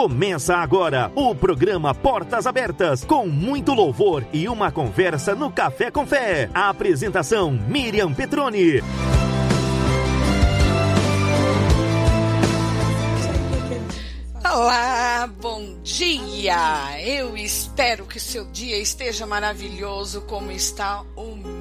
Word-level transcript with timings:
Começa 0.00 0.56
agora 0.56 1.12
o 1.14 1.34
programa 1.34 1.94
Portas 1.94 2.46
Abertas, 2.46 3.04
com 3.04 3.26
muito 3.26 3.74
louvor 3.74 4.24
e 4.32 4.48
uma 4.48 4.72
conversa 4.72 5.34
no 5.34 5.52
Café 5.52 5.90
com 5.90 6.06
Fé. 6.06 6.48
A 6.54 6.70
apresentação: 6.70 7.52
Miriam 7.68 8.14
Petroni. 8.14 8.82
Olá, 14.42 15.28
bom 15.38 15.78
dia! 15.82 16.98
Eu 17.04 17.36
espero 17.36 18.06
que 18.06 18.18
seu 18.18 18.46
dia 18.46 18.78
esteja 18.78 19.26
maravilhoso 19.26 20.22
como 20.22 20.50
está 20.50 21.02
o 21.14 21.36
meu. 21.36 21.59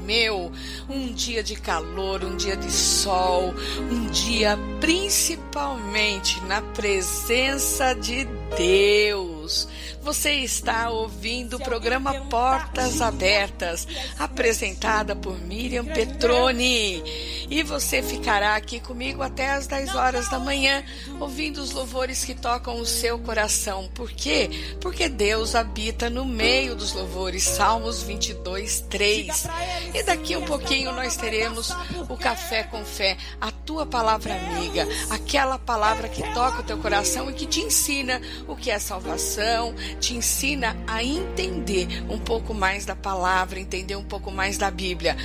Um 0.89 1.14
dia 1.14 1.44
de 1.44 1.55
calor, 1.55 2.23
um 2.23 2.36
dia 2.36 2.57
de 2.57 2.71
sol, 2.71 3.54
um 3.92 4.07
dia 4.07 4.57
principalmente 4.82 6.42
na 6.46 6.62
presença 6.62 7.93
de 7.93 8.28
Deus. 8.58 9.68
Você 10.02 10.32
está 10.32 10.89
ouvindo 10.89 11.58
o 11.58 11.60
programa 11.60 12.14
Portas 12.30 13.02
Abertas, 13.02 13.88
apresentada 14.18 15.16
por 15.16 15.39
Miriam 15.39 15.86
Petroni. 15.86 17.04
E 17.50 17.64
você 17.64 18.02
ficará 18.02 18.56
aqui 18.56 18.80
comigo 18.80 19.22
até 19.22 19.52
as 19.52 19.68
10 19.68 19.96
horas 19.96 20.30
da 20.30 20.39
manhã, 20.39 20.84
ouvindo 21.20 21.58
os 21.58 21.72
louvores 21.72 22.24
que 22.24 22.34
tocam 22.34 22.80
o 22.80 22.86
seu 22.86 23.20
coração. 23.20 23.89
Por 23.94 24.12
quê? 24.12 24.50
Porque 24.80 25.10
Deus 25.10 25.54
habita 25.54 26.10
no 26.10 26.25
meio 26.25 26.75
dos 26.75 26.94
louvores. 26.94 27.44
Salmos 27.44 28.02
22, 28.04 28.82
3. 28.89 29.47
E 29.94 30.04
daqui 30.04 30.36
um 30.36 30.46
pouquinho 30.46 30.92
nós 30.94 31.18
teremos 31.18 31.72
o 32.08 32.16
Café 32.16 32.64
com 32.64 32.86
Fé, 32.86 33.17
a 33.42 33.52
tua 33.52 33.86
palavra 33.86 34.34
amiga, 34.34 34.88
aquela 35.09 35.59
palavra 35.59 36.08
que 36.08 36.23
toca 36.34 36.61
o 36.61 36.64
teu 36.64 36.78
coração 36.78 37.30
e 37.30 37.34
que 37.34 37.45
te 37.45 37.59
ensina 37.61 38.22
o 38.48 38.56
que 38.56 38.72
é 38.72 38.80
salvação, 38.80 39.73
te 40.00 40.16
ensina 40.16 40.75
a 40.88 41.03
entender 41.03 41.88
um 42.09 42.17
pouco 42.17 42.53
mais 42.53 42.86
da 42.86 42.95
palavra, 42.95 43.59
entender 43.59 43.95
um 43.95 44.03
pouco 44.03 44.31
mais 44.31 44.58
da 44.58 44.72
Bíblia. 44.72 45.16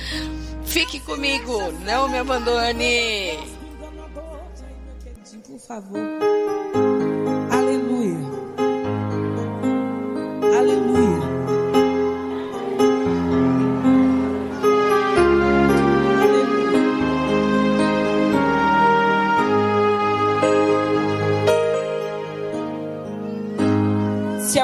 Fique 0.65 0.99
comigo, 0.99 1.71
não 1.83 2.07
me 2.07 2.17
abandone. 2.17 3.39
Por 5.47 5.59
favor. 5.59 5.99
Aleluia. 7.51 8.17
Aleluia. 10.57 11.34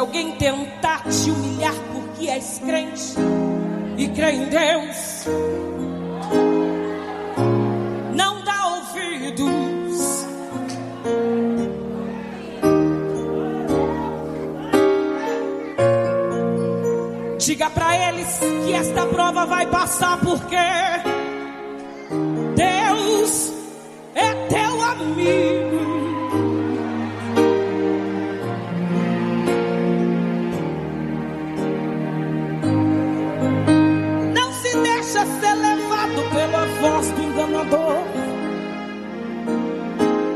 Alguém 0.01 0.31
tentar 0.31 1.03
te 1.03 1.29
humilhar 1.29 1.75
porque 1.93 2.27
és 2.27 2.57
crente 2.57 3.13
e 3.97 4.07
crê 4.07 4.31
em 4.31 4.45
Deus, 4.45 5.25
não 8.15 8.43
dá 8.43 8.67
ouvidos. 8.77 10.25
Diga 17.37 17.69
para 17.69 18.09
eles 18.09 18.39
que 18.65 18.73
esta 18.73 19.05
prova 19.05 19.45
vai 19.45 19.67
passar 19.67 20.19
porque 20.19 20.55
Deus 22.55 23.53
é 24.15 24.33
teu 24.49 24.81
amigo. 24.81 26.00
Voz 37.63 38.03
do 38.03 38.19
enganador. 38.21 38.21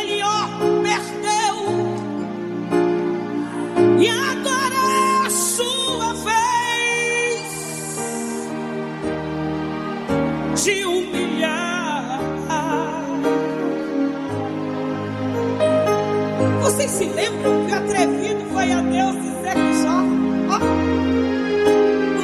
Vocês 16.89 17.11
se 17.11 17.15
lembram 17.15 17.67
que 17.67 17.71
atrevido 17.71 18.45
foi 18.51 18.71
a 18.71 18.81
Deus 18.81 19.13
dizer 19.21 19.53
que 19.53 19.85
ó, 19.87 20.59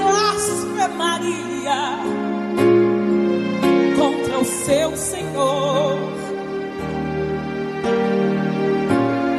blasfemaria 0.09 1.81
contra 3.95 4.39
o 4.39 4.45
seu 4.45 4.97
Senhor? 4.97 5.99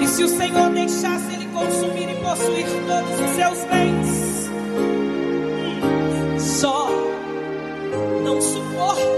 E 0.00 0.06
se 0.06 0.22
o 0.22 0.28
Senhor 0.28 0.70
deixasse 0.70 1.34
ele 1.34 1.47
consumir 1.47 2.08
e 2.08 2.14
possuir 2.22 2.66
todos 2.87 3.20
os 3.20 3.31
seus 3.31 3.64
bens, 3.64 4.48
só 6.38 6.88
não 8.22 8.41
suportaria. 8.41 9.16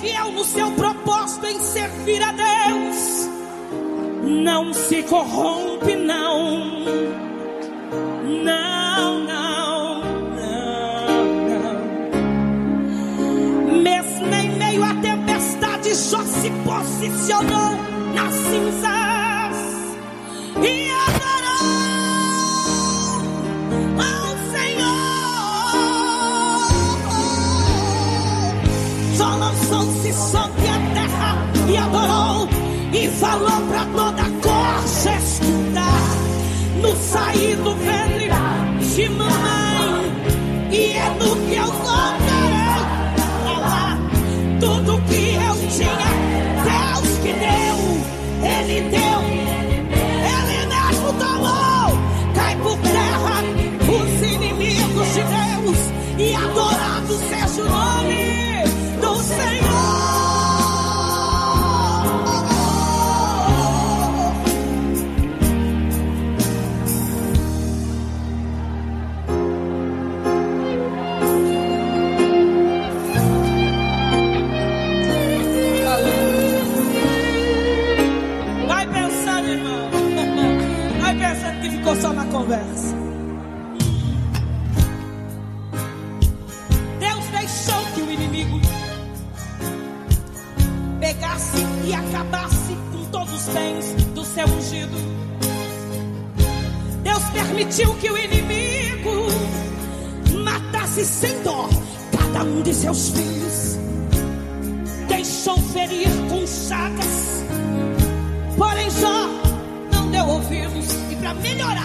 Fiel 0.00 0.32
no 0.32 0.44
seu 0.44 0.70
propósito 0.72 1.46
em 1.46 1.60
servir 1.60 2.22
a 2.22 2.32
Deus? 2.32 3.28
Não 4.22 4.72
se 4.72 5.02
corrompe, 5.02 5.94
não. 5.94 6.80
Não, 8.44 9.20
não, 9.20 10.00
não, 10.36 11.24
não. 13.68 13.82
Mesmo 13.82 14.34
em 14.34 14.56
meio 14.56 14.82
à 14.84 14.94
tempestade, 14.94 15.94
Jó 15.94 16.22
se 16.22 16.50
posicionou 16.64 17.76
nas 18.14 18.34
cinzas 18.34 18.99
falou 33.18 33.60
para 33.68 33.84
toda 33.86 33.99
permitiu 97.60 97.94
que 97.96 98.10
o 98.10 98.16
inimigo 98.16 99.26
matasse 100.42 101.04
sem 101.04 101.42
dó 101.42 101.68
cada 102.10 102.42
um 102.42 102.62
de 102.62 102.72
seus 102.72 103.10
filhos. 103.10 103.78
Deixou 105.08 105.58
ferir 105.58 106.08
com 106.30 106.46
chagas, 106.46 107.44
porém 108.56 108.90
Jó 108.90 109.28
não 109.92 110.10
deu 110.10 110.26
ouvidos. 110.26 110.86
E 111.10 111.16
para 111.16 111.34
melhorar, 111.34 111.84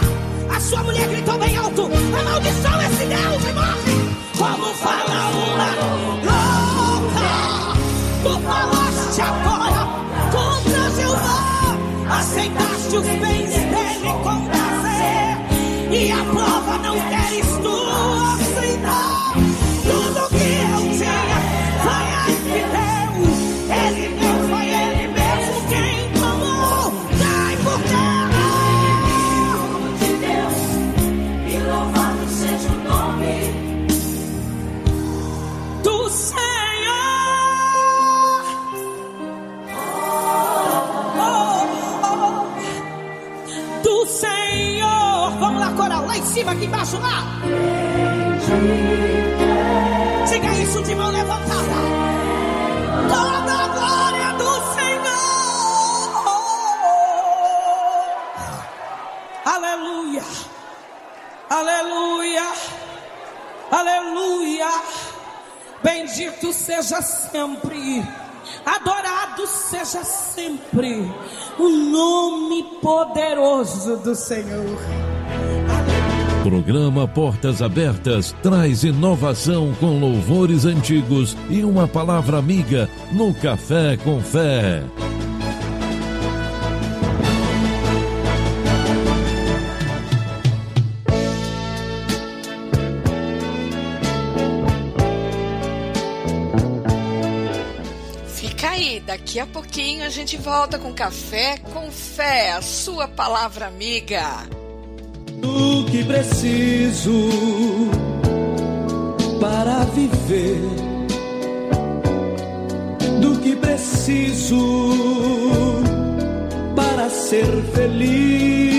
a 0.49 0.59
sua 0.61 0.81
mulher 0.83 1.09
gritou 1.09 1.37
bem 1.39 1.57
alto: 1.57 1.89
A 1.91 2.23
maldição 2.23 2.81
esse 2.81 3.05
Deus 3.05 3.43
e 3.43 3.53
morre. 3.53 4.15
Como 4.37 4.73
fala 4.75 5.29
uma 5.29 5.71
louca, 6.71 7.19
tu 8.23 8.39
falaste 8.47 9.21
agora 9.21 9.87
contra 10.31 10.89
Jeová, 10.95 12.17
aceitaste 12.17 12.95
os 12.95 13.05
bens 13.05 13.49
dele 13.49 13.95
prazer, 14.23 14.64
e 15.95 16.11
a 16.11 16.23
prova 16.25 16.77
não 16.79 16.95
queres 17.09 17.47
tu. 17.63 17.75
Cima, 46.45 46.51
aqui 46.51 46.65
embaixo, 46.65 46.99
lá. 46.99 47.23
Diga 50.29 50.53
isso 50.61 50.83
de 50.83 50.95
mão 50.95 51.09
levantada. 51.09 51.55
Toda 53.09 53.53
a 53.53 53.67
glória 53.67 54.33
do 54.37 54.51
Senhor. 54.75 55.05
Aleluia. 59.45 60.23
Aleluia. 61.49 62.53
Aleluia. 63.71 64.69
Bendito 65.83 66.53
seja 66.53 67.01
sempre. 67.01 68.05
Adorado 68.65 69.47
seja 69.47 70.03
sempre 70.03 71.11
o 71.57 71.69
nome 71.69 72.63
poderoso 72.81 73.97
do 73.97 74.15
Senhor. 74.15 75.14
Programa 76.45 77.07
Portas 77.07 77.59
Abertas 77.59 78.31
traz 78.43 78.83
inovação 78.83 79.73
com 79.79 79.99
louvores 79.99 80.63
antigos 80.63 81.35
e 81.49 81.63
uma 81.63 81.87
palavra 81.87 82.37
amiga 82.37 82.87
no 83.11 83.33
Café 83.33 83.97
com 83.97 84.21
Fé. 84.21 84.83
Fica 98.27 98.69
aí, 98.69 98.99
daqui 98.99 99.39
a 99.39 99.47
pouquinho 99.47 100.05
a 100.05 100.09
gente 100.09 100.37
volta 100.37 100.77
com 100.77 100.93
Café 100.93 101.57
com 101.73 101.89
Fé, 101.89 102.51
a 102.51 102.61
sua 102.61 103.07
palavra 103.07 103.65
amiga 103.65 104.45
que 105.95 106.03
preciso 106.03 107.29
para 109.39 109.85
viver, 109.95 110.59
do 113.21 113.39
que 113.39 113.55
preciso 113.55 114.59
para 116.75 117.09
ser 117.09 117.45
feliz. 117.73 118.75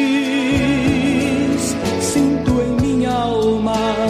Sinto 2.01 2.61
em 2.61 2.77
minha 2.83 3.13
alma 3.13 4.06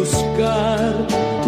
buscar 0.00 1.39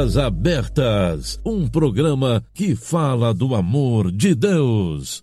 Portas 0.00 0.16
Abertas, 0.16 1.40
um 1.44 1.68
programa 1.68 2.42
que 2.54 2.74
fala 2.74 3.34
do 3.34 3.54
amor 3.54 4.10
de 4.10 4.34
Deus. 4.34 5.22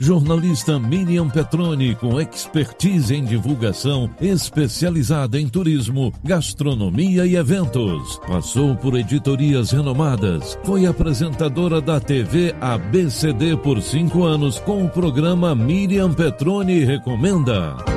Jornalista 0.00 0.76
Miriam 0.76 1.28
Petroni, 1.28 1.94
com 1.94 2.20
expertise 2.20 3.14
em 3.14 3.24
divulgação, 3.24 4.10
especializada 4.20 5.38
em 5.38 5.48
turismo, 5.48 6.12
gastronomia 6.24 7.24
e 7.24 7.36
eventos. 7.36 8.18
Passou 8.26 8.74
por 8.74 8.98
editorias 8.98 9.70
renomadas. 9.70 10.58
Foi 10.64 10.84
apresentadora 10.84 11.80
da 11.80 12.00
TV 12.00 12.56
ABCD 12.60 13.56
por 13.58 13.80
cinco 13.82 14.24
anos 14.24 14.58
com 14.58 14.84
o 14.84 14.88
programa 14.88 15.54
Miriam 15.54 16.12
Petroni 16.12 16.84
Recomenda. 16.84 17.95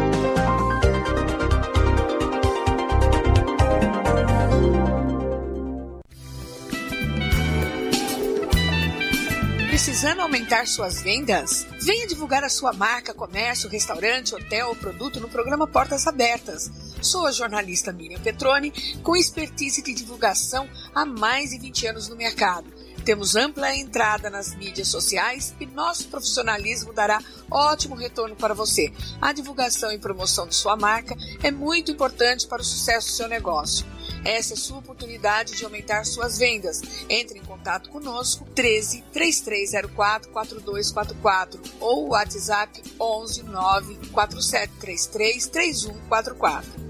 Aumentar 10.50 10.68
suas 10.68 11.02
vendas? 11.02 11.68
Venha 11.80 12.08
divulgar 12.08 12.44
a 12.44 12.50
sua 12.50 12.74
marca, 12.74 13.14
comércio, 13.14 13.70
restaurante, 13.70 14.34
hotel 14.34 14.70
ou 14.70 14.76
produto 14.76 15.20
no 15.20 15.30
programa 15.30 15.68
Portas 15.68 16.08
Abertas. 16.08 16.72
Sou 17.04 17.28
a 17.28 17.32
jornalista 17.32 17.94
Miriam 17.94 18.20
Petroni, 18.20 18.74
com 19.04 19.16
expertise 19.16 19.84
de 19.84 19.94
divulgação 19.94 20.68
há 20.94 21.06
mais 21.06 21.52
de 21.52 21.60
20 21.60 21.88
anos 21.88 22.10
no 22.10 22.16
mercado. 22.16 22.68
Temos 23.06 23.36
ampla 23.36 23.76
entrada 23.76 24.28
nas 24.28 24.56
mídias 24.56 24.88
sociais 24.88 25.54
e 25.60 25.68
nosso 25.68 26.08
profissionalismo 26.08 26.94
dará 26.94 27.22
ótimo 27.52 27.94
retorno 27.96 28.36
para 28.36 28.56
você. 28.56 28.92
A 29.22 29.32
divulgação 29.32 29.92
e 29.92 30.00
promoção 30.00 30.48
de 30.48 30.56
sua 30.56 30.76
marca 30.76 31.16
é 31.44 31.52
muito 31.52 31.92
importante 31.92 32.48
para 32.48 32.62
o 32.62 32.66
sucesso 32.66 33.10
do 33.10 33.14
seu 33.14 33.28
negócio. 33.28 33.86
Essa 34.26 34.54
é 34.54 34.58
sua 34.58 34.80
oportunidade 34.80 35.56
de 35.56 35.64
aumentar 35.64 36.06
suas 36.06 36.38
vendas. 36.38 36.82
Entre 37.10 37.40
em 37.40 37.44
contato 37.44 37.90
conosco 37.90 38.46
13 38.56 39.04
3304 39.14 40.30
4244 40.32 41.62
ou 41.80 42.10
WhatsApp 42.10 42.84
11 43.00 43.44
9 43.44 43.96
4733 44.12 45.48
3144. 45.48 46.89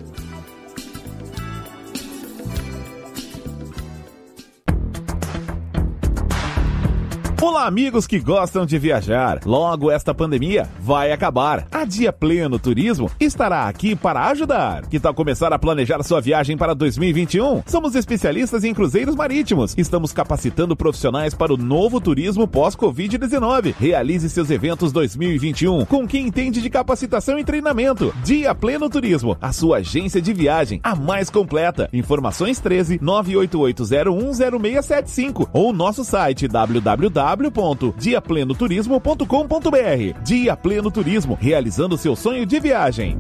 Olá, 7.41 7.67
amigos 7.67 8.05
que 8.05 8.19
gostam 8.19 8.65
de 8.65 8.77
viajar. 8.77 9.39
Logo 9.45 9.89
esta 9.89 10.13
pandemia 10.13 10.67
vai 10.81 11.13
acabar. 11.13 11.65
A 11.71 11.85
Dia 11.85 12.11
Pleno 12.11 12.59
Turismo 12.59 13.09
estará 13.17 13.65
aqui 13.65 13.95
para 13.95 14.27
ajudar. 14.27 14.85
Que 14.87 14.99
tal 14.99 15.13
começar 15.13 15.53
a 15.53 15.59
planejar 15.59 16.03
sua 16.03 16.19
viagem 16.19 16.57
para 16.57 16.75
2021? 16.75 17.63
Somos 17.65 17.95
especialistas 17.95 18.65
em 18.65 18.73
cruzeiros 18.73 19.15
marítimos. 19.15 19.73
Estamos 19.77 20.11
capacitando 20.11 20.75
profissionais 20.75 21.33
para 21.33 21.53
o 21.53 21.57
novo 21.57 22.01
turismo 22.01 22.45
pós-Covid-19. 22.45 23.73
Realize 23.79 24.29
seus 24.29 24.51
eventos 24.51 24.91
2021 24.91 25.85
com 25.85 26.05
quem 26.05 26.27
entende 26.27 26.61
de 26.61 26.69
capacitação 26.69 27.39
e 27.39 27.45
treinamento. 27.45 28.13
Dia 28.21 28.53
Pleno 28.53 28.89
Turismo, 28.89 29.37
a 29.39 29.53
sua 29.53 29.77
agência 29.77 30.21
de 30.21 30.33
viagem, 30.33 30.81
a 30.83 30.93
mais 30.93 31.29
completa. 31.29 31.87
Informações 31.93 32.59
13 32.59 32.99
988010675 32.99 35.47
ou 35.53 35.71
nosso 35.71 36.03
site 36.03 36.45
www 36.45 37.28
www.diaplenoturismo.com.br. 37.35 40.23
Dia 40.23 40.55
Pleno 40.55 40.89
Turismo, 40.89 41.37
realizando 41.39 41.97
seu 41.97 42.15
sonho 42.15 42.45
de 42.45 42.59
viagem. 42.59 43.17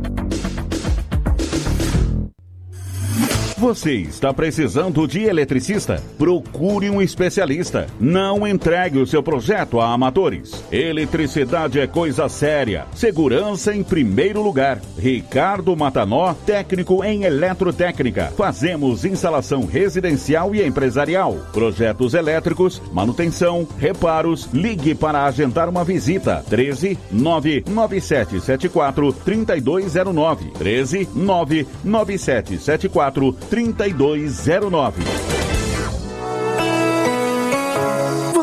Você 3.59 3.95
está 3.95 4.33
precisando 4.33 5.05
de 5.05 5.25
eletricista? 5.25 6.01
Procure 6.17 6.89
um 6.89 7.01
especialista. 7.01 7.87
Não 7.99 8.47
entregue 8.47 8.99
o 8.99 9.05
seu 9.05 9.21
projeto 9.21 9.81
a 9.81 9.91
amadores. 9.91 10.63
Eletricidade 10.71 11.77
é 11.77 11.85
coisa 11.85 12.29
séria. 12.29 12.85
Segurança 12.95 13.75
em 13.75 13.83
primeiro 13.83 14.41
lugar. 14.41 14.79
Ricardo 14.97 15.75
Matanó, 15.75 16.33
técnico 16.45 17.03
em 17.03 17.25
eletrotécnica. 17.25 18.31
Fazemos 18.37 19.03
instalação 19.03 19.65
residencial 19.65 20.55
e 20.55 20.65
empresarial. 20.65 21.35
Projetos 21.51 22.13
elétricos, 22.13 22.81
manutenção, 22.93 23.67
reparos. 23.77 24.47
Ligue 24.53 24.95
para 24.95 25.25
agendar 25.25 25.67
uma 25.67 25.83
visita. 25.83 26.45
13 26.49 26.97
99774 27.11 29.11
3209. 29.11 30.45
13 30.51 31.09
99774 31.13 33.48
3209. 33.49 35.58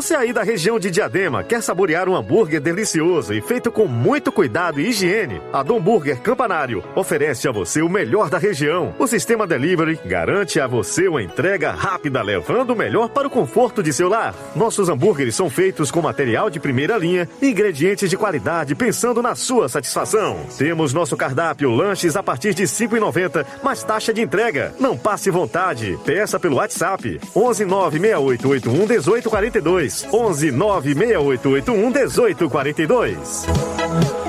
Você 0.07 0.15
aí 0.15 0.31
da 0.31 0.41
região 0.41 0.79
de 0.79 0.89
Diadema 0.89 1.43
quer 1.43 1.61
saborear 1.61 2.07
um 2.07 2.15
hambúrguer 2.15 2.61
delicioso 2.61 3.33
e 3.33 3.41
feito 3.41 3.69
com 3.69 3.87
muito 3.87 4.31
cuidado 4.31 4.79
e 4.79 4.87
higiene? 4.87 5.41
A 5.51 5.61
Dom 5.61 5.81
Burger 5.81 6.21
Campanário 6.21 6.81
oferece 6.95 7.45
a 7.45 7.51
você 7.51 7.81
o 7.81 7.89
melhor 7.89 8.29
da 8.29 8.37
região. 8.37 8.95
O 8.97 9.05
sistema 9.05 9.45
delivery 9.45 9.99
garante 10.05 10.61
a 10.61 10.65
você 10.65 11.09
uma 11.09 11.21
entrega 11.21 11.71
rápida, 11.71 12.21
levando 12.21 12.69
o 12.69 12.75
melhor 12.75 13.09
para 13.09 13.27
o 13.27 13.29
conforto 13.29 13.83
de 13.83 13.91
seu 13.91 14.07
lar. 14.07 14.33
Nossos 14.55 14.87
hambúrgueres 14.87 15.35
são 15.35 15.49
feitos 15.49 15.91
com 15.91 16.01
material 16.01 16.49
de 16.49 16.57
primeira 16.57 16.97
linha 16.97 17.27
e 17.41 17.49
ingredientes 17.49 18.09
de 18.09 18.15
qualidade, 18.15 18.75
pensando 18.75 19.21
na 19.21 19.35
sua 19.35 19.67
satisfação. 19.67 20.39
Temos 20.57 20.93
nosso 20.93 21.17
cardápio 21.17 21.69
lanches 21.69 22.15
a 22.15 22.23
partir 22.23 22.53
de 22.53 22.61
R$ 22.61 22.69
5,90, 22.69 23.45
mais 23.61 23.83
taxa 23.83 24.13
de 24.13 24.21
entrega. 24.21 24.73
Não 24.79 24.97
passe 24.97 25.29
vontade. 25.29 25.99
Peça 26.05 26.39
pelo 26.39 26.55
WhatsApp 26.55 27.19
11 27.35 27.65
96881 27.65 28.87
1842. 28.87 29.96
11 30.05 30.51
96881 30.51 32.47
1842. 32.47 34.26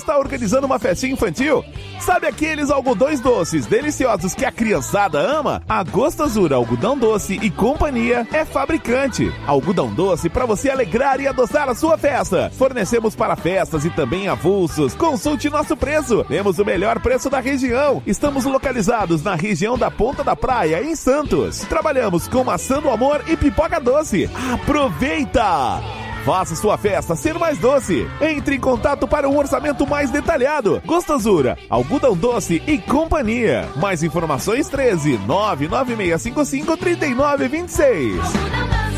Está 0.00 0.18
organizando 0.18 0.66
uma 0.66 0.78
festinha 0.78 1.12
infantil? 1.12 1.64
Sabe 2.00 2.26
aqueles 2.26 2.70
algodões 2.70 3.20
doces 3.20 3.66
deliciosos 3.66 4.34
que 4.34 4.44
a 4.44 4.52
criançada 4.52 5.18
ama? 5.20 5.62
A 5.68 5.84
Gostosura 5.84 6.56
Algodão 6.56 6.98
Doce 6.98 7.38
e 7.40 7.50
Companhia 7.50 8.26
é 8.32 8.44
fabricante. 8.44 9.32
Algodão 9.46 9.92
doce 9.92 10.28
para 10.28 10.46
você 10.46 10.70
alegrar 10.70 11.20
e 11.20 11.28
adoçar 11.28 11.68
a 11.68 11.74
sua 11.74 11.96
festa. 11.98 12.50
Fornecemos 12.56 13.14
para 13.14 13.36
festas 13.36 13.84
e 13.84 13.90
também 13.90 14.28
avulsos. 14.28 14.94
Consulte 14.94 15.50
nosso 15.50 15.76
preço. 15.76 16.24
Temos 16.24 16.58
o 16.58 16.64
melhor 16.64 16.98
preço 17.00 17.28
da 17.28 17.40
região. 17.40 18.02
Estamos 18.06 18.44
localizados 18.44 19.22
na 19.22 19.34
região 19.34 19.76
da 19.76 19.90
Ponta 19.90 20.24
da 20.24 20.34
Praia, 20.34 20.82
em 20.82 20.96
Santos. 20.96 21.60
Trabalhamos 21.60 22.26
com 22.26 22.42
maçã 22.42 22.80
do 22.80 22.90
amor 22.90 23.22
e 23.28 23.36
pipoca 23.36 23.78
doce. 23.78 24.28
Aproveita! 24.52 26.09
Faça 26.24 26.54
sua 26.54 26.76
festa 26.76 27.16
ser 27.16 27.38
mais 27.38 27.58
doce. 27.58 28.06
Entre 28.20 28.56
em 28.56 28.60
contato 28.60 29.08
para 29.08 29.28
um 29.28 29.38
orçamento 29.38 29.86
mais 29.86 30.10
detalhado. 30.10 30.82
Gostosura, 30.84 31.56
algodão 31.68 32.16
doce 32.16 32.62
e 32.66 32.78
companhia. 32.78 33.66
Mais 33.76 34.02
informações 34.02 34.68
13 34.68 35.18
99655 35.26 36.76
3926. 36.76 38.89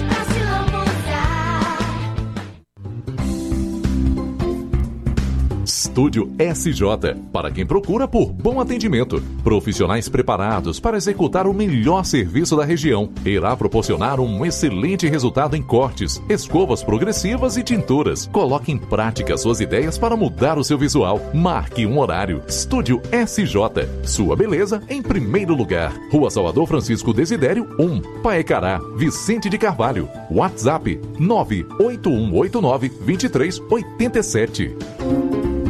Estúdio 5.92 6.32
SJ, 6.38 7.20
para 7.30 7.50
quem 7.50 7.66
procura 7.66 8.08
por 8.08 8.32
bom 8.32 8.58
atendimento. 8.58 9.22
Profissionais 9.44 10.08
preparados 10.08 10.80
para 10.80 10.96
executar 10.96 11.46
o 11.46 11.52
melhor 11.52 12.06
serviço 12.06 12.56
da 12.56 12.64
região. 12.64 13.10
Irá 13.26 13.54
proporcionar 13.54 14.18
um 14.18 14.46
excelente 14.46 15.06
resultado 15.06 15.54
em 15.54 15.60
cortes, 15.60 16.22
escovas 16.30 16.82
progressivas 16.82 17.58
e 17.58 17.62
tinturas. 17.62 18.26
Coloque 18.32 18.72
em 18.72 18.78
prática 18.78 19.36
suas 19.36 19.60
ideias 19.60 19.98
para 19.98 20.16
mudar 20.16 20.56
o 20.56 20.64
seu 20.64 20.78
visual. 20.78 21.20
Marque 21.34 21.84
um 21.84 21.98
horário. 21.98 22.42
Estúdio 22.48 22.98
SJ. 23.12 23.86
Sua 24.02 24.34
beleza 24.34 24.82
em 24.88 25.02
primeiro 25.02 25.54
lugar. 25.54 25.92
Rua 26.10 26.30
Salvador 26.30 26.66
Francisco 26.66 27.12
Desidério 27.12 27.68
1, 27.78 28.22
Paecará, 28.22 28.80
Vicente 28.96 29.50
de 29.50 29.58
Carvalho. 29.58 30.08
WhatsApp 30.30 30.98
98189 31.18 32.88
2387. 32.88 35.61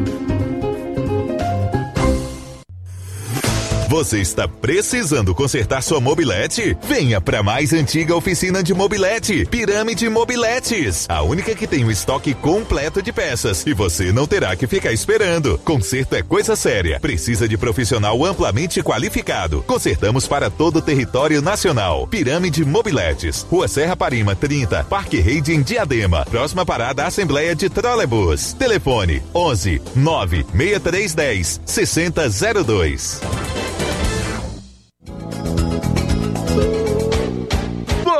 Você 3.92 4.20
está 4.20 4.48
precisando 4.48 5.34
consertar 5.34 5.82
sua 5.82 6.00
mobilete? 6.00 6.74
Venha 6.82 7.20
para 7.20 7.42
mais 7.42 7.74
antiga 7.74 8.16
oficina 8.16 8.62
de 8.62 8.72
mobilete, 8.72 9.44
Pirâmide 9.44 10.08
Mobiletes, 10.08 11.04
a 11.10 11.20
única 11.20 11.54
que 11.54 11.66
tem 11.66 11.84
o 11.84 11.88
um 11.88 11.90
estoque 11.90 12.32
completo 12.32 13.02
de 13.02 13.12
peças 13.12 13.66
e 13.66 13.74
você 13.74 14.10
não 14.10 14.26
terá 14.26 14.56
que 14.56 14.66
ficar 14.66 14.94
esperando. 14.94 15.58
Conserto 15.58 16.14
é 16.14 16.22
coisa 16.22 16.56
séria, 16.56 16.98
precisa 17.00 17.46
de 17.46 17.58
profissional 17.58 18.24
amplamente 18.24 18.82
qualificado. 18.82 19.62
Consertamos 19.66 20.26
para 20.26 20.48
todo 20.48 20.76
o 20.76 20.82
território 20.82 21.42
nacional. 21.42 22.06
Pirâmide 22.06 22.64
Mobiletes, 22.64 23.42
Rua 23.42 23.68
Serra 23.68 23.94
Parima 23.94 24.34
30, 24.34 24.84
Parque 24.84 25.20
Rede 25.20 25.52
em 25.52 25.60
Diadema, 25.60 26.24
próxima 26.24 26.64
parada 26.64 27.04
Assembleia 27.04 27.54
de 27.54 27.68
Trolebus. 27.68 28.54
Telefone 28.54 29.22
11 29.34 29.82
9 29.94 30.46
6310 30.56 31.60
6002. 31.66 33.20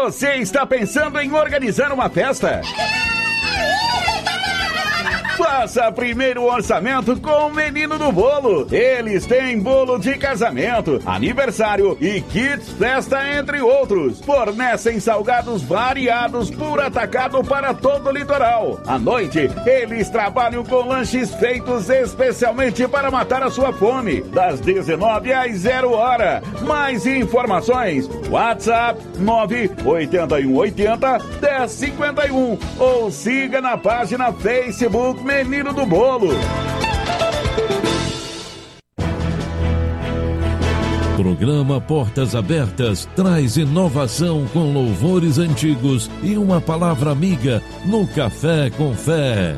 Você 0.02 0.34
está 0.38 0.66
pensando 0.66 1.20
em 1.20 1.32
organizar 1.32 1.92
uma 1.92 2.10
festa? 2.10 2.60
Faça 5.42 5.90
primeiro 5.90 6.44
orçamento 6.44 7.20
com 7.20 7.48
o 7.48 7.52
menino 7.52 7.98
do 7.98 8.12
bolo. 8.12 8.68
Eles 8.70 9.26
têm 9.26 9.58
bolo 9.58 9.98
de 9.98 10.16
casamento, 10.16 11.00
aniversário 11.04 11.98
e 12.00 12.20
kits 12.20 12.70
festa, 12.78 13.28
entre 13.36 13.60
outros. 13.60 14.20
Fornecem 14.20 15.00
salgados 15.00 15.60
variados 15.62 16.48
por 16.48 16.80
atacado 16.80 17.42
para 17.42 17.74
todo 17.74 18.08
o 18.08 18.12
litoral. 18.12 18.80
À 18.86 19.00
noite, 19.00 19.50
eles 19.66 20.08
trabalham 20.08 20.64
com 20.64 20.86
lanches 20.86 21.34
feitos 21.34 21.90
especialmente 21.90 22.86
para 22.86 23.10
matar 23.10 23.42
a 23.42 23.50
sua 23.50 23.72
fome. 23.72 24.20
Das 24.20 24.60
19 24.60 25.32
às 25.32 25.56
0 25.56 25.90
hora. 25.90 26.40
Mais 26.62 27.04
informações: 27.04 28.08
WhatsApp 28.30 29.02
98180 29.18 31.18
1051 31.40 32.58
ou 32.78 33.10
siga 33.10 33.60
na 33.60 33.76
página 33.76 34.32
Facebook 34.32 35.31
Menino 35.32 35.72
do 35.72 35.86
Bolo. 35.86 36.28
Programa 41.16 41.80
Portas 41.80 42.34
Abertas 42.34 43.08
traz 43.16 43.56
inovação 43.56 44.46
com 44.52 44.72
louvores 44.74 45.38
antigos 45.38 46.10
e 46.22 46.36
uma 46.36 46.60
palavra 46.60 47.12
amiga 47.12 47.62
no 47.86 48.06
Café 48.06 48.68
com 48.76 48.92
Fé. 48.92 49.56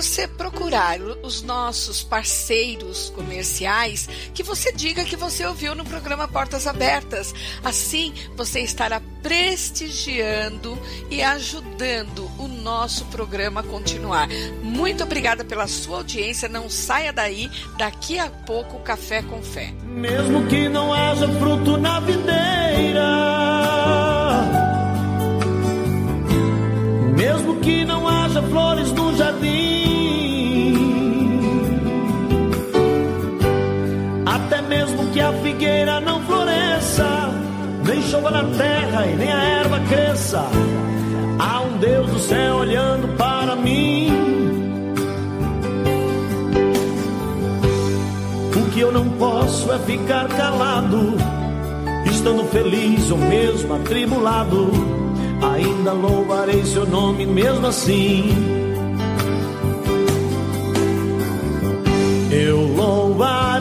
Você 0.00 0.26
procurar 0.26 0.98
os 1.22 1.42
nossos 1.42 2.02
parceiros 2.02 3.10
comerciais, 3.10 4.08
que 4.32 4.42
você 4.42 4.72
diga 4.72 5.04
que 5.04 5.14
você 5.14 5.44
ouviu 5.44 5.74
no 5.74 5.84
programa 5.84 6.26
Portas 6.26 6.66
Abertas. 6.66 7.34
Assim, 7.62 8.14
você 8.34 8.60
estará 8.60 9.02
prestigiando 9.22 10.78
e 11.10 11.22
ajudando 11.22 12.30
o 12.38 12.48
nosso 12.48 13.04
programa 13.06 13.60
a 13.60 13.62
continuar. 13.62 14.26
Muito 14.62 15.04
obrigada 15.04 15.44
pela 15.44 15.66
sua 15.66 15.98
audiência. 15.98 16.48
Não 16.48 16.70
saia 16.70 17.12
daí. 17.12 17.50
Daqui 17.76 18.18
a 18.18 18.30
pouco, 18.30 18.80
Café 18.80 19.20
com 19.20 19.42
Fé. 19.42 19.74
Mesmo 19.84 20.46
que 20.46 20.66
não 20.66 20.94
haja 20.94 21.28
fruto 21.28 21.76
na 21.76 22.00
videira. 22.00 24.09
Mesmo 27.20 27.56
que 27.56 27.84
não 27.84 28.08
haja 28.08 28.40
flores 28.44 28.90
no 28.92 29.14
jardim, 29.14 30.74
até 34.24 34.62
mesmo 34.62 35.06
que 35.12 35.20
a 35.20 35.30
figueira 35.34 36.00
não 36.00 36.22
floresça, 36.22 37.28
nem 37.84 38.00
chova 38.04 38.30
na 38.30 38.44
terra 38.56 39.06
e 39.06 39.16
nem 39.16 39.30
a 39.30 39.42
erva 39.42 39.80
cresça, 39.80 40.46
há 41.38 41.60
um 41.60 41.76
Deus 41.76 42.10
do 42.10 42.18
céu 42.20 42.56
olhando 42.56 43.06
para 43.18 43.54
mim. 43.54 44.08
O 48.56 48.70
que 48.70 48.80
eu 48.80 48.90
não 48.90 49.06
posso 49.10 49.70
é 49.70 49.78
ficar 49.80 50.26
calado, 50.26 51.16
estando 52.06 52.44
feliz 52.44 53.10
ou 53.10 53.18
mesmo 53.18 53.74
atribulado 53.74 55.09
ainda 55.42 55.92
louvarei 55.92 56.64
seu 56.64 56.86
nome 56.86 57.26
mesmo 57.26 57.66
assim. 57.66 58.30
Eu 62.30 62.58
louvarei 62.76 63.59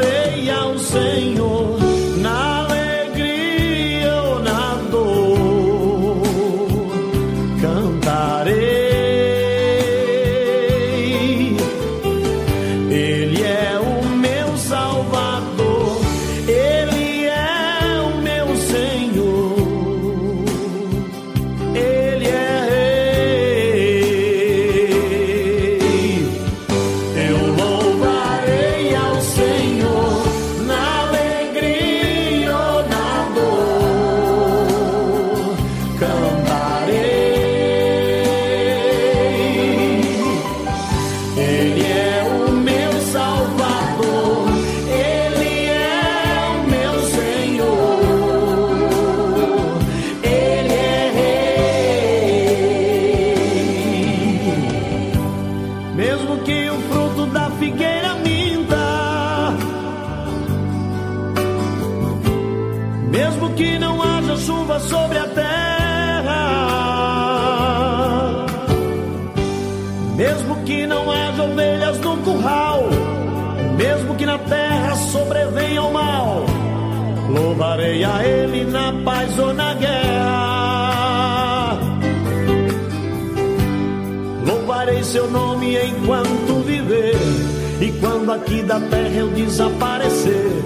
da 88.70 88.80
terra 88.82 89.16
eu 89.16 89.30
desaparecer, 89.30 90.64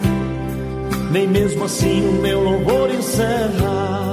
nem 1.10 1.26
mesmo 1.26 1.64
assim 1.64 2.06
o 2.06 2.22
meu 2.22 2.44
louvor 2.44 2.94
encerra. 2.94 4.13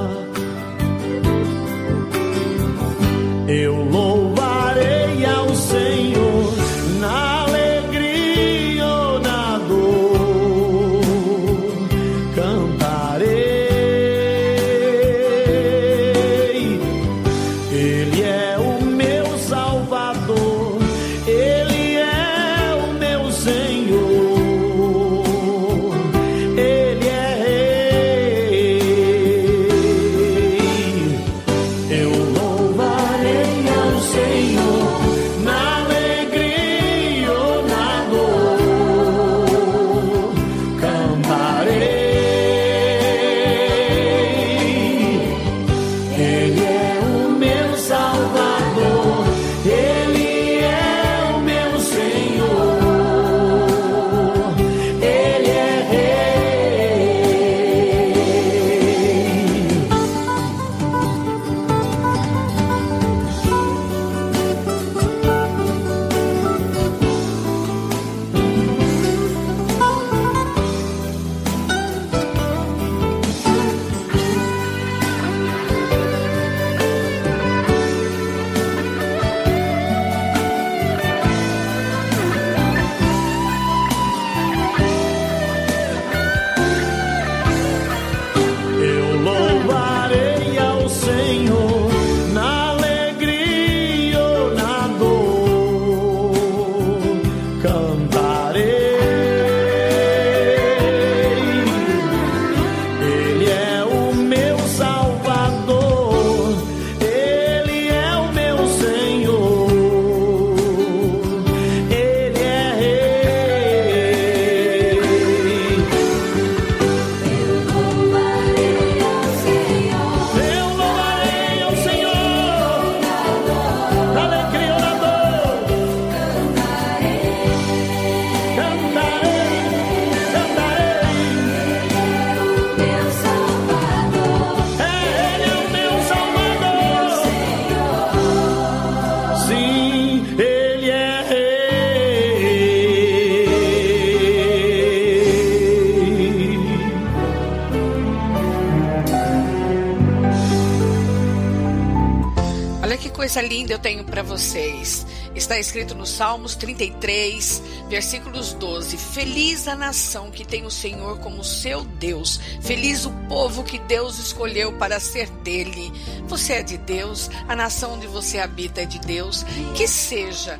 Coisa 153.41 153.47
linda 153.47 153.73
eu 153.73 153.79
tenho 153.79 154.03
para 154.03 154.21
vocês. 154.21 155.05
Está 155.33 155.57
escrito 155.57 155.95
no 155.95 156.05
Salmos 156.05 156.55
33, 156.55 157.61
versículos 157.89 158.53
12: 158.53 158.97
Feliz 158.97 159.67
a 159.67 159.75
nação 159.75 160.29
que 160.29 160.45
tem 160.45 160.65
o 160.65 160.71
Senhor 160.71 161.19
como 161.19 161.43
seu 161.43 161.83
Deus, 161.83 162.39
feliz 162.61 163.05
o 163.05 163.11
povo 163.27 163.63
que 163.63 163.79
Deus 163.79 164.19
escolheu 164.19 164.73
para 164.73 164.99
ser 164.99 165.29
dele. 165.29 165.91
Você 166.27 166.53
é 166.53 166.63
de 166.63 166.77
Deus, 166.77 167.29
a 167.47 167.55
nação 167.55 167.93
onde 167.93 168.07
você 168.07 168.39
habita 168.39 168.81
é 168.81 168.85
de 168.85 168.99
Deus. 168.99 169.43
Que 169.75 169.87
seja, 169.87 170.59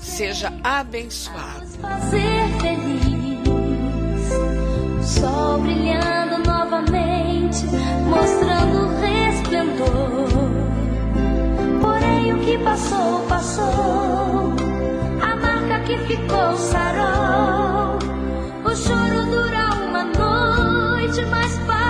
seja 0.00 0.52
abençoado. 0.62 1.66
Fazer 1.80 2.48
feliz, 2.60 3.48
o 4.98 5.02
sol 5.02 5.58
brilhando 5.58 6.38
novamente, 6.48 7.64
mostrando 8.08 8.88
resplendor 9.00 10.23
que 12.32 12.58
passou, 12.58 13.20
passou. 13.28 14.54
A 15.20 15.36
marca 15.36 15.80
que 15.86 15.96
ficou 15.98 16.56
sarou. 16.56 17.98
O 18.64 18.76
choro 18.76 19.26
dura 19.30 19.70
uma 19.88 20.04
noite, 20.04 21.24
mas 21.30 21.58
passa 21.66 21.83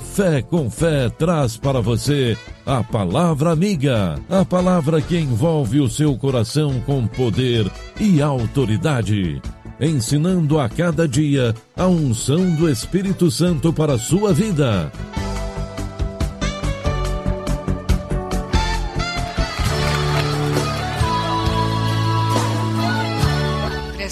Café 0.00 0.40
com 0.40 0.70
Fé 0.70 1.10
traz 1.10 1.58
para 1.58 1.82
você 1.82 2.34
a 2.64 2.82
palavra 2.82 3.52
amiga, 3.52 4.18
a 4.30 4.46
palavra 4.46 4.98
que 5.02 5.18
envolve 5.18 5.78
o 5.78 5.90
seu 5.90 6.16
coração 6.16 6.80
com 6.86 7.06
poder 7.06 7.70
e 8.00 8.22
autoridade, 8.22 9.42
ensinando 9.78 10.58
a 10.58 10.70
cada 10.70 11.06
dia 11.06 11.54
a 11.76 11.86
unção 11.86 12.50
do 12.52 12.68
Espírito 12.68 13.30
Santo 13.30 13.74
para 13.74 13.94
a 13.94 13.98
sua 13.98 14.32
vida. 14.32 14.90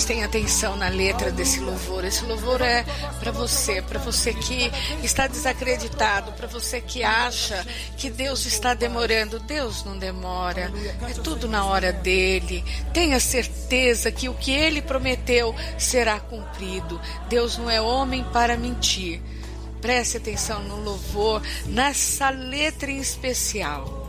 Prestem 0.09 0.25
atenção 0.25 0.75
na 0.75 0.89
letra 0.89 1.31
desse 1.31 1.61
louvor. 1.61 2.03
Esse 2.03 2.25
louvor 2.25 2.63
é 2.63 2.83
para 3.21 3.31
você, 3.31 3.83
para 3.83 3.99
você 3.99 4.33
que 4.33 4.73
está 5.03 5.27
desacreditado, 5.27 6.33
para 6.33 6.47
você 6.47 6.81
que 6.81 7.05
acha 7.05 7.63
que 7.95 8.09
Deus 8.09 8.47
está 8.47 8.73
demorando. 8.73 9.39
Deus 9.39 9.85
não 9.85 9.99
demora. 9.99 10.73
É 11.07 11.13
tudo 11.13 11.47
na 11.47 11.67
hora 11.67 11.93
dele. 11.93 12.65
Tenha 12.95 13.21
certeza 13.21 14.11
que 14.11 14.31
o 14.31 14.35
que 14.35 14.51
ele 14.51 14.81
prometeu 14.81 15.55
será 15.77 16.19
cumprido. 16.19 16.99
Deus 17.29 17.59
não 17.59 17.69
é 17.69 17.79
homem 17.79 18.25
para 18.33 18.57
mentir. 18.57 19.21
Preste 19.83 20.17
atenção 20.17 20.63
no 20.63 20.81
louvor, 20.81 21.43
nessa 21.67 22.31
letra 22.31 22.91
em 22.91 22.97
especial. 22.97 24.09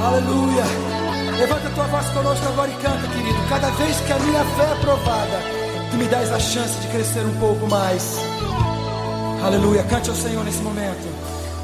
Aleluia. 0.00 0.62
Levanta 1.38 1.70
tua 1.70 1.84
voz 1.88 2.06
conosco 2.10 2.46
agora 2.46 2.70
e 2.70 2.74
canta, 2.74 3.08
querido. 3.08 3.38
Cada 3.48 3.70
vez 3.70 4.00
que 4.00 4.12
a 4.12 4.18
minha 4.18 4.44
fé 4.44 4.62
é 4.62 4.74
provada, 4.80 5.42
tu 5.90 5.96
me 5.96 6.06
dás 6.06 6.32
a 6.32 6.38
chance 6.38 6.80
de 6.80 6.88
crescer 6.88 7.24
um 7.24 7.34
pouco 7.38 7.66
mais. 7.68 8.16
Aleluia. 9.42 9.82
Cante 9.84 10.08
ao 10.10 10.16
Senhor 10.16 10.44
nesse 10.44 10.62
momento. 10.62 11.08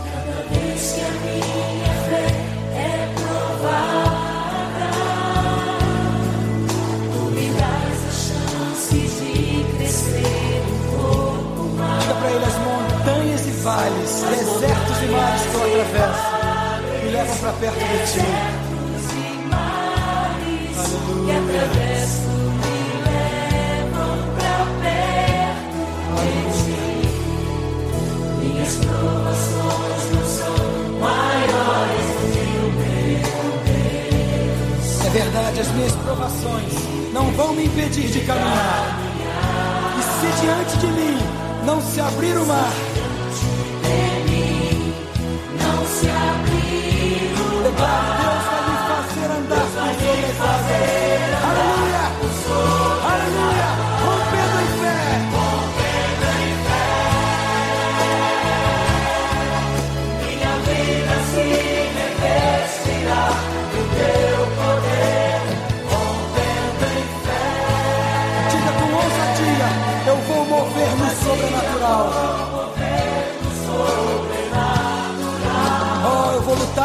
Cada 0.05 0.43
vez 0.51 0.93
que 0.93 1.01
a 1.01 1.11
minha 1.11 1.95
fé 2.09 2.27
é 2.75 3.15
provada, 3.15 4.91
tu 7.13 7.19
me 7.31 7.49
dás 7.51 7.99
a 8.09 8.11
chance 8.11 8.95
de 8.95 9.77
crescer 9.77 10.63
um 10.69 11.01
pouco 11.01 11.77
mais. 11.77 12.01
Diga 12.03 12.15
para 12.15 12.31
ele 12.31 12.45
as 12.45 12.59
montanhas 12.59 13.47
e 13.47 13.51
vales, 13.63 14.25
desertos 14.31 15.03
e 15.03 15.07
mares 15.07 15.43
que 15.43 15.55
eu 15.55 15.83
atravesso. 15.83 16.44
Levam 17.25 17.39
para 17.39 17.53
perto 17.55 17.79
de 17.79 17.85
ti. 18.13 18.19
E 26.21 26.39
ti. 26.61 26.79
Minhas 28.41 28.75
provações 28.77 30.03
não 30.13 30.25
são 30.27 30.57
maiores 31.01 32.07
do 32.13 32.25
que 32.33 32.45
o 32.59 32.69
meu 32.77 33.53
Deus. 33.65 34.89
É 35.01 35.09
verdade, 35.11 35.61
as 35.61 35.69
minhas 35.73 35.93
provações 35.93 36.75
não 37.15 37.33
vão 37.33 37.55
me 37.55 37.65
impedir 37.65 38.09
de 38.09 38.21
caminhar. 38.21 39.01
E 39.99 40.03
se 40.03 40.29
diante 40.43 40.77
de 40.77 40.87
mim 40.89 41.19
não 41.65 41.81
se 41.81 42.01
abrir 42.01 42.37
o 42.37 42.47
mar, 42.47 42.73
Não 45.59 45.87
se 45.87 46.09
abrir 46.09 46.94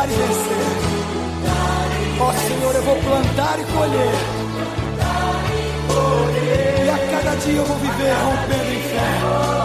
e 0.08 0.14
vencer. 0.14 0.90
Ó 2.22 2.34
Senhor, 2.34 2.76
eu 2.76 2.84
vou 2.84 2.96
plantar 2.98 3.60
e 3.60 3.64
colher. 3.66 4.14
E 6.86 6.90
a 6.90 6.98
cada 7.12 7.36
dia 7.38 7.58
eu 7.58 7.66
vou 7.66 7.78
viver 7.78 8.14
rompendo 8.14 8.72
em 8.72 8.82
fé. 8.82 9.60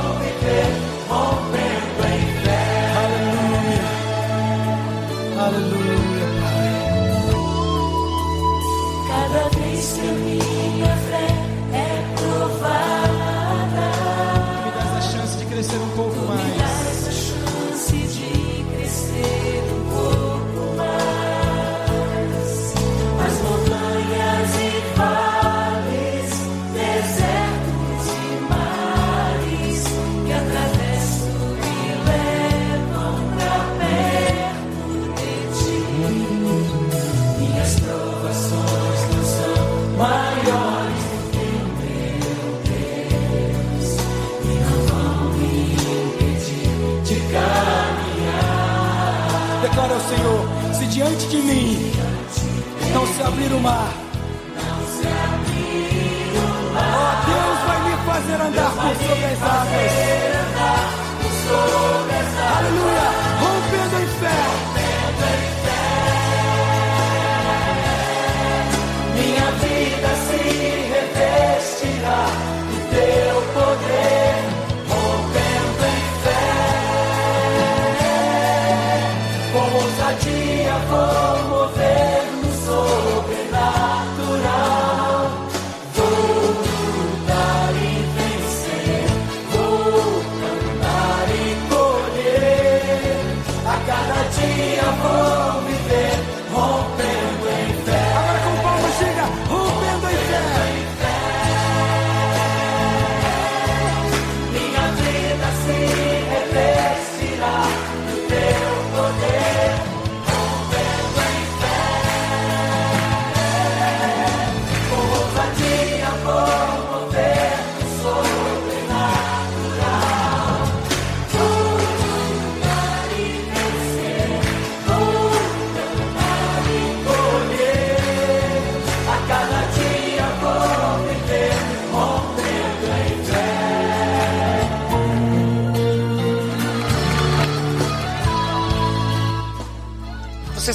Diante 50.95 51.27
de 51.27 51.39
mim. 51.39 51.93
Não 52.93 53.05
se 53.05 53.23
abrir 53.23 53.53
o 53.53 53.59
mar, 53.59 53.93
ó 56.77 57.15
Deus 57.27 57.59
vai 57.67 57.79
me 57.83 57.97
fazer 58.07 58.41
andar 58.41 58.71
por 58.71 58.95
sobre 58.95 59.25
as 59.25 59.43
águas. 59.43 60.35
Aleluia, 62.57 63.24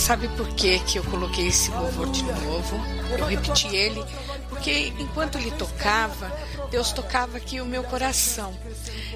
sabe 0.09 0.27
por 0.29 0.47
que, 0.55 0.79
que 0.79 0.97
eu 0.97 1.03
coloquei 1.03 1.49
esse 1.49 1.69
louvor 1.69 2.09
de 2.09 2.23
novo? 2.23 2.83
Eu 3.15 3.25
repeti 3.27 3.67
ele 3.75 4.03
porque 4.49 4.91
enquanto 4.97 5.37
ele 5.37 5.51
tocava, 5.51 6.31
Deus 6.69 6.91
tocava 6.91 7.37
aqui 7.37 7.59
o 7.59 7.65
meu 7.65 7.83
coração. 7.83 8.53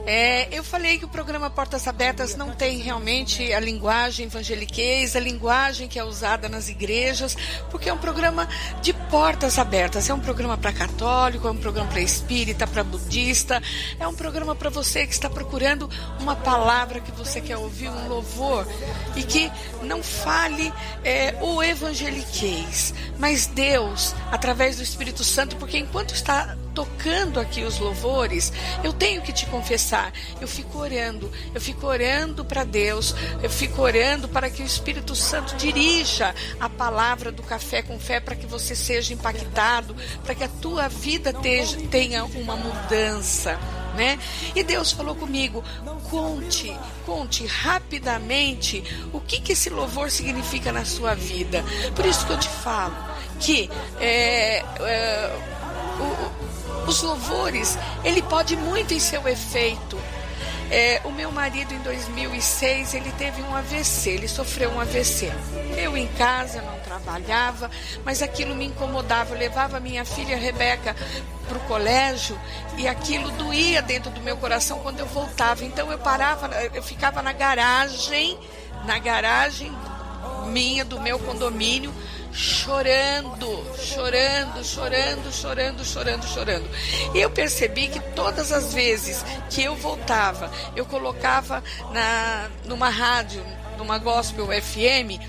É, 0.05 0.47
eu 0.51 0.63
falei 0.63 0.97
que 0.97 1.05
o 1.05 1.07
programa 1.07 1.49
Portas 1.49 1.87
Abertas 1.87 2.35
não 2.35 2.51
tem 2.51 2.79
realmente 2.79 3.53
a 3.53 3.59
linguagem 3.59 4.25
evangeliquez, 4.25 5.15
a 5.15 5.19
linguagem 5.19 5.87
que 5.87 5.99
é 5.99 6.03
usada 6.03 6.49
nas 6.49 6.67
igrejas, 6.67 7.37
porque 7.69 7.89
é 7.89 7.93
um 7.93 7.97
programa 7.97 8.49
de 8.81 8.91
portas 8.91 9.59
abertas. 9.59 10.09
É 10.09 10.13
um 10.13 10.19
programa 10.19 10.57
para 10.57 10.73
católico, 10.73 11.47
é 11.47 11.51
um 11.51 11.57
programa 11.57 11.89
para 11.89 12.01
espírita, 12.01 12.65
para 12.65 12.83
budista, 12.83 13.61
é 13.99 14.07
um 14.07 14.15
programa 14.15 14.55
para 14.55 14.69
você 14.69 15.05
que 15.05 15.13
está 15.13 15.29
procurando 15.29 15.89
uma 16.19 16.35
palavra 16.35 16.99
que 16.99 17.11
você 17.11 17.39
quer 17.39 17.57
ouvir, 17.57 17.89
um 17.89 18.07
louvor, 18.07 18.67
e 19.15 19.23
que 19.23 19.51
não 19.83 20.01
fale 20.01 20.73
é, 21.03 21.35
o 21.41 21.61
evangeliquez, 21.61 22.93
mas 23.19 23.47
Deus, 23.47 24.15
através 24.31 24.77
do 24.77 24.83
Espírito 24.83 25.23
Santo, 25.23 25.55
porque 25.57 25.77
enquanto 25.77 26.13
está 26.13 26.57
tocando 26.73 27.39
aqui 27.39 27.63
os 27.63 27.79
louvores, 27.79 28.51
eu 28.83 28.91
tenho 28.93 29.21
que 29.21 29.31
te 29.31 29.45
confessar, 29.45 30.11
eu 30.41 30.47
fico 30.47 30.77
orando, 30.77 31.31
eu 31.53 31.61
fico 31.61 31.87
orando 31.87 32.43
para 32.43 32.63
Deus, 32.63 33.15
eu 33.41 33.49
fico 33.49 33.81
orando 33.81 34.27
para 34.27 34.49
que 34.49 34.61
o 34.61 34.65
Espírito 34.65 35.15
Santo 35.15 35.55
dirija 35.55 36.33
a 36.59 36.69
palavra 36.69 37.31
do 37.31 37.43
café 37.43 37.81
com 37.81 37.99
fé 37.99 38.19
para 38.19 38.35
que 38.35 38.45
você 38.45 38.75
seja 38.75 39.13
impactado, 39.13 39.95
para 40.23 40.35
que 40.35 40.43
a 40.43 40.49
tua 40.49 40.87
vida 40.87 41.33
tenha 41.89 42.25
uma 42.25 42.55
mudança. 42.55 43.59
Né? 43.95 44.17
E 44.55 44.63
Deus 44.63 44.91
falou 44.91 45.13
comigo: 45.13 45.63
conte, 46.09 46.75
conte 47.05 47.45
rapidamente 47.45 48.83
o 49.13 49.19
que, 49.19 49.39
que 49.39 49.51
esse 49.51 49.69
louvor 49.69 50.09
significa 50.09 50.71
na 50.71 50.83
sua 50.83 51.13
vida. 51.13 51.63
Por 51.95 52.03
isso 52.03 52.25
que 52.25 52.33
eu 52.33 52.39
te 52.39 52.49
falo 52.49 52.95
que 53.39 53.69
é, 53.99 54.63
é, 54.79 55.39
o, 55.99 56.52
os 56.87 57.01
louvores, 57.01 57.77
ele 58.03 58.21
pode 58.21 58.55
muito 58.55 58.93
em 58.93 58.99
seu 58.99 59.27
efeito. 59.27 59.97
É, 60.71 61.01
o 61.03 61.11
meu 61.11 61.31
marido 61.31 61.73
em 61.73 61.79
2006 61.79 62.95
ele 62.95 63.11
teve 63.11 63.41
um 63.43 63.55
AVC, 63.55 64.09
ele 64.09 64.27
sofreu 64.27 64.71
um 64.71 64.79
AVC. 64.79 65.31
Eu 65.77 65.95
em 65.95 66.07
casa 66.07 66.61
não 66.61 66.79
trabalhava, 66.79 67.69
mas 68.03 68.21
aquilo 68.21 68.55
me 68.55 68.65
incomodava. 68.65 69.35
Eu 69.35 69.39
levava 69.39 69.79
minha 69.79 70.03
filha 70.03 70.35
Rebeca 70.35 70.95
para 71.47 71.57
o 71.57 71.61
colégio 71.61 72.39
e 72.77 72.87
aquilo 72.87 73.29
doía 73.31 73.81
dentro 73.81 74.09
do 74.09 74.21
meu 74.21 74.37
coração 74.37 74.79
quando 74.79 74.99
eu 74.99 75.05
voltava. 75.05 75.63
Então 75.63 75.91
eu 75.91 75.99
parava, 75.99 76.49
eu 76.73 76.81
ficava 76.81 77.21
na 77.21 77.33
garagem, 77.33 78.39
na 78.85 78.97
garagem 78.97 79.71
minha 80.47 80.83
do 80.85 80.99
meu 80.99 81.19
condomínio 81.19 81.93
chorando, 82.33 83.63
chorando, 83.77 84.63
chorando, 84.63 85.31
chorando, 85.31 85.85
chorando, 85.85 86.27
chorando. 86.27 86.69
E 87.13 87.19
eu 87.19 87.29
percebi 87.29 87.87
que 87.87 87.99
todas 88.15 88.51
as 88.51 88.73
vezes 88.73 89.23
que 89.49 89.63
eu 89.63 89.75
voltava, 89.75 90.51
eu 90.75 90.85
colocava 90.85 91.63
na 91.91 92.49
numa 92.65 92.89
rádio, 92.89 93.45
numa 93.77 93.99
gospel 93.99 94.47
FM, 94.47 95.21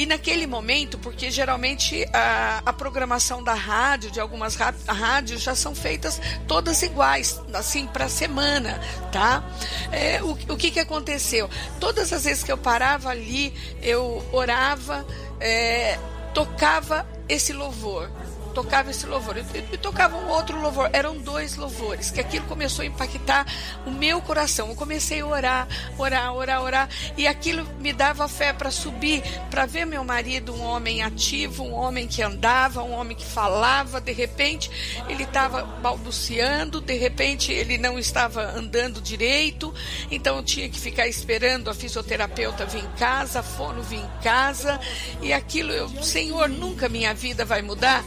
e 0.00 0.06
naquele 0.06 0.46
momento, 0.46 0.98
porque 0.98 1.30
geralmente 1.30 2.06
a, 2.10 2.62
a 2.64 2.72
programação 2.72 3.44
da 3.44 3.52
rádio, 3.52 4.10
de 4.10 4.18
algumas 4.18 4.56
rádios, 4.56 5.42
já 5.42 5.54
são 5.54 5.74
feitas 5.74 6.18
todas 6.48 6.80
iguais, 6.80 7.38
assim, 7.52 7.86
para 7.86 8.06
a 8.06 8.08
semana, 8.08 8.80
tá? 9.12 9.44
É, 9.92 10.22
o, 10.22 10.30
o 10.30 10.56
que, 10.56 10.70
que 10.70 10.80
aconteceu? 10.80 11.50
Todas 11.78 12.14
as 12.14 12.24
vezes 12.24 12.42
que 12.42 12.50
eu 12.50 12.56
parava 12.56 13.10
ali, 13.10 13.52
eu 13.82 14.26
orava, 14.32 15.06
é, 15.38 15.98
tocava 16.32 17.06
esse 17.28 17.52
louvor 17.52 18.10
tocava 18.50 18.90
esse 18.90 19.06
louvor. 19.06 19.36
E, 19.38 19.78
tocava 19.78 20.16
um 20.16 20.28
outro 20.28 20.60
louvor. 20.60 20.90
Eram 20.92 21.16
dois 21.16 21.56
louvores, 21.56 22.10
que 22.10 22.20
aquilo 22.20 22.46
começou 22.46 22.82
a 22.82 22.86
impactar 22.86 23.46
o 23.86 23.90
meu 23.90 24.20
coração. 24.20 24.68
Eu 24.68 24.74
comecei 24.74 25.20
a 25.20 25.26
orar, 25.26 25.68
orar, 25.98 26.34
orar, 26.34 26.62
orar. 26.62 26.88
E 27.16 27.26
aquilo 27.26 27.66
me 27.78 27.92
dava 27.92 28.28
fé 28.28 28.52
para 28.52 28.70
subir, 28.70 29.22
para 29.50 29.66
ver 29.66 29.84
meu 29.84 30.04
marido, 30.04 30.54
um 30.54 30.62
homem 30.62 31.02
ativo, 31.02 31.64
um 31.64 31.74
homem 31.74 32.06
que 32.06 32.22
andava, 32.22 32.82
um 32.82 32.92
homem 32.92 33.16
que 33.16 33.24
falava. 33.24 34.00
De 34.00 34.12
repente, 34.12 34.70
ele 35.08 35.24
estava 35.24 35.62
balbuciando, 35.62 36.80
de 36.80 36.94
repente, 36.94 37.52
ele 37.52 37.78
não 37.78 37.98
estava 37.98 38.42
andando 38.42 39.00
direito. 39.00 39.72
Então, 40.10 40.36
eu 40.36 40.42
tinha 40.42 40.68
que 40.68 40.78
ficar 40.78 41.06
esperando 41.06 41.70
a 41.70 41.74
fisioterapeuta 41.74 42.66
vir 42.66 42.84
em 42.84 42.90
casa, 42.98 43.40
a 43.40 43.42
fono 43.42 43.82
vir 43.82 44.00
em 44.00 44.10
casa. 44.22 44.78
E 45.22 45.32
aquilo, 45.32 45.72
eu, 45.72 45.88
Senhor, 46.02 46.48
nunca 46.48 46.88
minha 46.88 47.14
vida 47.14 47.44
vai 47.44 47.62
mudar 47.62 48.04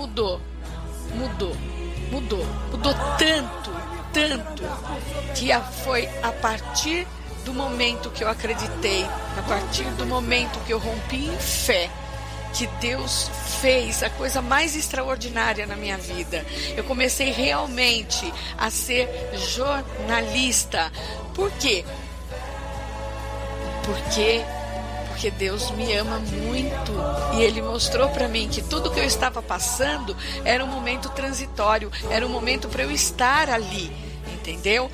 mudou, 0.00 0.40
mudou, 1.14 1.54
mudou, 2.10 2.46
mudou 2.70 2.94
tanto, 3.18 3.70
tanto, 4.14 4.62
que 5.34 5.50
foi 5.84 6.08
a 6.22 6.32
partir 6.32 7.06
do 7.44 7.52
momento 7.52 8.08
que 8.10 8.24
eu 8.24 8.28
acreditei, 8.28 9.04
a 9.04 9.42
partir 9.46 9.84
do 9.98 10.06
momento 10.06 10.58
que 10.64 10.72
eu 10.72 10.78
rompi 10.78 11.26
em 11.26 11.38
fé, 11.38 11.90
que 12.54 12.66
Deus 12.80 13.30
fez 13.60 14.02
a 14.02 14.08
coisa 14.08 14.40
mais 14.40 14.74
extraordinária 14.74 15.66
na 15.66 15.76
minha 15.76 15.98
vida. 15.98 16.46
Eu 16.74 16.84
comecei 16.84 17.30
realmente 17.30 18.32
a 18.56 18.70
ser 18.70 19.06
jornalista. 19.54 20.90
Por 21.34 21.50
quê? 21.52 21.84
Porque 23.84 24.42
porque 25.20 25.30
Deus 25.32 25.70
me 25.72 25.92
ama 25.92 26.18
muito 26.18 26.92
e 27.34 27.42
Ele 27.42 27.60
mostrou 27.60 28.08
para 28.08 28.26
mim 28.26 28.48
que 28.48 28.62
tudo 28.62 28.90
que 28.90 28.98
eu 28.98 29.04
estava 29.04 29.42
passando 29.42 30.16
era 30.46 30.64
um 30.64 30.66
momento 30.66 31.10
transitório, 31.10 31.92
era 32.08 32.24
um 32.24 32.30
momento 32.30 32.70
para 32.70 32.84
eu 32.84 32.90
estar 32.90 33.50
ali, 33.50 33.92
entendeu? 34.32 34.90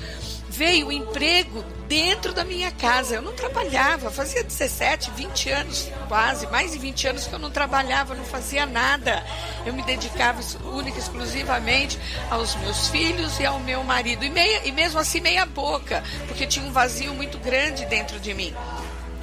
Veio 0.49 0.87
o 0.87 0.91
emprego 0.91 1.63
dentro 1.87 2.33
da 2.33 2.43
minha 2.43 2.69
casa. 2.71 3.15
Eu 3.15 3.21
não 3.21 3.31
trabalhava, 3.31 4.11
fazia 4.11 4.43
17, 4.43 5.11
20 5.11 5.49
anos, 5.49 5.89
quase, 6.09 6.45
mais 6.47 6.73
de 6.73 6.77
20 6.77 7.07
anos 7.07 7.25
que 7.25 7.33
eu 7.33 7.39
não 7.39 7.49
trabalhava, 7.49 8.13
não 8.13 8.25
fazia 8.25 8.65
nada. 8.65 9.25
Eu 9.65 9.73
me 9.73 9.81
dedicava 9.83 10.41
única 10.65 10.97
e 10.97 11.01
exclusivamente 11.01 11.97
aos 12.29 12.53
meus 12.57 12.89
filhos 12.89 13.39
e 13.39 13.45
ao 13.45 13.61
meu 13.61 13.81
marido. 13.81 14.25
E, 14.25 14.29
meia, 14.29 14.67
e 14.67 14.73
mesmo 14.73 14.99
assim, 14.99 15.21
meia 15.21 15.45
boca, 15.45 16.03
porque 16.27 16.45
tinha 16.45 16.65
um 16.65 16.71
vazio 16.73 17.13
muito 17.13 17.37
grande 17.37 17.85
dentro 17.85 18.19
de 18.19 18.33
mim 18.33 18.53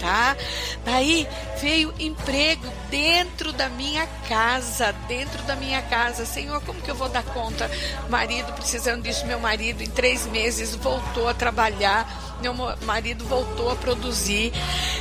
tá? 0.05 0.37
Daí 0.85 1.27
veio 1.63 1.95
emprego 1.99 2.71
dentro 2.91 3.55
da 3.55 3.71
minha 3.71 4.07
casa, 4.29 4.93
dentro 5.09 5.43
da 5.45 5.57
minha 5.57 5.81
casa. 5.81 6.27
Senhor, 6.27 6.61
como 6.61 6.83
que 6.83 6.91
eu 6.91 6.95
vou 6.95 7.09
dar 7.09 7.25
conta? 7.25 7.71
Marido 8.11 8.53
precisando 8.53 9.03
disso, 9.03 9.27
meu 9.27 9.41
marido 9.41 9.83
em 9.83 9.89
três 9.89 10.27
meses 10.27 10.75
voltou 10.77 11.27
a 11.27 11.33
trabalhar, 11.33 12.37
meu 12.43 12.53
marido 12.83 13.25
voltou 13.25 13.71
a 13.71 13.77
produzir. 13.77 14.53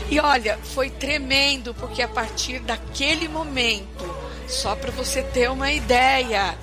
E 0.10 0.22
olha, 0.22 0.58
foi 0.74 0.90
tremendo, 0.90 1.74
porque 1.74 2.02
a 2.02 2.08
partir 2.08 2.60
daquele 2.60 3.28
momento, 3.28 4.16
só 4.48 4.74
para 4.74 4.92
você 4.92 5.22
ter 5.22 5.52
uma 5.52 5.70
ideia, 5.70 6.58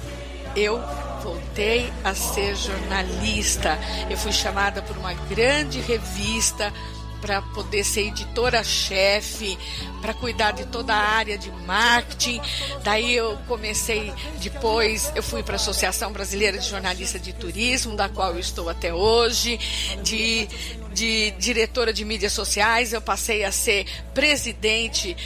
eu 0.57 0.80
voltei 1.22 1.93
a 2.03 2.14
ser 2.14 2.57
jornalista. 2.57 3.78
Eu 4.09 4.16
fui 4.16 4.32
chamada 4.32 4.80
por 4.80 4.97
uma 4.97 5.12
grande 5.12 5.78
revista 5.80 6.72
para 7.20 7.42
poder 7.42 7.84
ser 7.84 8.06
editora-chefe, 8.08 9.58
para 10.00 10.14
cuidar 10.14 10.52
de 10.52 10.66
toda 10.66 10.94
a 10.94 11.08
área 11.16 11.36
de 11.36 11.50
marketing. 11.66 12.40
Daí 12.82 13.14
eu 13.14 13.36
comecei 13.46 14.12
depois, 14.40 15.12
eu 15.14 15.22
fui 15.22 15.42
para 15.42 15.54
a 15.54 15.56
Associação 15.56 16.12
Brasileira 16.12 16.58
de 16.58 16.68
Jornalistas 16.68 17.20
de 17.20 17.32
Turismo, 17.32 17.96
da 17.96 18.08
qual 18.08 18.32
eu 18.32 18.40
estou 18.40 18.68
até 18.68 18.92
hoje, 18.92 19.58
de 20.02 20.48
de 20.92 21.30
diretora 21.38 21.92
de 21.92 22.04
mídias 22.04 22.32
sociais, 22.32 22.92
eu 22.92 23.00
passei 23.00 23.44
a 23.44 23.52
ser 23.52 23.86
presidente 24.12 25.16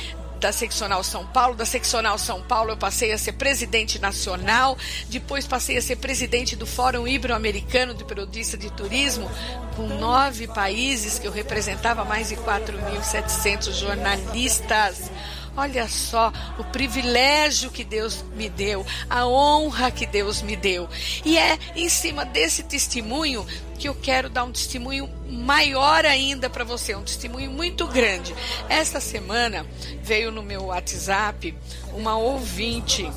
da 0.45 0.53
Seccional 0.53 1.03
São 1.03 1.25
Paulo. 1.25 1.55
Da 1.55 1.65
Seccional 1.65 2.19
São 2.19 2.43
Paulo 2.43 2.73
eu 2.73 2.77
passei 2.77 3.13
a 3.13 3.17
ser 3.17 3.33
presidente 3.33 3.99
nacional, 3.99 4.77
depois 5.09 5.47
passei 5.47 5.79
a 5.79 5.83
ser 5.83 5.97
presidente 5.97 6.55
do 6.55 6.67
Fórum 6.67 7.09
Ibero-Americano 7.09 7.95
de 7.95 8.05
Periodista 8.05 8.55
de 8.55 8.71
Turismo, 8.71 9.31
com 9.75 9.87
nove 9.87 10.47
países 10.47 11.19
que 11.19 11.27
eu 11.27 11.33
representava 11.33 12.05
mais 12.05 12.29
de 12.29 12.37
4.700 12.37 13.73
jornalistas. 13.73 15.11
Olha 15.57 15.89
só 15.89 16.31
o 16.59 16.65
privilégio 16.65 17.71
que 17.71 17.85
Deus 17.85 18.23
me 18.35 18.51
deu, 18.51 18.85
a 19.09 19.25
honra 19.27 19.91
que 19.91 20.05
Deus 20.05 20.43
me 20.43 20.57
deu. 20.57 20.89
E 21.25 21.39
é 21.39 21.57
em 21.75 21.89
cima 21.89 22.25
desse 22.25 22.65
testemunho 22.65 23.47
que 23.79 23.89
eu 23.89 23.95
quero 23.95 24.29
dar 24.29 24.45
um 24.45 24.53
testemunho 24.53 25.09
maior 25.29 26.05
ainda 26.05 26.49
para 26.49 26.65
você, 26.65 26.95
um 26.95 27.03
testemunho 27.03 27.51
muito 27.51 27.87
grande. 27.87 28.35
Esta 28.69 29.01
semana 29.01 29.67
veio 30.03 30.31
no 30.31 30.43
meu 30.43 30.67
WhatsApp 30.67 31.55
uma 31.93 32.17
ouvinte 32.17 33.11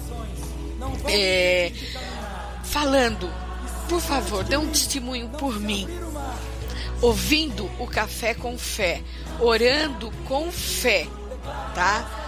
é, 1.08 1.72
falando, 2.64 3.32
por 3.88 4.01
favor, 4.01 4.43
dê 4.43 4.58
um 4.58 4.70
testemunho 4.70 5.30
por 5.30 5.60
mim. 5.60 5.88
Ouvindo 7.01 7.70
o 7.80 7.86
café 7.86 8.34
com 8.34 8.58
fé, 8.58 9.01
orando 9.39 10.12
com 10.28 10.51
fé, 10.51 11.08
tá? 11.76 12.26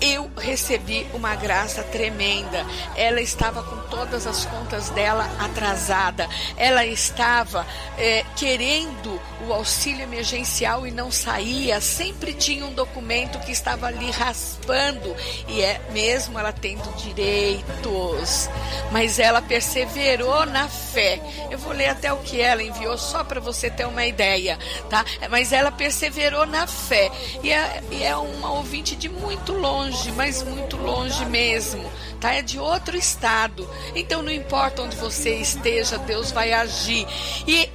Eu 0.00 0.30
recebi 0.36 1.06
uma 1.12 1.34
graça 1.34 1.82
tremenda. 1.82 2.64
Ela 2.96 3.20
estava 3.20 3.62
com 3.62 3.76
todas 3.88 4.26
as 4.26 4.44
contas 4.46 4.90
dela 4.90 5.28
atrasada. 5.38 6.28
Ela 6.56 6.84
estava 6.86 7.66
é, 7.96 8.24
querendo 8.36 9.20
o 9.46 9.52
auxílio 9.52 10.02
emergencial 10.02 10.86
e 10.86 10.90
não 10.90 11.10
saía. 11.10 11.80
Sempre 11.80 12.32
tinha 12.32 12.64
um 12.64 12.72
documento 12.72 13.38
que 13.40 13.52
estava 13.52 13.86
ali 13.86 14.10
raspando 14.10 15.14
e 15.48 15.60
é 15.62 15.80
mesmo 15.92 16.38
ela 16.38 16.52
tendo 16.52 16.94
direitos. 16.96 18.48
Mas 18.90 19.18
ela 19.18 19.42
perseverou 19.42 20.46
na 20.46 20.68
fé. 20.68 21.20
Eu 21.50 21.58
vou 21.58 21.72
ler 21.72 21.88
até 21.88 22.12
o 22.12 22.18
que 22.18 22.40
ela 22.40 22.62
enviou 22.62 22.96
só 22.96 23.24
para 23.24 23.40
você 23.40 23.70
ter 23.70 23.86
uma 23.86 24.06
ideia, 24.06 24.58
tá? 24.88 25.04
Mas 25.30 25.52
ela 25.52 25.70
perseverou 25.70 26.46
na 26.46 26.66
fé 26.66 27.10
e 27.42 27.50
é, 27.50 27.82
e 27.90 28.02
é 28.02 28.16
uma 28.16 28.52
ouvinte 28.52 28.96
de 28.96 29.08
muito 29.08 29.52
longe, 29.52 29.87
mas 30.12 30.42
muito 30.42 30.76
longe 30.76 31.24
mesmo, 31.26 31.90
tá? 32.20 32.34
É 32.34 32.42
de 32.42 32.58
outro 32.58 32.96
estado. 32.96 33.68
Então 33.94 34.22
não 34.22 34.32
importa 34.32 34.82
onde 34.82 34.96
você 34.96 35.36
esteja, 35.36 35.98
Deus 35.98 36.30
vai 36.30 36.52
agir. 36.52 37.06
E 37.46 37.70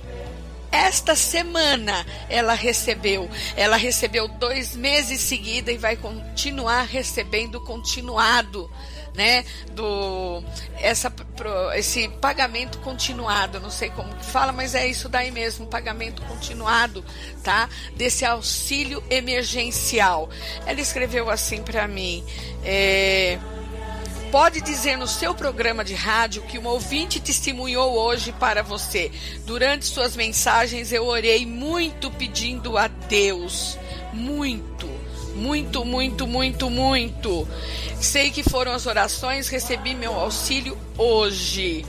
esta 0.72 1.16
semana 1.16 2.06
ela 2.28 2.54
recebeu. 2.54 3.30
Ela 3.56 3.78
recebeu 3.78 4.28
dois 4.28 4.76
meses 4.76 5.22
seguida 5.22 5.72
e 5.72 5.78
vai 5.78 5.96
continuar 5.96 6.84
recebendo 6.84 7.62
continuado. 7.62 8.70
Né, 9.16 9.46
do 9.74 10.44
essa, 10.80 11.14
esse 11.76 12.08
pagamento 12.20 12.80
continuado, 12.80 13.60
não 13.60 13.70
sei 13.70 13.92
como 13.92 14.12
que 14.16 14.26
fala, 14.26 14.52
mas 14.52 14.74
é 14.74 14.88
isso 14.88 15.08
daí 15.08 15.30
mesmo, 15.30 15.68
pagamento 15.68 16.24
continuado, 16.24 17.06
tá? 17.44 17.70
Desse 17.96 18.26
auxílio 18.26 19.04
emergencial. 19.12 20.32
Ela 20.66 20.82
escreveu 20.82 21.30
assim 21.30 21.62
para 21.62 21.88
mim, 21.88 22.26
é, 22.66 23.38
pode 24.34 24.62
dizer 24.62 24.98
no 24.98 25.06
seu 25.06 25.36
programa 25.36 25.84
de 25.86 25.94
rádio 25.94 26.42
que 26.42 26.58
um 26.58 26.66
ouvinte 26.66 27.20
testemunhou 27.20 27.94
hoje 27.94 28.32
para 28.32 28.64
você. 28.64 29.12
Durante 29.46 29.86
suas 29.86 30.16
mensagens 30.16 30.92
eu 30.92 31.06
orei 31.06 31.46
muito 31.46 32.10
pedindo 32.10 32.76
a 32.76 32.88
Deus, 32.88 33.78
muito, 34.12 34.90
muito, 35.36 35.84
muito, 35.84 36.28
muito, 36.28 36.70
muito. 36.70 37.48
Sei 38.00 38.32
que 38.32 38.44
foram 38.44 38.72
as 38.74 38.86
orações, 38.86 39.48
recebi 39.50 39.94
meu 39.94 40.14
auxílio 40.14 40.78
hoje. 40.98 41.86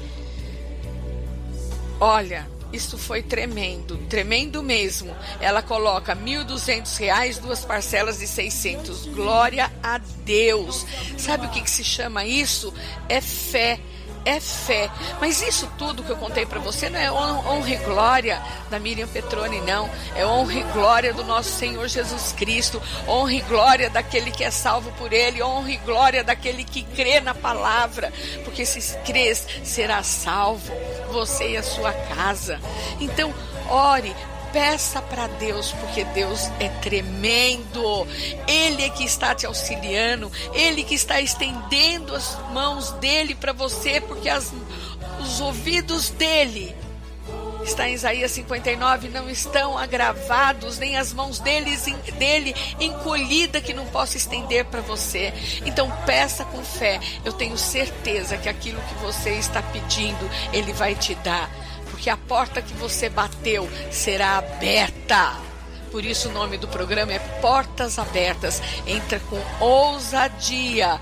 Olha, 2.00 2.46
isso 2.74 2.98
foi 2.98 3.22
tremendo, 3.22 3.96
tremendo 4.08 4.62
mesmo. 4.62 5.14
Ela 5.40 5.62
coloca 5.62 6.12
R$ 6.12 6.20
1.200, 6.20 7.40
duas 7.40 7.64
parcelas 7.64 8.18
de 8.18 8.26
600. 8.26 9.06
Glória 9.06 9.70
a 9.82 9.98
Deus. 9.98 10.84
Sabe 11.16 11.46
o 11.46 11.50
que, 11.50 11.60
que 11.60 11.70
se 11.70 11.84
chama 11.84 12.24
isso? 12.24 12.74
É 13.08 13.20
fé 13.20 13.78
é 14.24 14.40
fé. 14.40 14.90
Mas 15.20 15.42
isso 15.42 15.70
tudo 15.78 16.02
que 16.02 16.10
eu 16.10 16.16
contei 16.16 16.46
para 16.46 16.58
você 16.58 16.88
não 16.88 16.98
é 16.98 17.10
honra 17.10 17.70
e 17.70 17.76
glória 17.76 18.42
da 18.70 18.78
Miriam 18.78 19.08
Petroni, 19.08 19.60
não. 19.60 19.88
É 20.14 20.26
honra 20.26 20.54
e 20.54 20.62
glória 20.72 21.12
do 21.12 21.24
nosso 21.24 21.50
Senhor 21.50 21.86
Jesus 21.88 22.32
Cristo. 22.32 22.82
Honra 23.06 23.34
e 23.34 23.40
glória 23.42 23.90
daquele 23.90 24.30
que 24.30 24.44
é 24.44 24.50
salvo 24.50 24.90
por 24.92 25.12
Ele. 25.12 25.42
Honra 25.42 25.72
e 25.72 25.76
glória 25.78 26.24
daquele 26.24 26.64
que 26.64 26.82
crê 26.82 27.20
na 27.20 27.34
palavra. 27.34 28.12
Porque 28.44 28.64
se 28.64 28.96
crês, 28.98 29.46
será 29.62 30.02
salvo. 30.02 30.72
Você 31.12 31.50
e 31.50 31.56
a 31.56 31.62
sua 31.62 31.92
casa. 31.92 32.58
Então, 33.00 33.32
ore, 33.68 34.14
peça 34.54 35.02
para 35.02 35.26
Deus, 35.26 35.72
porque 35.72 36.04
Deus 36.04 36.48
é 36.60 36.68
tremendo. 36.80 38.06
Ele 38.46 38.84
é 38.84 38.88
que 38.88 39.02
está 39.02 39.34
te 39.34 39.44
auxiliando, 39.44 40.30
ele 40.52 40.84
que 40.84 40.94
está 40.94 41.20
estendendo 41.20 42.14
as 42.14 42.38
mãos 42.52 42.92
dele 42.92 43.34
para 43.34 43.52
você, 43.52 44.00
porque 44.00 44.28
as, 44.28 44.52
os 45.20 45.40
ouvidos 45.40 46.10
dele 46.10 46.72
está 47.64 47.88
em 47.88 47.94
Isaías 47.94 48.30
59, 48.30 49.08
não 49.08 49.28
estão 49.28 49.76
agravados, 49.76 50.78
nem 50.78 50.96
as 50.98 51.12
mãos 51.12 51.40
deles, 51.40 51.86
dele 52.16 52.54
encolhida 52.78 53.60
que 53.60 53.74
não 53.74 53.86
possa 53.86 54.16
estender 54.16 54.66
para 54.66 54.82
você. 54.82 55.32
Então 55.66 55.90
peça 56.06 56.44
com 56.44 56.62
fé. 56.62 57.00
Eu 57.24 57.32
tenho 57.32 57.58
certeza 57.58 58.36
que 58.36 58.48
aquilo 58.48 58.80
que 58.82 58.94
você 59.02 59.30
está 59.30 59.62
pedindo, 59.62 60.30
ele 60.52 60.72
vai 60.72 60.94
te 60.94 61.14
dar 61.16 61.50
porque 61.94 62.10
a 62.10 62.16
porta 62.16 62.60
que 62.60 62.74
você 62.74 63.08
bateu 63.08 63.70
será 63.92 64.38
aberta. 64.38 65.32
Por 65.92 66.04
isso 66.04 66.28
o 66.28 66.32
nome 66.32 66.58
do 66.58 66.66
programa 66.66 67.12
é 67.12 67.20
Portas 67.40 68.00
Abertas. 68.00 68.60
Entra 68.84 69.20
com 69.20 69.40
ousadia 69.64 71.00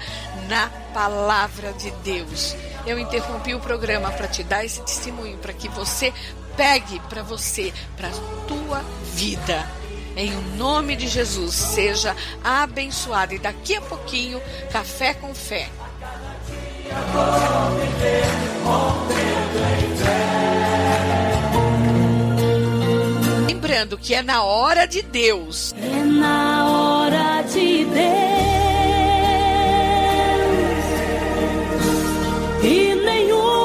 na 0.51 0.68
palavra 0.93 1.72
de 1.72 1.90
Deus. 2.05 2.55
Eu 2.84 2.99
interrompi 2.99 3.55
o 3.55 3.61
programa 3.61 4.11
para 4.11 4.28
te 4.28 4.43
dar 4.43 4.66
esse 4.66 4.82
testemunho, 4.82 5.38
para 5.38 5.55
que 5.55 5.66
você 5.70 6.12
pegue 6.59 7.01
para 7.09 7.22
você, 7.22 7.72
para 7.97 8.11
tua 8.47 8.84
vida. 9.14 9.66
Em 10.14 10.30
nome 10.59 10.95
de 10.95 11.09
Jesus, 11.09 11.55
seja 11.55 12.14
abençoado. 12.45 13.32
E 13.32 13.38
daqui 13.38 13.76
a 13.76 13.80
pouquinho, 13.80 14.43
café 14.70 15.14
com 15.14 15.34
fé. 15.34 15.70
Lembrando 23.47 23.99
que 23.99 24.15
é 24.15 24.23
na 24.23 24.43
hora 24.43 24.87
de 24.87 25.03
Deus. 25.03 25.75
É 25.77 26.05
na 26.05 26.71
hora 26.71 27.43
de 27.43 27.85
Deus. 27.85 28.13
E 32.63 32.95
nenhum 32.95 33.62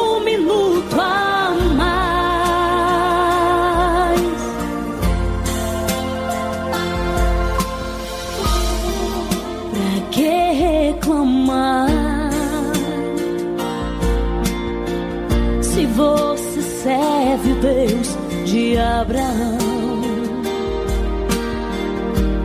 você 15.97 16.61
serve 16.61 17.53
Deus 17.55 18.15
de 18.45 18.77
Abraão. 18.77 19.57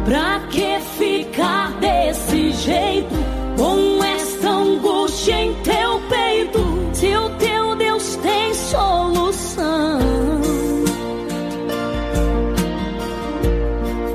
Pra 0.07 0.40
que 0.50 0.80
ficar 0.98 1.70
desse 1.78 2.53
jeito? 2.53 3.14
Com 3.59 4.03
esta 4.03 4.48
angústia 4.48 5.34
em 5.34 5.55
teu 5.57 6.00
peito? 6.09 6.61
Se 6.94 7.14
o 7.14 7.28
teu 7.36 7.76
Deus 7.76 8.16
tem 8.16 8.55
solução. 8.55 10.00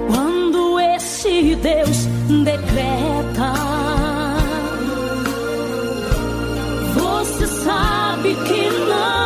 Quando 0.07 0.79
esse 0.79 1.55
Deus 1.57 2.07
decreta, 2.43 3.53
você 6.95 7.45
sabe 7.45 8.33
que 8.33 8.69
não 8.89 9.16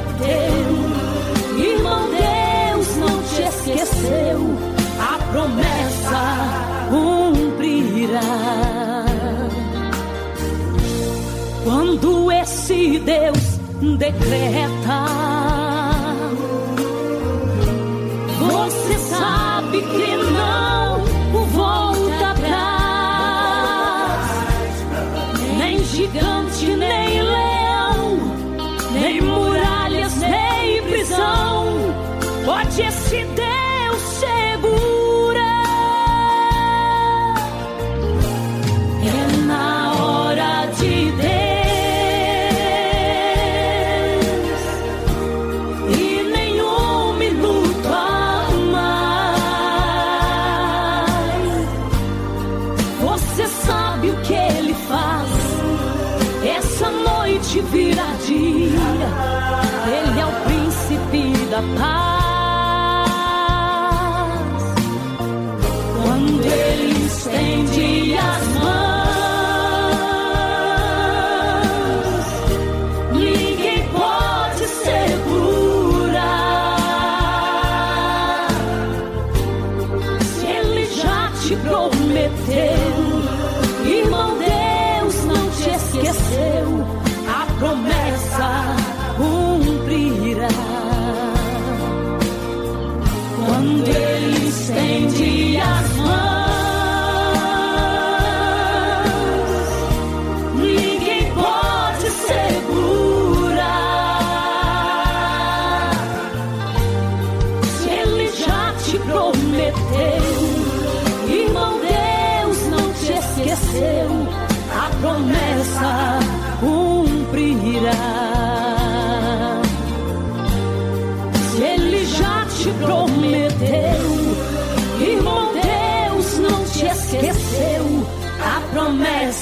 prometeu. 0.00 1.72
Irmão, 1.72 2.08
Deus 2.10 2.96
não 2.96 3.22
te 3.22 3.42
esqueceu. 3.42 4.40
A 5.00 5.18
promessa 5.30 6.22
cumprirá. 6.90 8.20
Quando 11.64 12.32
esse 12.32 12.98
Deus 13.00 13.60
decreta 13.98 15.29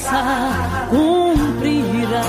promessa 0.09 0.87
cumprirá. 0.89 2.23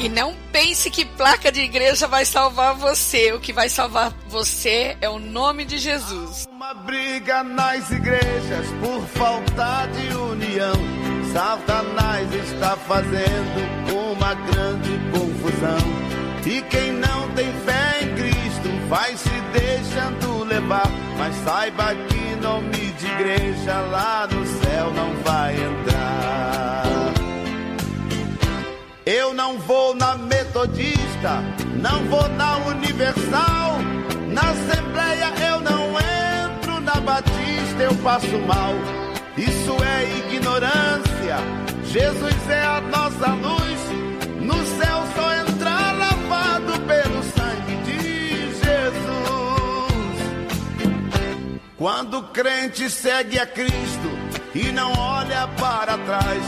E 0.00 0.08
não 0.08 0.34
pense 0.52 0.90
que 0.90 1.04
placa 1.04 1.50
de 1.50 1.60
igreja 1.60 2.06
vai 2.06 2.24
salvar 2.24 2.74
você. 2.74 3.32
O 3.32 3.40
que 3.40 3.52
vai 3.52 3.68
salvar 3.68 4.12
você 4.28 4.96
é 5.00 5.08
o 5.08 5.18
nome 5.18 5.64
de 5.64 5.78
Jesus. 5.78 6.46
Uma 6.50 6.72
briga 6.74 7.42
nas 7.42 7.90
igrejas 7.90 8.66
por 8.80 9.02
falta 9.08 9.86
de 9.86 10.14
união. 10.14 10.74
Satanás 11.32 12.32
está 12.32 12.76
fazendo 12.76 13.92
uma 13.92 14.34
grande 14.34 14.98
confusão. 15.10 15.37
E 16.46 16.62
quem 16.62 16.92
não 16.92 17.28
tem 17.30 17.52
fé 17.64 18.00
em 18.02 18.14
Cristo 18.14 18.88
vai 18.88 19.16
se 19.16 19.40
deixando 19.52 20.44
levar. 20.44 20.90
Mas 21.18 21.34
saiba 21.44 21.94
que 22.08 22.18
nome 22.40 22.92
de 22.98 23.06
igreja 23.06 23.80
lá 23.90 24.26
no 24.26 24.46
céu 24.46 24.92
não 24.94 25.14
vai 25.22 25.54
entrar. 25.54 26.84
Eu 29.04 29.32
não 29.34 29.58
vou 29.58 29.94
na 29.94 30.16
metodista, 30.16 31.42
não 31.82 32.04
vou 32.04 32.28
na 32.30 32.56
universal, 32.58 33.78
na 34.28 34.50
assembleia 34.50 35.32
eu 35.50 35.60
não 35.60 35.92
entro, 35.98 36.80
na 36.80 37.00
batista 37.00 37.82
eu 37.82 37.94
passo 37.96 38.38
mal. 38.46 38.74
Isso 39.36 39.76
é 39.82 40.34
ignorância, 40.34 41.36
Jesus 41.84 42.50
é 42.50 42.64
a 42.64 42.80
nossa 42.80 43.32
luz, 43.32 43.87
Quando 51.78 52.18
o 52.18 52.22
crente 52.24 52.90
segue 52.90 53.38
a 53.38 53.46
Cristo 53.46 54.10
e 54.52 54.72
não 54.72 54.92
olha 54.98 55.46
para 55.60 55.96
trás, 55.96 56.42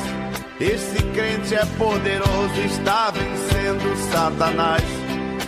esse 0.61 1.01
crente 1.15 1.55
é 1.55 1.65
poderoso, 1.79 2.61
está 2.67 3.13
vencendo 3.13 3.97
Satanás. 4.11 4.83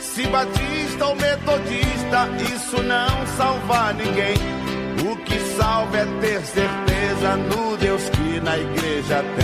Se 0.00 0.24
batista 0.28 1.06
ou 1.06 1.16
metodista, 1.16 2.28
isso 2.54 2.80
não 2.80 3.26
salva 3.36 3.92
ninguém. 3.94 4.36
O 5.10 5.16
que 5.24 5.40
salva 5.56 5.98
é 5.98 6.06
ter 6.20 6.40
certeza 6.42 7.36
no 7.36 7.76
Deus 7.76 8.08
que 8.10 8.40
na 8.40 8.56
igreja 8.56 9.24
tem. 9.34 9.42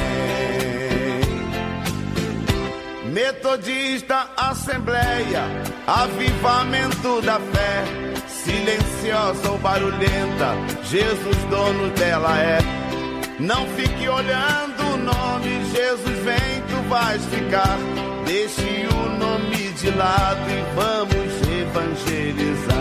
Metodista, 3.12 4.30
assembleia, 4.36 5.42
avivamento 5.84 7.20
da 7.22 7.40
fé. 7.40 8.07
Silenciosa 8.48 9.50
ou 9.50 9.58
barulhenta, 9.58 10.56
Jesus 10.84 11.36
dono 11.50 11.90
dela 11.90 12.34
é. 12.38 12.58
Não 13.38 13.66
fique 13.76 14.08
olhando 14.08 14.94
o 14.94 14.96
nome, 14.96 15.62
Jesus 15.66 16.18
vem, 16.24 16.62
tu 16.66 16.88
vais 16.88 17.22
ficar. 17.26 17.76
Deixe 18.24 18.88
o 18.90 19.18
nome 19.18 19.68
de 19.74 19.90
lado 19.90 20.50
e 20.50 20.64
vamos 20.74 21.42
evangelizar. 21.60 22.78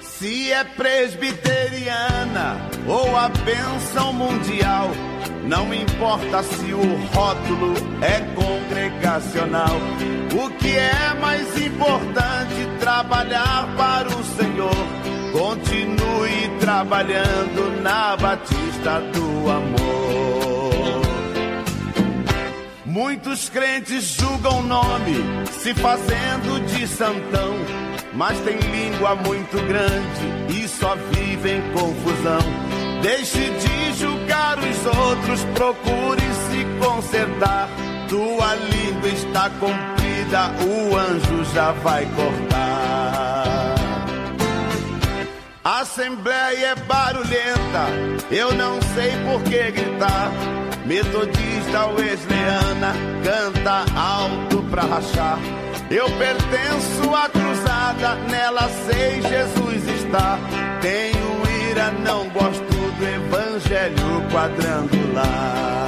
Se 0.00 0.50
é 0.50 0.64
presbiteriana 0.64 2.56
ou 2.88 3.16
a 3.16 3.28
bênção 3.28 4.12
mundial, 4.12 4.90
não 5.44 5.72
importa 5.74 6.42
se 6.42 6.72
o 6.72 6.96
rótulo 7.14 7.74
é 8.00 8.20
congregacional. 8.34 9.76
O 10.34 10.50
que 10.50 10.76
é 10.76 11.14
mais 11.20 11.60
importante 11.60 12.68
trabalhar 12.78 13.68
para 13.76 14.08
o 14.08 14.24
Senhor. 14.24 14.74
Continue 15.32 16.58
trabalhando 16.60 17.82
na 17.82 18.16
Batista 18.16 19.00
do 19.12 19.50
Amor. 19.50 21.02
Muitos 22.84 23.48
crentes 23.48 24.04
julgam 24.04 24.58
o 24.58 24.62
nome, 24.62 25.16
se 25.50 25.72
fazendo 25.72 26.64
de 26.66 26.86
santão, 26.86 27.54
mas 28.12 28.38
tem 28.40 28.58
língua 28.58 29.14
muito 29.14 29.56
grande 29.66 30.60
e 30.62 30.68
só 30.68 30.94
vive 31.10 31.52
em 31.52 31.62
confusão. 31.72 32.61
Deixe 33.02 33.50
de 33.50 33.92
julgar 33.98 34.58
os 34.60 34.86
outros, 34.86 35.44
procure 35.54 36.22
se 36.48 36.64
consertar. 36.78 37.68
Tua 38.08 38.54
língua 38.54 39.08
está 39.08 39.50
comprida, 39.50 40.52
o 40.64 40.96
anjo 40.96 41.44
já 41.52 41.72
vai 41.72 42.06
cortar. 42.14 43.74
Assembleia 45.64 46.66
é 46.66 46.74
barulhenta, 46.76 47.88
eu 48.30 48.54
não 48.54 48.80
sei 48.94 49.10
por 49.24 49.42
que 49.42 49.70
gritar. 49.72 50.30
Metodista 50.86 51.86
wesleyana 51.86 52.94
canta 53.24 53.84
alto 53.98 54.62
pra 54.70 54.82
rachar. 54.82 55.38
Eu 55.90 56.06
pertenço 56.18 57.14
à 57.14 57.28
cruzada, 57.28 58.14
nela 58.30 58.68
sei 58.86 59.22
Jesus 59.22 59.88
está. 59.88 60.38
Tenho 60.80 61.70
ira, 61.70 61.90
não 61.90 62.28
gosto 62.28 62.71
do 62.98 63.04
evangelho 63.04 64.22
quadrangular. 64.30 65.82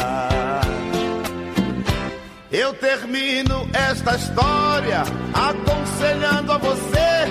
Eu 2.51 2.73
termino 2.75 3.69
esta 3.73 4.15
história 4.17 5.03
aconselhando 5.35 6.53
a 6.53 6.59
você. 6.59 7.27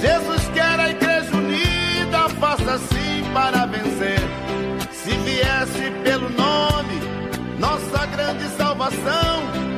Jesus 0.00 0.48
quer 0.54 0.80
a 0.80 0.88
igreja 0.88 1.36
unida, 1.36 2.28
faça 2.40 2.72
assim 2.74 3.24
para 3.34 3.66
vencer. 3.66 4.20
Se 4.92 5.10
viesse 5.10 5.90
pelo 6.02 6.30
nome, 6.30 7.00
nossa 7.58 8.06
grande 8.06 8.48
salvação 8.56 9.71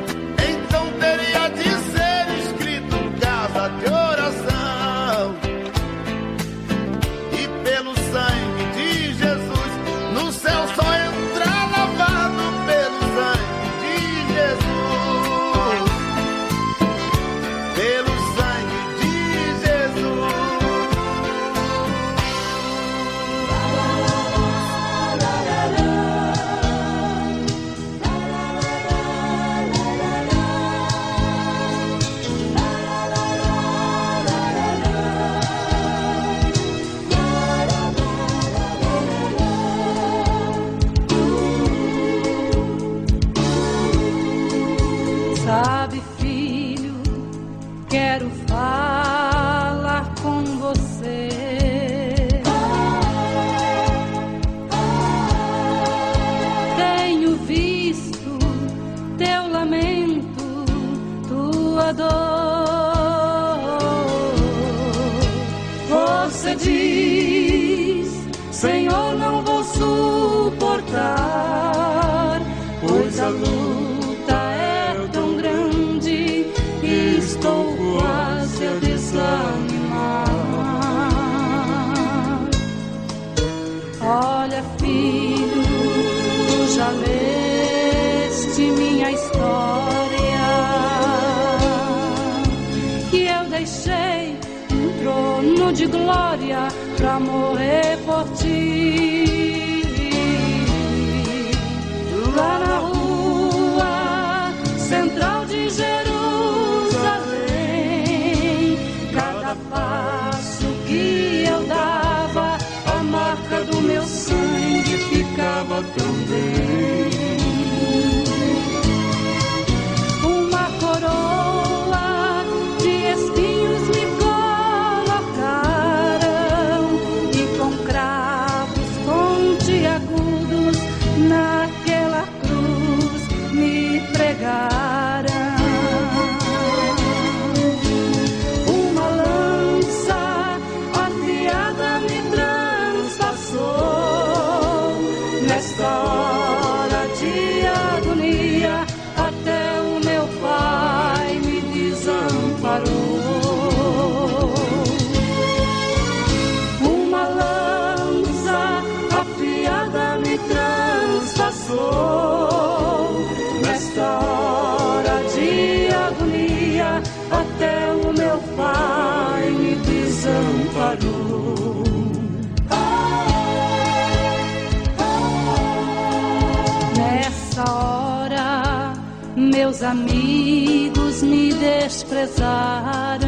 meus 179.75 179.83
amigos 179.83 181.23
me 181.23 181.53
desprezaram. 181.53 183.27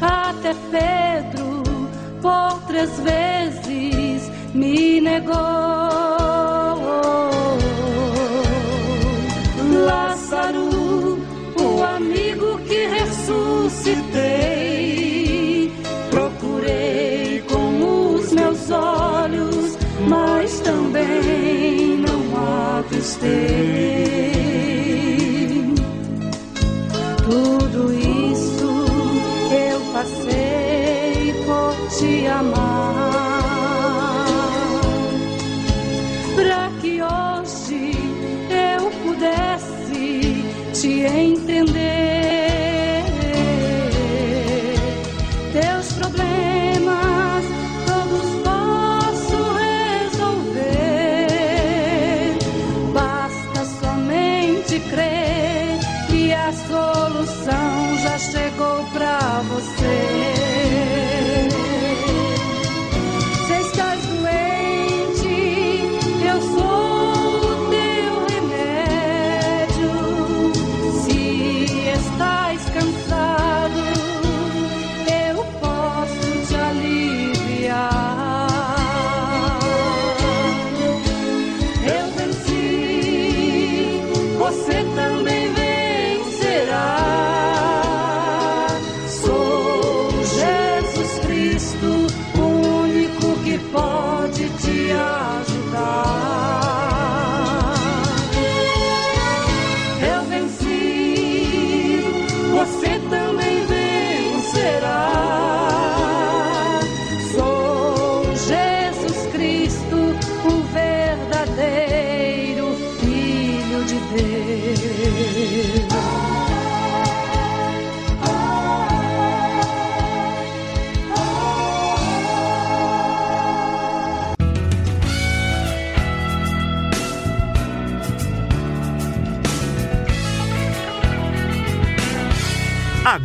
Até 0.00 0.54
Pedro, 0.70 1.62
por 2.20 2.60
três 2.66 2.90
vezes, 3.00 4.30
me 4.52 5.00
negou. 5.00 5.34
Lázaro, 9.86 11.18
o 11.58 11.82
amigo 11.82 12.58
que 12.68 12.86
ressuscitei. 12.86 14.63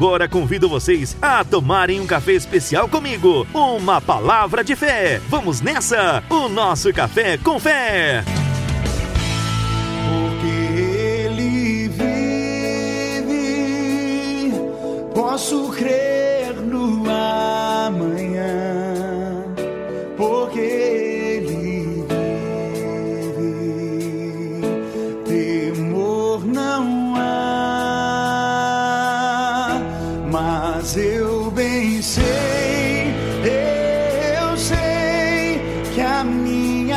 Agora 0.10 0.28
convido 0.28 0.68
vocês 0.68 1.16
a 1.22 1.44
tomarem 1.44 2.00
um 2.00 2.08
café 2.08 2.32
especial 2.32 2.90
comigo. 2.90 3.46
Uma 3.54 4.02
palavra 4.02 4.64
de 4.64 4.76
fé. 4.76 5.22
Vamos 5.30 5.62
nessa! 5.62 6.24
O 6.28 6.50
nosso 6.50 6.92
café 6.92 7.38
com 7.38 7.60
fé. 7.60 8.24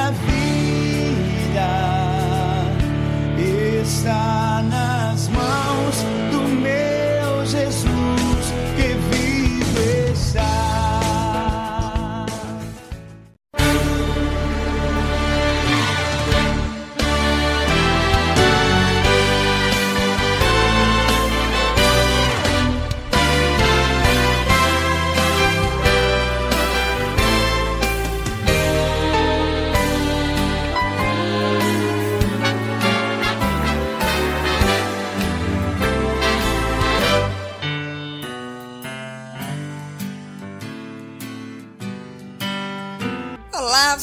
Minha 0.02 0.10
vida 0.10 1.70
está 3.82 4.41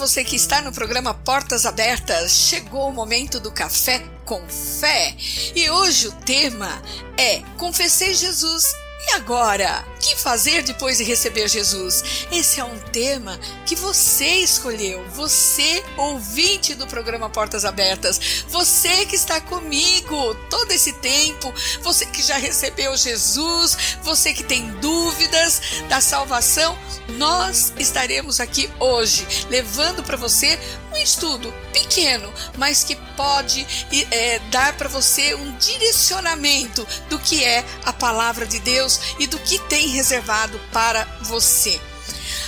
você 0.09 0.23
que 0.23 0.35
está 0.35 0.59
no 0.59 0.71
programa 0.71 1.13
Portas 1.13 1.67
Abertas. 1.67 2.31
Chegou 2.31 2.89
o 2.89 2.91
momento 2.91 3.39
do 3.39 3.51
café 3.51 4.03
com 4.25 4.41
fé. 4.49 5.15
E 5.55 5.69
hoje 5.69 6.07
o 6.07 6.11
tema 6.11 6.81
é 7.15 7.43
Confessei 7.59 8.15
Jesus. 8.15 8.73
E 9.07 9.13
agora? 9.13 9.85
Que 9.99 10.15
fazer 10.15 10.63
depois 10.63 10.97
de 10.97 11.03
receber 11.03 11.47
Jesus? 11.49 12.25
Esse 12.31 12.59
é 12.59 12.63
um 12.63 12.79
tema 12.79 13.37
que 13.65 13.75
você 13.75 14.35
escolheu, 14.37 15.05
você, 15.09 15.83
ouvinte 15.97 16.73
do 16.73 16.87
programa 16.87 17.29
Portas 17.29 17.65
Abertas, 17.65 18.45
você 18.47 19.05
que 19.05 19.15
está 19.15 19.41
comigo 19.41 20.35
todo 20.49 20.71
esse 20.71 20.93
tempo, 20.93 21.53
você 21.81 22.05
que 22.05 22.21
já 22.21 22.37
recebeu 22.37 22.95
Jesus, 22.95 23.97
você 24.01 24.33
que 24.33 24.43
tem 24.43 24.69
dúvidas 24.79 25.61
da 25.89 25.99
salvação, 25.99 26.77
nós 27.17 27.73
estaremos 27.77 28.39
aqui 28.39 28.69
hoje 28.79 29.27
levando 29.49 30.01
para 30.03 30.15
você 30.15 30.57
um 30.91 30.97
estudo 30.97 31.53
pequeno, 31.71 32.31
mas 32.57 32.83
que 32.83 32.95
pode 33.15 33.65
é, 34.11 34.39
dar 34.49 34.73
para 34.73 34.89
você 34.89 35.35
um 35.35 35.55
direcionamento 35.57 36.85
do 37.09 37.19
que 37.19 37.43
é 37.43 37.63
a 37.85 37.93
palavra 37.93 38.45
de 38.45 38.59
Deus 38.59 38.99
e 39.19 39.27
do 39.27 39.37
que 39.39 39.59
tem 39.67 39.88
reservado 39.89 40.59
para 40.71 41.03
você. 41.21 41.79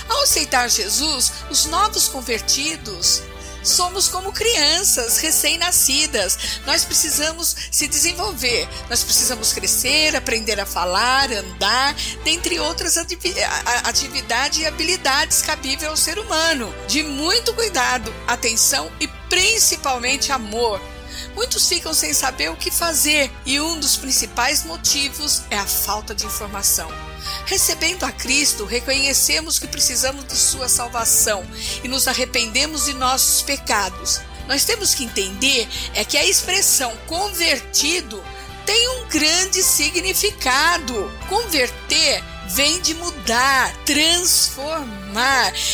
Ao 0.08 0.22
aceitar 0.22 0.68
Jesus, 0.68 1.32
os 1.50 1.66
novos 1.66 2.08
convertidos 2.08 3.22
somos 3.62 4.08
como 4.08 4.32
crianças 4.32 5.18
recém-nascidas. 5.18 6.36
Nós 6.66 6.84
precisamos 6.84 7.54
se 7.70 7.86
desenvolver, 7.86 8.68
nós 8.90 9.02
precisamos 9.02 9.52
crescer, 9.52 10.16
aprender 10.16 10.58
a 10.60 10.66
falar, 10.66 11.30
andar, 11.30 11.94
dentre 12.24 12.58
outras 12.58 12.96
atividades 12.96 14.58
e 14.58 14.66
habilidades 14.66 15.42
cabíveis 15.42 15.90
ao 15.90 15.96
ser 15.96 16.18
humano. 16.18 16.74
De 16.88 17.02
muito 17.02 17.54
cuidado, 17.54 18.12
atenção 18.26 18.90
e 19.00 19.06
principalmente 19.28 20.32
amor. 20.32 20.80
Muitos 21.34 21.68
ficam 21.68 21.94
sem 21.94 22.12
saber 22.12 22.50
o 22.50 22.56
que 22.56 22.70
fazer 22.70 23.30
e 23.46 23.60
um 23.60 23.78
dos 23.78 23.96
principais 23.96 24.64
motivos 24.64 25.42
é 25.50 25.58
a 25.58 25.66
falta 25.66 26.14
de 26.14 26.26
informação. 26.26 27.11
Recebendo 27.46 28.04
a 28.04 28.12
Cristo, 28.12 28.64
reconhecemos 28.64 29.58
que 29.58 29.66
precisamos 29.66 30.26
de 30.26 30.36
Sua 30.36 30.68
salvação 30.68 31.44
e 31.82 31.88
nos 31.88 32.08
arrependemos 32.08 32.86
de 32.86 32.94
nossos 32.94 33.42
pecados. 33.42 34.20
Nós 34.48 34.64
temos 34.64 34.94
que 34.94 35.04
entender 35.04 35.68
é 35.94 36.04
que 36.04 36.16
a 36.16 36.24
expressão 36.24 36.96
convertido 37.06 38.22
tem 38.66 38.88
um 38.88 39.08
grande 39.08 39.62
significado. 39.62 41.10
Converter 41.28 42.22
vem 42.48 42.80
de 42.80 42.94
mudar, 42.94 43.74
transformar. 43.84 45.01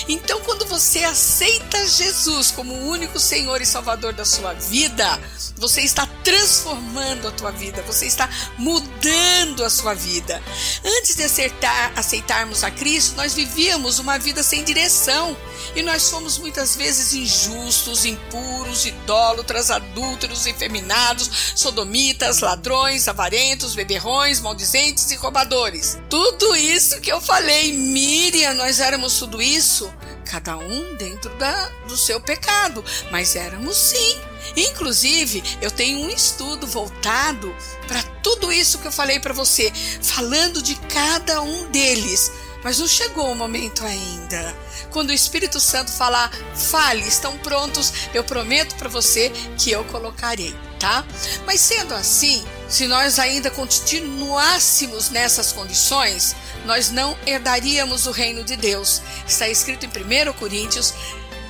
Então, 0.09 0.41
quando 0.41 0.67
você 0.67 1.05
aceita 1.05 1.87
Jesus 1.87 2.51
como 2.51 2.75
o 2.75 2.89
único 2.89 3.19
Senhor 3.21 3.61
e 3.61 3.67
Salvador 3.67 4.13
da 4.13 4.25
sua 4.25 4.53
vida, 4.55 5.21
você 5.57 5.83
está 5.83 6.07
transformando 6.25 7.29
a 7.29 7.31
tua 7.31 7.51
vida, 7.51 7.83
você 7.83 8.07
está 8.07 8.29
mudando 8.57 9.65
a 9.65 9.71
sua 9.71 9.95
vida. 9.95 10.43
Antes 10.85 11.17
de 11.17 11.25
acertar, 11.25 11.93
aceitarmos 11.97 12.63
a 12.65 12.71
Cristo, 12.71 13.17
nós 13.17 13.35
vivíamos 13.35 13.99
uma 13.99 14.19
vida 14.19 14.43
sem 14.43 14.65
direção 14.65 15.37
e 15.75 15.83
nós 15.83 16.11
fomos 16.11 16.39
muitas 16.39 16.77
vezes 16.77 17.13
injustos, 17.13 18.05
impuros, 18.05 18.87
idólatras, 18.87 19.71
adúlteros, 19.71 20.47
efeminados, 20.47 21.53
sodomitas, 21.55 22.41
ladrões, 22.41 23.09
avarentos, 23.09 23.75
beberrões, 23.75 24.41
maldizentes 24.41 25.11
e 25.11 25.17
roubadores. 25.17 25.99
Tudo 26.09 26.57
isso 26.57 27.01
que 27.01 27.13
eu 27.13 27.21
falei, 27.21 27.73
Miriam, 27.73 28.55
nós 28.55 28.81
éramos 28.81 29.13
tudo 29.29 29.43
isso, 29.43 29.93
cada 30.25 30.57
um 30.57 30.97
dentro 30.97 31.29
da, 31.37 31.69
do 31.87 31.99
seu 31.99 32.19
pecado, 32.19 32.83
mas 33.11 33.37
éramos 33.37 33.77
sim. 33.77 34.19
Inclusive, 34.57 35.43
eu 35.61 35.71
tenho 35.71 35.99
um 35.99 36.09
estudo 36.09 36.67
voltado 36.67 37.55
para 37.87 38.03
tudo 38.23 38.51
isso 38.51 38.79
que 38.79 38.89
eu 38.89 38.93
falei 38.93 39.21
para 39.21 39.35
você, 39.35 39.71
falando 40.03 40.63
de 40.63 40.77
cada 40.77 41.43
um 41.43 41.71
deles. 41.71 42.33
Mas 42.65 42.79
não 42.79 42.89
chegou 42.89 43.31
o 43.31 43.37
momento 43.37 43.85
ainda. 43.85 44.57
Quando 44.91 45.11
o 45.11 45.15
Espírito 45.15 45.61
Santo 45.61 45.93
falar, 45.93 46.33
fale, 46.55 47.07
estão 47.07 47.37
prontos, 47.39 47.93
eu 48.15 48.25
prometo 48.25 48.77
para 48.77 48.89
você 48.89 49.31
que 49.59 49.71
eu 49.71 49.85
colocarei, 49.85 50.57
tá? 50.79 51.05
Mas 51.45 51.61
sendo 51.61 51.95
assim, 51.95 52.45
se 52.69 52.87
nós 52.87 53.19
ainda 53.19 53.51
continuássemos 53.51 55.11
nessas 55.11 55.53
condições, 55.53 56.35
nós 56.65 56.91
não 56.91 57.17
herdaríamos 57.27 58.07
o 58.07 58.11
reino 58.11 58.45
de 58.45 58.57
Deus. 58.57 59.03
Está 59.27 59.49
escrito 59.49 59.87
em 59.87 59.89
1 59.89 60.33
Coríntios 60.35 60.95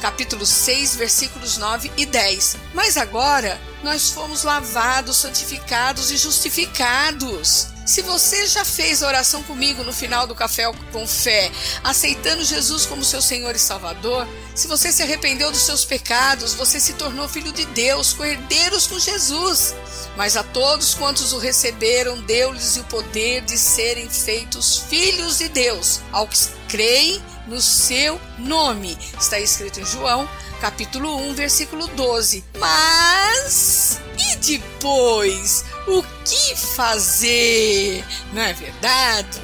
capítulo 0.01 0.47
6, 0.47 0.97
versículos 0.97 1.57
9 1.57 1.91
e 1.97 2.07
10. 2.07 2.57
Mas 2.73 2.97
agora 2.97 3.61
nós 3.83 4.11
fomos 4.11 4.45
lavados, 4.45 5.17
santificados 5.19 6.11
e 6.11 6.17
justificados. 6.17 7.69
Se 7.89 8.03
você 8.03 8.47
já 8.47 8.67
fez 8.67 9.03
a 9.03 9.07
oração 9.07 9.43
comigo 9.45 9.83
no 9.83 9.95
final 9.95 10.27
do 10.27 10.35
café 10.35 10.71
com 10.93 11.07
fé, 11.07 11.51
aceitando 11.83 12.45
Jesus 12.45 12.85
como 12.85 13.03
seu 13.03 13.23
Senhor 13.23 13.57
e 13.57 13.59
Salvador, 13.59 14.29
se 14.55 14.69
você 14.69 14.93
se 14.93 15.03
arrependeu 15.03 15.51
dos 15.51 15.63
seus 15.63 15.87
pecados, 15.87 16.53
você 16.53 16.79
se 16.79 16.93
tornou 16.93 17.27
filho 17.27 17.51
de 17.51 17.65
Deus, 17.65 18.13
co-herdeiros 18.13 18.87
com 18.87 18.99
Jesus. 18.99 19.75
Mas 20.19 20.37
a 20.37 20.43
todos 20.43 20.93
quantos 20.93 21.33
o 21.33 21.39
receberam, 21.39 22.21
deu-lhes 22.21 22.77
o 22.77 22.85
poder 22.85 23.41
de 23.41 23.57
serem 23.57 24.11
feitos 24.11 24.81
filhos 24.91 25.39
de 25.39 25.49
Deus, 25.49 26.03
ao 26.13 26.29
que 26.29 26.37
creem 26.69 27.23
no 27.47 27.61
seu 27.61 28.21
nome. 28.39 28.97
Está 29.19 29.41
escrito 29.41 29.81
em 29.81 29.87
João, 29.87 30.29
capítulo 30.61 31.17
1, 31.31 31.35
versículo 31.35 31.89
12. 31.89 32.45
Mas 32.59 34.01
e 34.19 34.37
depois? 34.37 35.65
O 35.87 36.03
que 36.25 36.57
fazer? 36.57 38.05
Não 38.33 38.43
é 38.43 38.53
verdade? 38.53 39.41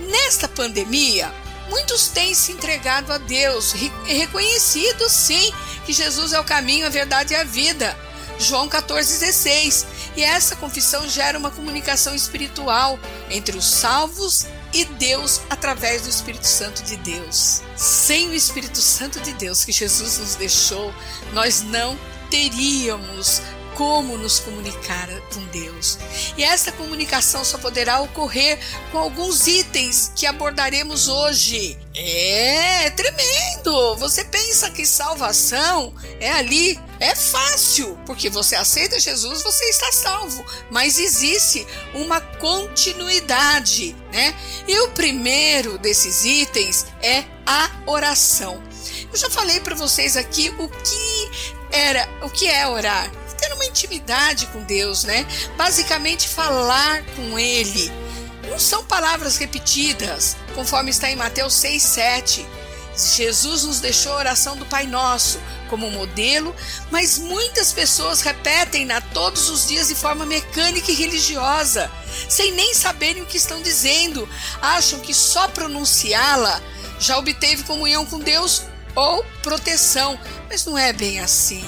Nesta 0.00 0.48
pandemia, 0.48 1.32
muitos 1.68 2.08
têm 2.08 2.34
se 2.34 2.52
entregado 2.52 3.12
a 3.12 3.18
Deus, 3.18 3.72
reconhecido 4.06 5.08
sim 5.08 5.52
que 5.84 5.92
Jesus 5.92 6.32
é 6.32 6.40
o 6.40 6.44
caminho, 6.44 6.86
a 6.86 6.90
verdade 6.90 7.34
e 7.34 7.36
a 7.36 7.44
vida. 7.44 7.96
João 8.38 8.68
14,16. 8.68 9.86
E 10.16 10.22
essa 10.22 10.56
confissão 10.56 11.08
gera 11.08 11.38
uma 11.38 11.50
comunicação 11.50 12.14
espiritual 12.14 12.98
entre 13.30 13.56
os 13.56 13.64
salvos 13.64 14.46
e 14.72 14.84
Deus 14.84 15.40
através 15.50 16.02
do 16.02 16.08
Espírito 16.08 16.46
Santo 16.46 16.82
de 16.82 16.96
Deus. 16.98 17.62
Sem 17.76 18.28
o 18.28 18.34
Espírito 18.34 18.78
Santo 18.78 19.20
de 19.20 19.32
Deus 19.34 19.64
que 19.64 19.72
Jesus 19.72 20.18
nos 20.18 20.34
deixou, 20.34 20.92
nós 21.32 21.62
não 21.62 21.98
teríamos 22.30 23.42
como 23.82 24.16
nos 24.16 24.38
comunicar 24.38 25.08
com 25.34 25.44
Deus. 25.46 25.98
E 26.36 26.44
essa 26.44 26.70
comunicação 26.70 27.44
só 27.44 27.58
poderá 27.58 28.00
ocorrer 28.00 28.56
com 28.92 28.98
alguns 28.98 29.48
itens 29.48 30.12
que 30.14 30.24
abordaremos 30.24 31.08
hoje. 31.08 31.76
É, 31.92 32.86
é 32.86 32.90
tremendo! 32.90 33.96
Você 33.96 34.22
pensa 34.22 34.70
que 34.70 34.86
salvação 34.86 35.92
é 36.20 36.30
ali, 36.30 36.78
é 37.00 37.16
fácil, 37.16 37.98
porque 38.06 38.30
você 38.30 38.54
aceita 38.54 39.00
Jesus, 39.00 39.42
você 39.42 39.64
está 39.64 39.90
salvo. 39.90 40.44
Mas 40.70 40.96
existe 40.96 41.66
uma 41.92 42.20
continuidade, 42.20 43.96
né? 44.12 44.32
E 44.68 44.78
o 44.78 44.90
primeiro 44.90 45.76
desses 45.76 46.24
itens 46.24 46.86
é 47.02 47.24
a 47.44 47.68
oração. 47.84 48.62
Eu 49.12 49.18
já 49.18 49.28
falei 49.28 49.58
para 49.58 49.74
vocês 49.74 50.16
aqui 50.16 50.50
o 50.56 50.68
que 50.68 51.30
era, 51.72 52.08
o 52.22 52.30
que 52.30 52.46
é 52.46 52.68
orar 52.68 53.10
ter 53.42 53.52
uma 53.52 53.66
intimidade 53.66 54.46
com 54.46 54.62
Deus, 54.62 55.02
né? 55.04 55.26
Basicamente 55.56 56.28
falar 56.28 57.02
com 57.16 57.38
Ele. 57.38 57.90
não 58.48 58.58
são 58.58 58.84
palavras 58.84 59.36
repetidas, 59.36 60.36
conforme 60.54 60.90
está 60.90 61.10
em 61.10 61.16
Mateus 61.16 61.54
6, 61.54 61.82
7. 61.82 62.46
Jesus 62.94 63.64
nos 63.64 63.80
deixou 63.80 64.12
a 64.12 64.16
oração 64.16 64.56
do 64.56 64.66
Pai 64.66 64.86
Nosso 64.86 65.40
como 65.70 65.90
modelo, 65.90 66.54
mas 66.90 67.18
muitas 67.18 67.72
pessoas 67.72 68.20
repetem-na 68.20 69.00
todos 69.00 69.48
os 69.48 69.66
dias 69.66 69.88
de 69.88 69.94
forma 69.94 70.26
mecânica 70.26 70.92
e 70.92 70.94
religiosa, 70.94 71.90
sem 72.28 72.52
nem 72.52 72.74
saberem 72.74 73.22
o 73.22 73.26
que 73.26 73.38
estão 73.38 73.62
dizendo. 73.62 74.28
Acham 74.60 75.00
que 75.00 75.14
só 75.14 75.48
pronunciá-la 75.48 76.60
já 77.00 77.18
obteve 77.18 77.64
comunhão 77.64 78.04
com 78.04 78.18
Deus 78.18 78.64
ou 78.94 79.24
proteção, 79.42 80.20
mas 80.48 80.66
não 80.66 80.76
é 80.76 80.92
bem 80.92 81.20
assim. 81.20 81.64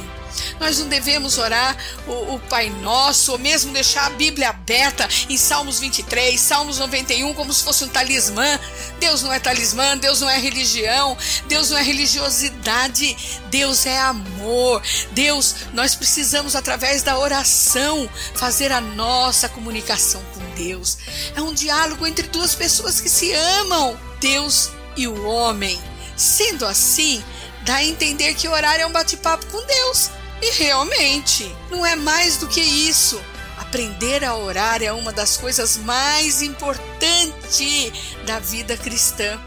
Nós 0.61 0.79
não 0.79 0.89
devemos 0.89 1.39
orar 1.39 1.77
o, 2.07 2.35
o, 2.35 2.41
Pai 2.49 2.71
Nosso, 2.71 3.33
ou 3.33 3.39
mesmo 3.39 3.73
deixar 3.73 4.07
a 4.07 4.11
Bíblia 4.11 4.51
aberta 4.51 5.09
em 5.29 5.37
Salmos 5.37 5.81
23, 5.81 6.41
Salmos 6.41 6.79
91, 6.79 7.35
como 7.35 7.53
se 7.53 7.63
fosse 7.63 7.85
um 7.85 7.89
talismã. 7.89 8.59
Deus 8.99 9.23
não 9.23 9.33
é 9.33 9.39
talismã, 9.39 9.97
Deus 9.97 10.21
não 10.21 10.31
é 10.31 10.39
religião, 10.39 11.17
Deus 11.47 11.71
não 11.71 11.79
é 11.79 11.83
religiosidade, 11.83 13.17
Deus 13.51 13.87
é 13.87 13.99
amor. 13.99 14.83
Deus, 15.13 15.55
nós 15.73 15.95
precisamos, 15.95 16.55
através 16.55 17.03
da 17.03 17.19
oração, 17.19 18.09
fazer 18.35 18.73
a 18.73 18.81
nossa 18.81 19.49
comunicação 19.49 20.23
com 20.35 20.41
Deus. 20.55 20.99
É 21.35 21.43
um 21.43 21.53
diálogo 21.53 22.07
entre 22.07 22.29
duas 22.29 22.55
pessoas 22.55 23.01
que 23.01 23.09
se 23.09 23.33
amam, 23.33 23.99
Deus 24.21 24.71
e 24.97 25.07
o 25.07 25.27
homem. 25.27 25.81
Sendo 26.17 26.65
assim, 26.65 27.23
dá 27.63 27.77
a 27.77 27.85
entender 27.85 28.35
que 28.35 28.49
orar 28.49 28.79
é 28.79 28.87
um 28.87 28.93
bate-papo 28.93 29.47
com 29.47 29.65
Deus. 29.67 30.11
E 30.43 30.51
realmente, 30.59 31.55
não 31.71 31.85
é 31.85 31.97
mais 31.97 32.37
do 32.37 32.47
que 32.47 32.61
isso. 32.61 33.21
Aprender 33.57 34.25
a 34.25 34.37
orar 34.37 34.83
é 34.83 34.93
uma 34.93 35.13
das 35.13 35.37
coisas 35.37 35.77
mais 35.79 36.43
importantes 36.43 37.93
da 38.27 38.39
vida 38.39 38.77
cristã. 38.77 39.41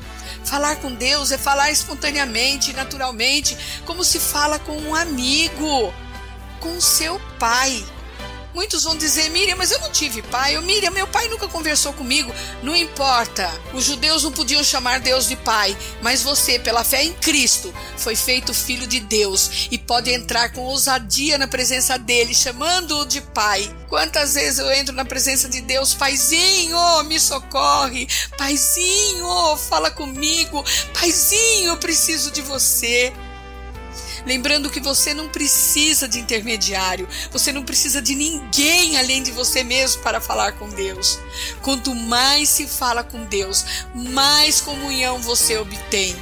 Falar 0.45 0.77
com 0.77 0.93
Deus 0.93 1.31
é 1.31 1.37
falar 1.37 1.71
espontaneamente, 1.71 2.73
naturalmente, 2.73 3.57
como 3.85 4.03
se 4.03 4.19
fala 4.19 4.57
com 4.59 4.77
um 4.77 4.95
amigo, 4.95 5.93
com 6.59 6.79
seu 6.79 7.19
pai. 7.37 7.83
Muitos 8.57 8.85
vão 8.85 8.97
dizer, 8.97 9.29
Miriam, 9.29 9.55
mas 9.55 9.69
eu 9.69 9.77
não 9.81 9.91
tive 9.91 10.23
pai. 10.23 10.55
Eu, 10.55 10.63
Miriam, 10.63 10.89
meu 10.89 11.05
pai 11.05 11.27
nunca 11.27 11.47
conversou 11.47 11.93
comigo. 11.93 12.33
Não 12.63 12.75
importa. 12.75 13.47
Os 13.71 13.83
judeus 13.83 14.23
não 14.23 14.31
podiam 14.31 14.63
chamar 14.63 14.99
Deus 14.99 15.27
de 15.27 15.35
pai, 15.35 15.77
mas 16.01 16.23
você, 16.23 16.57
pela 16.57 16.83
fé 16.83 17.03
em 17.03 17.13
Cristo, 17.13 17.71
foi 17.97 18.15
feito 18.15 18.55
filho 18.55 18.87
de 18.87 18.99
Deus 18.99 19.67
e 19.69 19.77
pode 19.77 20.09
entrar 20.09 20.51
com 20.53 20.61
ousadia 20.61 21.37
na 21.37 21.47
presença 21.47 21.99
dele, 21.99 22.33
chamando-o 22.33 23.05
de 23.05 23.21
pai. 23.21 23.71
Quantas 23.87 24.33
vezes 24.33 24.57
eu 24.57 24.71
entro 24.71 24.95
na 24.95 25.05
presença 25.05 25.47
de 25.47 25.61
Deus, 25.61 25.93
paizinho, 25.93 27.03
me 27.03 27.19
socorre, 27.19 28.07
paizinho, 28.39 29.55
fala 29.69 29.91
comigo, 29.91 30.65
paizinho, 30.95 31.73
eu 31.73 31.77
preciso 31.77 32.31
de 32.31 32.41
você. 32.41 33.13
Lembrando 34.27 34.69
que 34.69 34.81
você 34.81 35.13
não 35.13 35.29
precisa 35.29 36.05
de 36.05 36.19
intermediário, 36.19 37.07
você 37.31 37.53
não 37.53 37.63
precisa 37.63 38.01
de 38.01 38.13
ninguém 38.13 38.97
além 38.97 39.23
de 39.23 39.31
você 39.31 39.63
mesmo 39.63 40.01
para 40.01 40.19
falar 40.19 40.51
com 40.51 40.67
Deus. 40.67 41.17
Quanto 41.61 41.95
mais 41.95 42.49
se 42.49 42.67
fala 42.67 43.05
com 43.05 43.23
Deus, 43.23 43.63
mais 43.95 44.59
comunhão 44.59 45.19
você 45.19 45.57
obtém. 45.57 46.13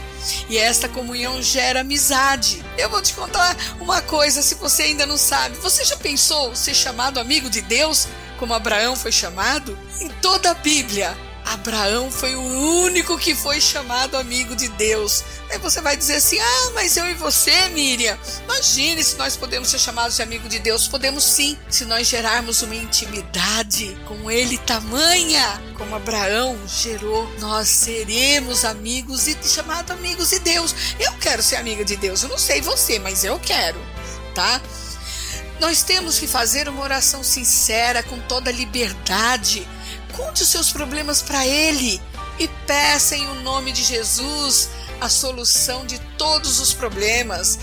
E 0.47 0.55
esta 0.55 0.87
comunhão 0.87 1.41
gera 1.41 1.81
amizade. 1.81 2.63
Eu 2.77 2.91
vou 2.91 3.01
te 3.01 3.11
contar 3.13 3.57
uma 3.79 4.03
coisa, 4.03 4.43
se 4.43 4.53
você 4.53 4.83
ainda 4.83 5.07
não 5.07 5.17
sabe. 5.17 5.57
Você 5.57 5.83
já 5.83 5.97
pensou 5.97 6.55
ser 6.55 6.75
chamado 6.75 7.19
amigo 7.19 7.49
de 7.49 7.61
Deus, 7.61 8.07
como 8.37 8.53
Abraão 8.53 8.95
foi 8.95 9.11
chamado? 9.11 9.75
Em 9.99 10.09
toda 10.21 10.51
a 10.51 10.53
Bíblia, 10.53 11.17
Abraão 11.45 12.11
foi 12.11 12.35
o 12.35 12.41
único 12.41 13.17
que 13.17 13.35
foi 13.35 13.61
chamado 13.61 14.17
amigo 14.17 14.55
de 14.55 14.67
Deus. 14.69 15.23
Aí 15.49 15.59
você 15.59 15.79
vai 15.79 15.95
dizer 15.95 16.15
assim: 16.15 16.39
ah, 16.39 16.71
mas 16.73 16.97
eu 16.97 17.05
e 17.07 17.13
você, 17.13 17.69
Miriam, 17.69 18.17
imagine 18.43 19.03
se 19.03 19.15
nós 19.15 19.37
podemos 19.37 19.69
ser 19.69 19.77
chamados 19.77 20.15
de 20.15 20.23
amigo 20.23 20.49
de 20.49 20.57
Deus. 20.57 20.87
Podemos 20.87 21.23
sim, 21.23 21.57
se 21.69 21.85
nós 21.85 22.07
gerarmos 22.07 22.63
uma 22.63 22.75
intimidade 22.75 23.95
com 24.07 24.29
Ele 24.29 24.57
tamanha 24.59 25.61
como 25.77 25.95
Abraão 25.95 26.57
gerou, 26.67 27.29
nós 27.39 27.69
seremos 27.69 28.65
amigos 28.65 29.27
e 29.27 29.37
chamados 29.43 29.91
amigos 29.91 30.31
de 30.31 30.39
Deus. 30.39 30.73
Eu 30.99 31.13
quero 31.13 31.43
ser 31.43 31.57
amiga 31.57 31.85
de 31.85 31.95
Deus, 31.95 32.23
eu 32.23 32.29
não 32.29 32.37
sei 32.39 32.61
você, 32.61 32.97
mas 32.97 33.23
eu 33.23 33.39
quero, 33.39 33.79
tá? 34.33 34.59
Nós 35.59 35.83
temos 35.83 36.19
que 36.19 36.27
fazer 36.27 36.67
uma 36.67 36.81
oração 36.81 37.23
sincera, 37.23 38.03
com 38.03 38.19
toda 38.21 38.51
liberdade 38.51 39.65
Conte 40.15 40.43
os 40.43 40.49
seus 40.49 40.71
problemas 40.71 41.21
para 41.21 41.45
Ele 41.45 42.01
e 42.39 42.47
peça 42.65 43.15
em 43.15 43.27
o 43.27 43.35
nome 43.41 43.71
de 43.71 43.83
Jesus 43.83 44.69
a 45.01 45.09
solução 45.09 45.85
de 45.85 45.99
todos 46.17 46.59
os 46.59 46.73
problemas. 46.73 47.59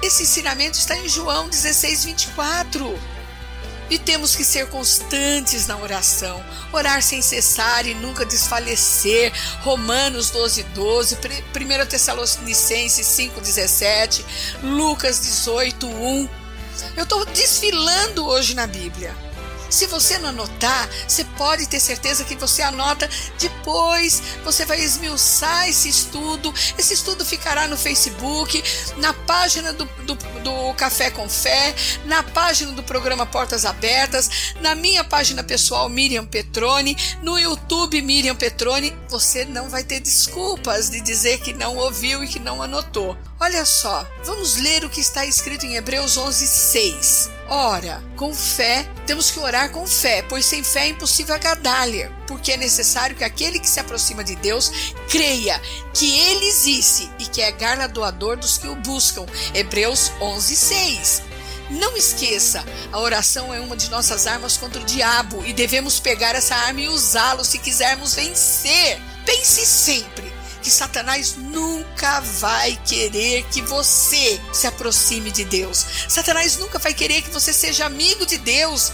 Esse 0.00 0.22
ensinamento 0.22 0.78
está 0.78 0.96
em 0.96 1.08
João 1.08 1.48
16, 1.48 2.04
24. 2.04 2.98
E 3.90 3.98
temos 3.98 4.34
que 4.34 4.44
ser 4.44 4.68
constantes 4.68 5.66
na 5.66 5.76
oração, 5.76 6.42
orar 6.72 7.02
sem 7.02 7.20
cessar 7.20 7.86
e 7.86 7.94
nunca 7.94 8.24
desfalecer. 8.24 9.32
Romanos 9.60 10.30
12, 10.30 10.62
12, 10.62 11.16
1 11.16 11.86
Tessalonicenses 11.86 13.06
5, 13.06 13.40
17, 13.40 14.24
Lucas 14.62 15.20
18, 15.20 15.86
1. 15.86 16.28
Eu 16.96 17.02
estou 17.02 17.24
desfilando 17.26 18.24
hoje 18.24 18.54
na 18.54 18.66
Bíblia. 18.66 19.31
Se 19.72 19.86
você 19.86 20.18
não 20.18 20.28
anotar, 20.28 20.86
você 21.08 21.24
pode 21.24 21.66
ter 21.66 21.80
certeza 21.80 22.24
que 22.24 22.36
você 22.36 22.60
anota 22.60 23.08
depois. 23.40 24.22
Você 24.44 24.66
vai 24.66 24.78
esmiuçar 24.78 25.66
esse 25.66 25.88
estudo. 25.88 26.52
Esse 26.76 26.92
estudo 26.92 27.24
ficará 27.24 27.66
no 27.66 27.78
Facebook, 27.78 28.62
na 28.98 29.14
página 29.14 29.72
do, 29.72 29.86
do, 30.04 30.14
do 30.14 30.74
Café 30.74 31.10
com 31.10 31.26
Fé, 31.26 31.74
na 32.04 32.22
página 32.22 32.72
do 32.72 32.82
programa 32.82 33.24
Portas 33.24 33.64
Abertas, 33.64 34.52
na 34.60 34.74
minha 34.74 35.02
página 35.02 35.42
pessoal 35.42 35.88
Miriam 35.88 36.26
Petrone, 36.26 36.94
no 37.22 37.38
YouTube 37.38 38.02
Miriam 38.02 38.36
Petrone. 38.36 38.94
Você 39.08 39.46
não 39.46 39.70
vai 39.70 39.82
ter 39.82 40.00
desculpas 40.00 40.90
de 40.90 41.00
dizer 41.00 41.40
que 41.40 41.54
não 41.54 41.78
ouviu 41.78 42.22
e 42.22 42.28
que 42.28 42.38
não 42.38 42.62
anotou. 42.62 43.16
Olha 43.40 43.64
só, 43.64 44.06
vamos 44.22 44.56
ler 44.58 44.84
o 44.84 44.90
que 44.90 45.00
está 45.00 45.24
escrito 45.24 45.64
em 45.64 45.76
Hebreus 45.76 46.18
11, 46.18 46.46
6. 46.46 47.41
Ora, 47.54 48.02
com 48.16 48.34
fé, 48.34 48.88
temos 49.06 49.30
que 49.30 49.38
orar 49.38 49.70
com 49.72 49.86
fé, 49.86 50.22
pois 50.22 50.46
sem 50.46 50.64
fé 50.64 50.86
é 50.86 50.88
impossível 50.88 51.34
agradar-lhe, 51.34 52.08
porque 52.26 52.52
é 52.52 52.56
necessário 52.56 53.14
que 53.14 53.22
aquele 53.22 53.60
que 53.60 53.68
se 53.68 53.78
aproxima 53.78 54.24
de 54.24 54.34
Deus 54.36 54.72
creia 55.10 55.60
que 55.92 56.18
ele 56.18 56.46
existe 56.46 57.10
e 57.18 57.26
que 57.26 57.42
é 57.42 57.52
galardoador 57.52 58.38
dos 58.38 58.56
que 58.56 58.66
o 58.68 58.74
buscam. 58.76 59.26
Hebreus 59.52 60.10
11, 60.18 60.56
6. 60.56 61.22
Não 61.72 61.94
esqueça, 61.94 62.64
a 62.90 62.98
oração 62.98 63.52
é 63.52 63.60
uma 63.60 63.76
de 63.76 63.90
nossas 63.90 64.26
armas 64.26 64.56
contra 64.56 64.80
o 64.80 64.86
diabo 64.86 65.44
e 65.44 65.52
devemos 65.52 66.00
pegar 66.00 66.34
essa 66.34 66.56
arma 66.56 66.80
e 66.80 66.88
usá-lo 66.88 67.44
se 67.44 67.58
quisermos 67.58 68.14
vencer. 68.14 68.98
Pense 69.26 69.66
sempre 69.66 70.31
que 70.62 70.70
Satanás 70.70 71.34
nunca 71.36 72.20
vai 72.20 72.78
querer 72.86 73.42
que 73.50 73.60
você 73.62 74.40
se 74.52 74.66
aproxime 74.66 75.30
de 75.30 75.44
Deus. 75.44 75.84
Satanás 76.08 76.56
nunca 76.56 76.78
vai 76.78 76.94
querer 76.94 77.22
que 77.22 77.30
você 77.30 77.52
seja 77.52 77.86
amigo 77.86 78.24
de 78.24 78.38
Deus. 78.38 78.92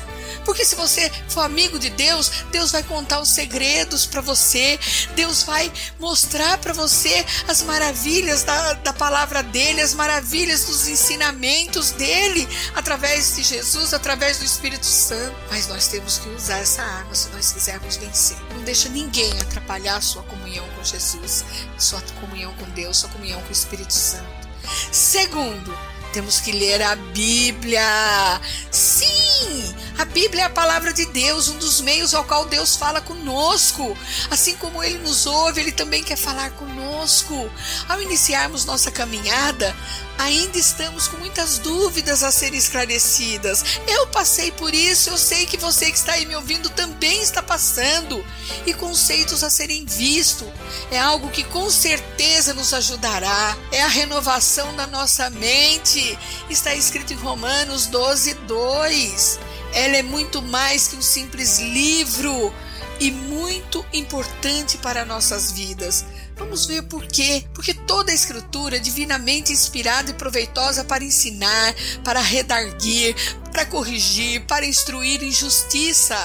Porque 0.48 0.64
se 0.64 0.76
você 0.76 1.12
for 1.28 1.42
amigo 1.42 1.78
de 1.78 1.90
Deus, 1.90 2.30
Deus 2.50 2.72
vai 2.72 2.82
contar 2.82 3.20
os 3.20 3.28
segredos 3.28 4.06
para 4.06 4.22
você, 4.22 4.80
Deus 5.14 5.42
vai 5.42 5.70
mostrar 6.00 6.56
para 6.56 6.72
você 6.72 7.22
as 7.46 7.60
maravilhas 7.60 8.44
da, 8.44 8.72
da 8.72 8.94
palavra 8.94 9.42
dele, 9.42 9.82
as 9.82 9.92
maravilhas 9.92 10.64
dos 10.64 10.88
ensinamentos 10.88 11.90
dele, 11.90 12.48
através 12.74 13.36
de 13.36 13.42
Jesus, 13.42 13.92
através 13.92 14.38
do 14.38 14.46
Espírito 14.46 14.86
Santo. 14.86 15.36
Mas 15.50 15.68
nós 15.68 15.86
temos 15.88 16.16
que 16.16 16.30
usar 16.30 16.60
essa 16.60 16.80
arma 16.80 17.14
se 17.14 17.28
nós 17.28 17.52
quisermos 17.52 17.98
vencer. 17.98 18.38
Não 18.54 18.62
deixa 18.62 18.88
ninguém 18.88 19.30
atrapalhar 19.42 19.96
a 19.96 20.00
sua 20.00 20.22
comunhão 20.22 20.66
com 20.70 20.82
Jesus, 20.82 21.44
sua 21.76 22.00
comunhão 22.22 22.54
com 22.54 22.64
Deus, 22.70 22.96
sua 22.96 23.10
comunhão 23.10 23.42
com 23.42 23.50
o 23.50 23.52
Espírito 23.52 23.92
Santo. 23.92 24.48
Segundo, 24.90 25.76
temos 26.12 26.40
que 26.40 26.52
ler 26.52 26.82
a 26.82 26.96
Bíblia. 26.96 28.40
Sim, 28.70 29.74
a 29.98 30.04
Bíblia 30.04 30.44
é 30.44 30.46
a 30.46 30.50
palavra 30.50 30.92
de 30.92 31.04
Deus, 31.06 31.48
um 31.48 31.58
dos 31.58 31.80
meios 31.80 32.14
ao 32.14 32.22
qual 32.22 32.44
Deus 32.44 32.76
fala 32.76 33.00
conosco. 33.00 33.98
Assim 34.30 34.54
como 34.54 34.82
Ele 34.82 34.98
nos 34.98 35.26
ouve, 35.26 35.60
Ele 35.60 35.72
também 35.72 36.04
quer 36.04 36.16
falar 36.16 36.52
conosco. 36.52 37.50
Ao 37.88 38.00
iniciarmos 38.00 38.64
nossa 38.64 38.92
caminhada, 38.92 39.74
ainda 40.16 40.56
estamos 40.56 41.08
com 41.08 41.16
muitas 41.16 41.58
dúvidas 41.58 42.22
a 42.22 42.30
serem 42.30 42.56
esclarecidas. 42.56 43.64
Eu 43.88 44.06
passei 44.06 44.52
por 44.52 44.72
isso, 44.72 45.10
eu 45.10 45.18
sei 45.18 45.46
que 45.46 45.56
você 45.56 45.90
que 45.90 45.98
está 45.98 46.12
aí 46.12 46.26
me 46.26 46.36
ouvindo 46.36 46.70
também 46.70 47.20
está 47.20 47.42
passando. 47.42 48.24
E 48.66 48.74
conceitos 48.74 49.42
a 49.42 49.50
serem 49.50 49.84
vistos. 49.84 50.46
É 50.92 51.00
algo 51.00 51.28
que 51.28 51.42
com 51.42 51.68
certeza 51.70 52.54
nos 52.54 52.72
ajudará. 52.72 53.56
É 53.72 53.82
a 53.82 53.88
renovação 53.88 54.76
da 54.76 54.86
nossa 54.86 55.28
mente. 55.28 56.16
Está 56.48 56.72
escrito 56.72 57.12
em 57.12 57.16
Romanos 57.16 57.86
12, 57.86 58.34
2. 58.34 59.40
Ela 59.72 59.96
é 59.96 60.02
muito 60.02 60.40
mais 60.42 60.88
que 60.88 60.96
um 60.96 61.02
simples 61.02 61.58
livro 61.58 62.52
e 63.00 63.10
muito 63.10 63.84
importante 63.92 64.78
para 64.78 65.04
nossas 65.04 65.52
vidas. 65.52 66.04
Vamos 66.36 66.66
ver 66.66 66.82
por 66.82 67.06
quê. 67.06 67.44
Porque 67.52 67.74
toda 67.74 68.10
a 68.12 68.14
escritura 68.14 68.76
é 68.76 68.80
divinamente 68.80 69.52
inspirada 69.52 70.10
e 70.10 70.14
proveitosa 70.14 70.84
para 70.84 71.04
ensinar, 71.04 71.74
para 72.04 72.20
redarguir, 72.20 73.14
para 73.52 73.66
corrigir, 73.66 74.44
para 74.46 74.66
instruir 74.66 75.22
em 75.22 75.32
justiça. 75.32 76.16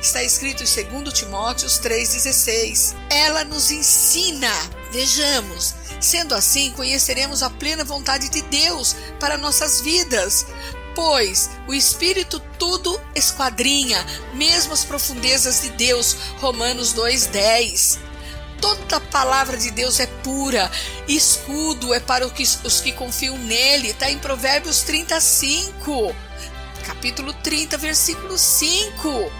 Está 0.00 0.22
escrito 0.22 0.62
em 0.62 1.00
2 1.00 1.12
Timóteo 1.12 1.68
3,16. 1.68 2.94
Ela 3.10 3.44
nos 3.44 3.70
ensina. 3.70 4.52
Vejamos, 4.92 5.74
sendo 6.00 6.34
assim, 6.34 6.72
conheceremos 6.72 7.42
a 7.42 7.50
plena 7.50 7.84
vontade 7.84 8.28
de 8.28 8.42
Deus 8.42 8.96
para 9.20 9.38
nossas 9.38 9.80
vidas. 9.80 10.46
Pois 10.94 11.50
o 11.66 11.74
Espírito 11.74 12.40
tudo 12.58 13.00
esquadrinha, 13.14 14.04
mesmo 14.34 14.72
as 14.72 14.84
profundezas 14.84 15.62
de 15.62 15.70
Deus. 15.70 16.16
Romanos 16.40 16.94
2,10. 16.94 17.98
Toda 18.60 19.00
palavra 19.00 19.56
de 19.56 19.70
Deus 19.70 19.98
é 20.00 20.06
pura, 20.06 20.70
escudo 21.08 21.94
é 21.94 22.00
para 22.00 22.26
os 22.26 22.80
que 22.80 22.92
confiam 22.92 23.38
nele. 23.38 23.88
Está 23.88 24.10
em 24.10 24.18
Provérbios 24.18 24.82
35, 24.82 26.14
capítulo 26.84 27.32
30, 27.32 27.78
versículo 27.78 28.36
5. 28.36 29.32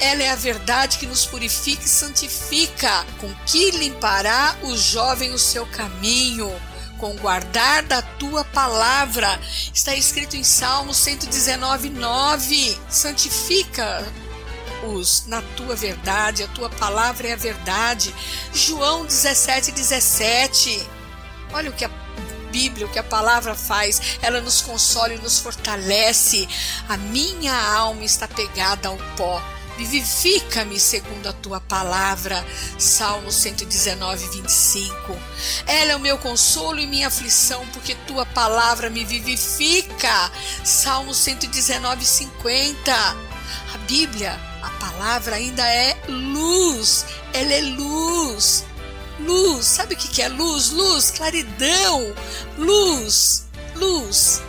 Ela 0.00 0.22
é 0.22 0.30
a 0.30 0.36
verdade 0.36 0.98
que 0.98 1.06
nos 1.06 1.26
purifica 1.26 1.84
e 1.84 1.88
santifica, 1.88 3.04
com 3.18 3.34
que 3.46 3.72
limpará 3.72 4.56
o 4.62 4.76
jovem 4.76 5.32
o 5.32 5.38
seu 5.38 5.66
caminho 5.66 6.52
com 6.98 7.16
guardar 7.16 7.82
da 7.84 8.02
tua 8.02 8.44
palavra. 8.44 9.40
Está 9.72 9.94
escrito 9.94 10.36
em 10.36 10.44
Salmo 10.44 10.92
119, 10.92 11.88
9. 11.90 12.78
Santifica-os 12.88 15.26
na 15.26 15.40
tua 15.56 15.74
verdade, 15.74 16.42
a 16.42 16.48
tua 16.48 16.68
palavra 16.68 17.28
é 17.28 17.32
a 17.32 17.36
verdade. 17.36 18.14
João 18.52 19.06
17, 19.06 19.72
17. 19.72 20.86
Olha 21.52 21.70
o 21.70 21.72
que 21.72 21.84
a 21.84 21.90
Bíblia, 22.50 22.86
o 22.86 22.90
que 22.90 22.98
a 22.98 23.04
palavra 23.04 23.54
faz, 23.54 24.18
ela 24.22 24.40
nos 24.40 24.60
consola 24.60 25.14
e 25.14 25.18
nos 25.18 25.38
fortalece. 25.38 26.48
A 26.88 26.96
minha 26.96 27.54
alma 27.54 28.04
está 28.04 28.26
pegada 28.26 28.88
ao 28.88 28.96
pó 29.16 29.40
Vivifica-me 29.78 30.78
segundo 30.80 31.28
a 31.28 31.32
tua 31.32 31.60
palavra. 31.60 32.44
Salmo 32.76 33.30
119, 33.30 34.26
25. 34.26 35.16
Ela 35.68 35.92
é 35.92 35.96
o 35.96 36.00
meu 36.00 36.18
consolo 36.18 36.80
e 36.80 36.86
minha 36.86 37.06
aflição, 37.06 37.64
porque 37.68 37.94
tua 38.06 38.26
palavra 38.26 38.90
me 38.90 39.04
vivifica. 39.04 40.32
Salmo 40.64 41.14
119, 41.14 42.04
50. 42.04 42.92
A 42.92 43.78
Bíblia, 43.86 44.32
a 44.60 44.68
palavra 44.80 45.36
ainda 45.36 45.64
é 45.64 45.96
luz. 46.08 47.06
Ela 47.32 47.54
é 47.54 47.60
luz. 47.60 48.64
Luz, 49.20 49.64
sabe 49.64 49.94
o 49.94 49.96
que 49.96 50.20
é 50.20 50.28
luz? 50.28 50.70
Luz, 50.70 51.12
claridão, 51.12 52.14
luz, 52.56 53.46
luz. 53.76 54.42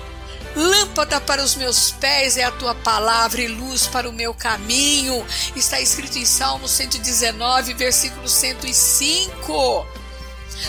Lâmpada 0.60 1.22
para 1.22 1.42
os 1.42 1.56
meus 1.56 1.92
pés 1.92 2.36
é 2.36 2.44
a 2.44 2.52
tua 2.52 2.76
palavra 2.76 3.42
e 3.42 3.48
luz 3.48 3.88
para 3.88 4.10
o 4.10 4.12
meu 4.12 4.34
caminho. 4.34 5.26
Está 5.56 5.80
escrito 5.80 6.18
em 6.18 6.26
Salmo 6.26 6.68
119, 6.68 7.74
versículo 7.76 8.28
105. 8.28 9.88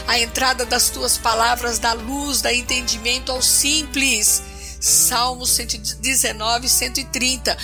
A 0.06 0.20
entrada 0.20 0.64
das 0.64 0.90
tuas 0.90 1.18
palavras 1.18 1.80
dá 1.80 1.92
luz, 1.92 2.40
dá 2.40 2.54
entendimento 2.54 3.32
ao 3.32 3.42
simples. 3.42 4.40
Salmo 4.80 5.44
119, 5.44 6.68
130. 6.68 7.58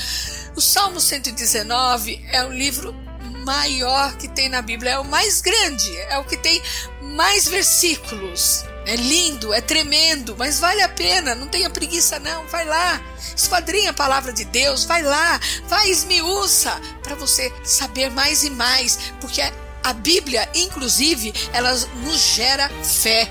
O 0.57 0.61
Salmo 0.61 1.01
119 1.01 2.27
é 2.33 2.45
o 2.45 2.53
livro 2.53 2.93
maior 3.45 4.17
que 4.17 4.27
tem 4.27 4.49
na 4.49 4.63
Bíblia, 4.63 4.95
é 4.95 4.99
o 4.99 5.05
mais 5.05 5.41
grande, 5.41 5.97
é 5.97 6.19
o 6.19 6.25
que 6.25 6.37
tem 6.37 6.61
mais 7.01 7.47
versículos. 7.47 8.65
É 8.87 8.95
lindo, 8.95 9.53
é 9.53 9.61
tremendo, 9.61 10.37
mas 10.39 10.61
vale 10.61 10.81
a 10.81 10.89
pena. 10.89 11.35
Não 11.35 11.49
tenha 11.49 11.69
preguiça, 11.69 12.21
não. 12.21 12.47
Vai 12.47 12.65
lá, 12.65 13.03
esquadrinha 13.37 13.91
a 13.91 13.93
palavra 13.93 14.33
de 14.33 14.45
Deus. 14.45 14.85
Vai 14.85 15.03
lá, 15.03 15.41
vai 15.67 15.91
esmiuça 15.91 16.81
para 17.03 17.17
você 17.17 17.53
saber 17.65 18.11
mais 18.11 18.45
e 18.45 18.51
mais, 18.51 18.97
porque 19.21 19.43
a 19.83 19.93
Bíblia, 19.93 20.49
inclusive, 20.55 21.35
ela 21.53 21.73
nos 22.05 22.21
gera 22.35 22.69
fé. 22.85 23.29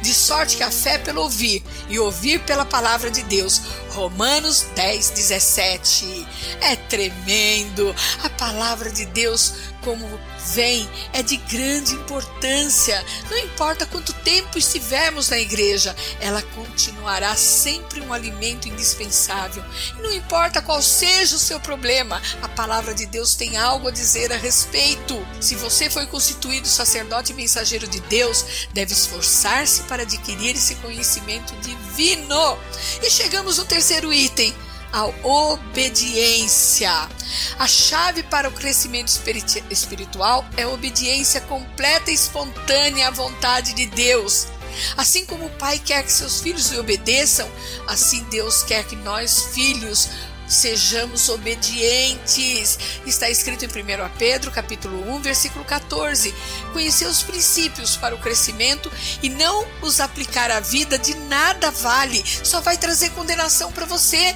De 0.00 0.14
sorte 0.14 0.56
que 0.56 0.62
a 0.62 0.70
fé 0.70 0.94
é 0.94 0.98
pelo 0.98 1.22
ouvir, 1.22 1.60
e 1.88 1.98
ouvir 1.98 2.38
pela 2.44 2.64
palavra 2.64 3.10
de 3.10 3.24
Deus. 3.24 3.60
Romanos 3.98 4.64
10, 4.76 5.10
17. 5.10 6.26
É 6.60 6.76
tremendo. 6.76 7.92
A 8.22 8.30
palavra 8.30 8.92
de 8.92 9.04
Deus 9.06 9.54
como 9.88 10.06
vem 10.54 10.86
é 11.14 11.22
de 11.22 11.36
grande 11.36 11.94
importância. 11.94 13.02
Não 13.30 13.38
importa 13.38 13.86
quanto 13.86 14.12
tempo 14.12 14.58
estivermos 14.58 15.30
na 15.30 15.38
igreja, 15.38 15.96
ela 16.20 16.42
continuará 16.42 17.34
sempre 17.36 18.00
um 18.02 18.12
alimento 18.12 18.68
indispensável. 18.68 19.64
Não 19.96 20.12
importa 20.12 20.60
qual 20.60 20.82
seja 20.82 21.36
o 21.36 21.38
seu 21.38 21.58
problema, 21.58 22.20
a 22.42 22.48
palavra 22.48 22.94
de 22.94 23.06
Deus 23.06 23.34
tem 23.34 23.56
algo 23.56 23.88
a 23.88 23.90
dizer 23.90 24.32
a 24.32 24.36
respeito. 24.36 25.26
Se 25.40 25.54
você 25.54 25.88
foi 25.88 26.06
constituído 26.06 26.68
sacerdote 26.68 27.32
e 27.32 27.34
mensageiro 27.34 27.86
de 27.86 28.00
Deus, 28.02 28.68
deve 28.72 28.92
esforçar-se 28.92 29.82
para 29.84 30.02
adquirir 30.02 30.54
esse 30.54 30.74
conhecimento 30.76 31.54
divino. 31.60 32.58
E 33.02 33.10
chegamos 33.10 33.58
no 33.58 33.64
terceiro 33.64 33.87
item 34.12 34.54
a 34.92 35.04
obediência. 35.26 36.90
A 37.58 37.68
chave 37.68 38.22
para 38.22 38.48
o 38.48 38.52
crescimento 38.52 39.08
espiritual 39.70 40.44
é 40.56 40.66
obediência 40.66 41.40
completa 41.42 42.10
e 42.10 42.14
espontânea 42.14 43.08
à 43.08 43.10
vontade 43.10 43.74
de 43.74 43.86
Deus. 43.86 44.48
Assim 44.96 45.26
como 45.26 45.46
o 45.46 45.50
Pai 45.50 45.78
quer 45.78 46.04
que 46.04 46.12
seus 46.12 46.40
filhos 46.40 46.70
lhe 46.70 46.78
obedeçam, 46.78 47.50
assim 47.86 48.22
Deus 48.24 48.62
quer 48.62 48.84
que 48.84 48.96
nós, 48.96 49.48
filhos, 49.52 50.08
sejamos 50.48 51.28
obedientes. 51.28 52.78
Está 53.06 53.28
escrito 53.28 53.64
em 53.64 53.68
1 53.68 53.72
Pedro, 54.18 54.50
capítulo 54.50 55.10
1, 55.16 55.20
versículo 55.20 55.64
14. 55.64 56.34
Conhecer 56.72 57.06
os 57.06 57.22
princípios 57.22 57.96
para 57.96 58.14
o 58.14 58.18
crescimento 58.18 58.90
e 59.22 59.28
não 59.28 59.66
os 59.82 60.00
aplicar 60.00 60.50
à 60.50 60.60
vida 60.60 60.98
de 60.98 61.14
nada 61.14 61.70
vale, 61.70 62.24
só 62.26 62.60
vai 62.60 62.76
trazer 62.76 63.10
condenação 63.10 63.70
para 63.72 63.86
você. 63.86 64.34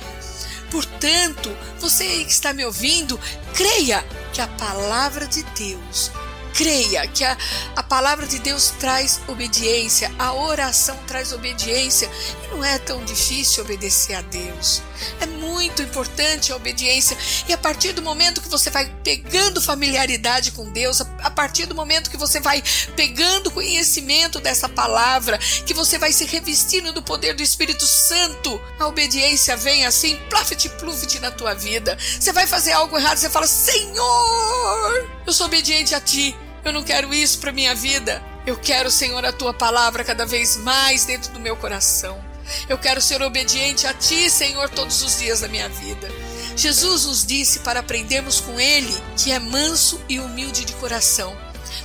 Portanto, 0.71 1.55
você 1.79 2.25
que 2.25 2.33
está 2.33 2.53
me 2.53 2.65
ouvindo, 2.65 3.21
creia 3.55 4.05
que 4.33 4.41
a 4.41 4.49
palavra 4.49 5.27
de 5.27 5.43
Deus 5.43 6.11
creia 6.55 7.07
que 7.07 7.25
a, 7.25 7.37
a 7.77 7.83
palavra 7.83 8.27
de 8.27 8.39
Deus 8.39 8.73
traz 8.79 9.21
obediência, 9.29 10.13
a 10.19 10.33
oração 10.35 10.97
traz 11.07 11.33
obediência. 11.33 12.11
E 12.45 12.49
não 12.49 12.65
é 12.65 12.79
tão 12.79 13.05
difícil 13.05 13.65
obedecer 13.65 14.15
a 14.15 14.23
Deus. 14.23 14.83
É 15.21 15.27
muito 15.27 15.83
importante 15.83 16.53
a 16.53 16.57
obediência. 16.57 17.17
E 17.49 17.53
a 17.53 17.59
partir 17.59 17.93
do 17.93 18.03
momento 18.03 18.41
que 18.41 18.49
você 18.49 18.71
vai 18.71 18.87
pegando 19.03 19.61
familiaridade 19.61 20.53
com 20.53 20.71
Deus, 20.71 21.01
a 21.01 21.31
partir 21.31 21.67
do 21.67 21.75
momento 21.75 22.11
que 22.11 22.17
você 22.17 22.41
vai 22.41 22.63
pegando 22.95 23.51
conhecimento 23.51 24.41
dessa 24.41 24.69
palavra, 24.69 25.39
que 25.67 25.75
você 25.75 25.99
vai 25.99 26.13
se 26.13 26.25
revestindo 26.25 26.93
do 26.93 27.03
poder 27.03 27.35
do 27.35 27.43
Espírito 27.43 27.87
Santo, 27.87 28.61
a 28.79 28.87
obediência 28.87 29.57
vem 29.57 29.85
assim, 29.85 30.17
plafit 30.29 30.69
plufit 30.71 31.19
na 31.21 31.31
tua 31.31 31.55
vida. 31.55 31.97
Você 32.19 32.33
vai 32.33 32.47
fazer 32.47 32.73
algo 32.73 32.97
errado, 32.97 33.19
você 33.19 33.31
fala: 33.31 33.47
Senhor, 33.47 35.11
eu 35.27 35.33
sou 35.33 35.47
obediente 35.47 35.95
a 35.95 36.01
ti. 36.01 36.37
Eu 36.65 36.73
não 36.73 36.83
quero 36.83 37.13
isso 37.13 37.39
para 37.39 37.53
minha 37.53 37.75
vida. 37.75 38.23
Eu 38.47 38.57
quero, 38.57 38.91
Senhor, 38.91 39.25
a 39.25 39.33
tua 39.33 39.53
palavra 39.53 40.05
cada 40.05 40.25
vez 40.25 40.57
mais 40.57 41.05
dentro 41.05 41.33
do 41.33 41.41
meu 41.41 41.57
coração. 41.57 42.23
Eu 42.69 42.79
quero 42.79 43.01
ser 43.01 43.23
obediente 43.23 43.87
a 43.87 43.95
ti, 43.95 44.31
Senhor, 44.31 44.69
todos 44.69 45.03
os 45.03 45.19
dias 45.19 45.41
da 45.41 45.49
minha 45.49 45.69
vida. 45.69 46.09
Jesus 46.57 47.07
nos 47.07 47.25
disse 47.25 47.61
para 47.61 47.81
aprendermos 47.81 48.41
com 48.41 48.61
ele 48.61 48.95
que 49.17 49.33
é 49.33 49.39
manso 49.39 50.01
e 50.09 50.21
humilde 50.21 50.65
de 50.65 50.73
coração, 50.75 51.37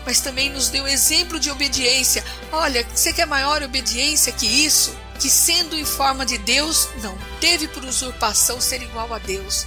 mas 0.06 0.20
também 0.20 0.50
nos 0.50 0.70
deu 0.70 0.88
exemplo 0.88 1.40
de 1.40 1.50
obediência. 1.50 2.24
Olha, 2.52 2.86
você 2.94 3.14
quer 3.14 3.26
maior 3.26 3.64
obediência 3.64 4.34
que 4.34 4.46
isso? 4.46 4.96
Que 5.20 5.30
sendo 5.30 5.76
em 5.76 5.86
forma 5.86 6.26
de 6.26 6.38
Deus, 6.38 6.90
não 7.02 7.18
teve 7.40 7.68
por 7.68 7.84
usurpação 7.84 8.60
ser 8.60 8.82
igual 8.82 9.12
a 9.14 9.18
Deus, 9.18 9.66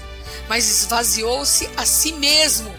mas 0.48 0.68
esvaziou-se 0.68 1.68
a 1.76 1.86
si 1.86 2.12
mesmo 2.12 2.72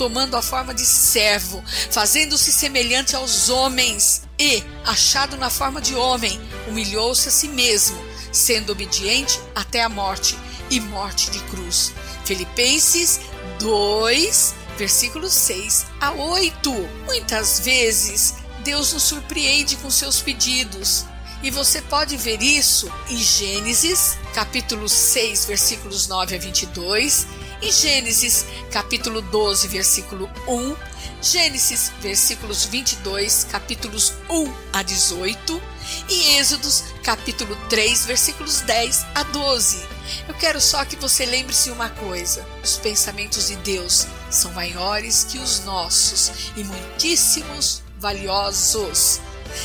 tomando 0.00 0.34
a 0.34 0.40
forma 0.40 0.72
de 0.72 0.86
servo, 0.86 1.62
fazendo-se 1.90 2.50
semelhante 2.50 3.14
aos 3.14 3.50
homens, 3.50 4.22
e, 4.38 4.64
achado 4.82 5.36
na 5.36 5.50
forma 5.50 5.78
de 5.78 5.94
homem, 5.94 6.40
humilhou-se 6.66 7.28
a 7.28 7.30
si 7.30 7.48
mesmo, 7.48 8.02
sendo 8.32 8.72
obediente 8.72 9.38
até 9.54 9.82
a 9.82 9.90
morte 9.90 10.38
e 10.70 10.80
morte 10.80 11.30
de 11.30 11.38
cruz. 11.40 11.92
Filipenses 12.24 13.20
2, 13.58 14.54
versículos 14.78 15.34
6 15.34 15.84
a 16.00 16.12
8. 16.12 16.72
Muitas 17.04 17.60
vezes 17.60 18.36
Deus 18.64 18.94
nos 18.94 19.02
surpreende 19.02 19.76
com 19.76 19.90
seus 19.90 20.22
pedidos. 20.22 21.04
E 21.42 21.50
você 21.50 21.82
pode 21.82 22.16
ver 22.16 22.40
isso 22.40 22.90
em 23.10 23.18
Gênesis, 23.18 24.16
capítulo 24.34 24.88
6, 24.88 25.44
versículos 25.44 26.06
9 26.06 26.36
a 26.36 26.38
22, 26.38 27.26
em 27.62 27.70
Gênesis 27.70 28.46
capítulo 28.70 29.20
12, 29.20 29.68
versículo 29.68 30.30
1, 30.48 30.76
Gênesis 31.22 31.92
versículos 32.00 32.64
22, 32.64 33.44
capítulos 33.44 34.14
1 34.28 34.52
a 34.72 34.82
18 34.82 35.62
e 36.08 36.36
Êxodos 36.36 36.84
capítulo 37.02 37.56
3, 37.68 38.06
versículos 38.06 38.60
10 38.62 39.06
a 39.14 39.22
12. 39.24 39.86
Eu 40.26 40.34
quero 40.34 40.60
só 40.60 40.84
que 40.84 40.96
você 40.96 41.26
lembre-se 41.26 41.70
uma 41.70 41.90
coisa: 41.90 42.46
os 42.64 42.76
pensamentos 42.78 43.48
de 43.48 43.56
Deus 43.56 44.06
são 44.30 44.52
maiores 44.52 45.24
que 45.24 45.38
os 45.38 45.60
nossos 45.60 46.32
e 46.56 46.64
muitíssimos 46.64 47.82
valiosos. 47.98 49.20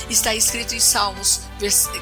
Está 0.09 0.33
escrito 0.35 0.73
em 0.73 0.79
Salmos, 0.79 1.41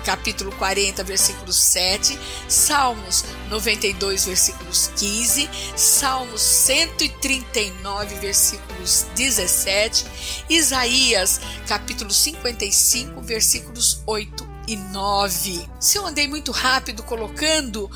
capítulo 0.06 0.52
40, 0.54 1.04
versículo 1.04 1.52
7, 1.52 2.18
Salmos 2.48 3.24
92, 3.50 4.26
versículos 4.26 4.92
15, 4.98 5.50
Salmos 5.76 6.42
139, 6.42 8.16
versículos 8.16 9.06
17, 9.16 10.06
Isaías, 10.50 11.40
capítulo 11.68 12.12
55, 12.12 13.22
versículos 13.22 14.02
8 14.06 14.54
e 14.68 14.76
9. 14.76 15.70
Se 15.80 15.98
eu 15.98 16.06
andei 16.06 16.28
muito 16.28 16.52
rápido 16.52 17.04
colocando 17.04 17.90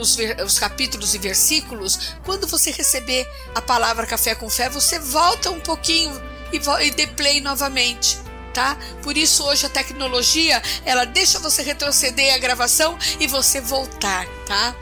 os, 0.00 0.16
os, 0.44 0.58
capítulos 0.58 1.14
e 1.14 1.18
versículos, 1.18 2.14
quando 2.24 2.46
você 2.46 2.70
receber 2.70 3.28
a 3.54 3.60
palavra 3.60 4.06
Café 4.06 4.34
com 4.34 4.48
Fé, 4.48 4.68
você 4.68 4.98
volta 4.98 5.50
um 5.50 5.60
pouquinho 5.60 6.12
e, 6.52 6.86
e 6.86 6.90
dê 6.92 7.06
play 7.06 7.40
novamente 7.40 8.23
tá? 8.54 8.78
Por 9.02 9.18
isso 9.18 9.44
hoje 9.44 9.66
a 9.66 9.68
tecnologia, 9.68 10.62
ela 10.86 11.04
deixa 11.04 11.38
você 11.38 11.62
retroceder 11.62 12.32
a 12.32 12.38
gravação 12.38 12.96
e 13.20 13.26
você 13.26 13.60
voltar, 13.60 14.26
tá? 14.46 14.74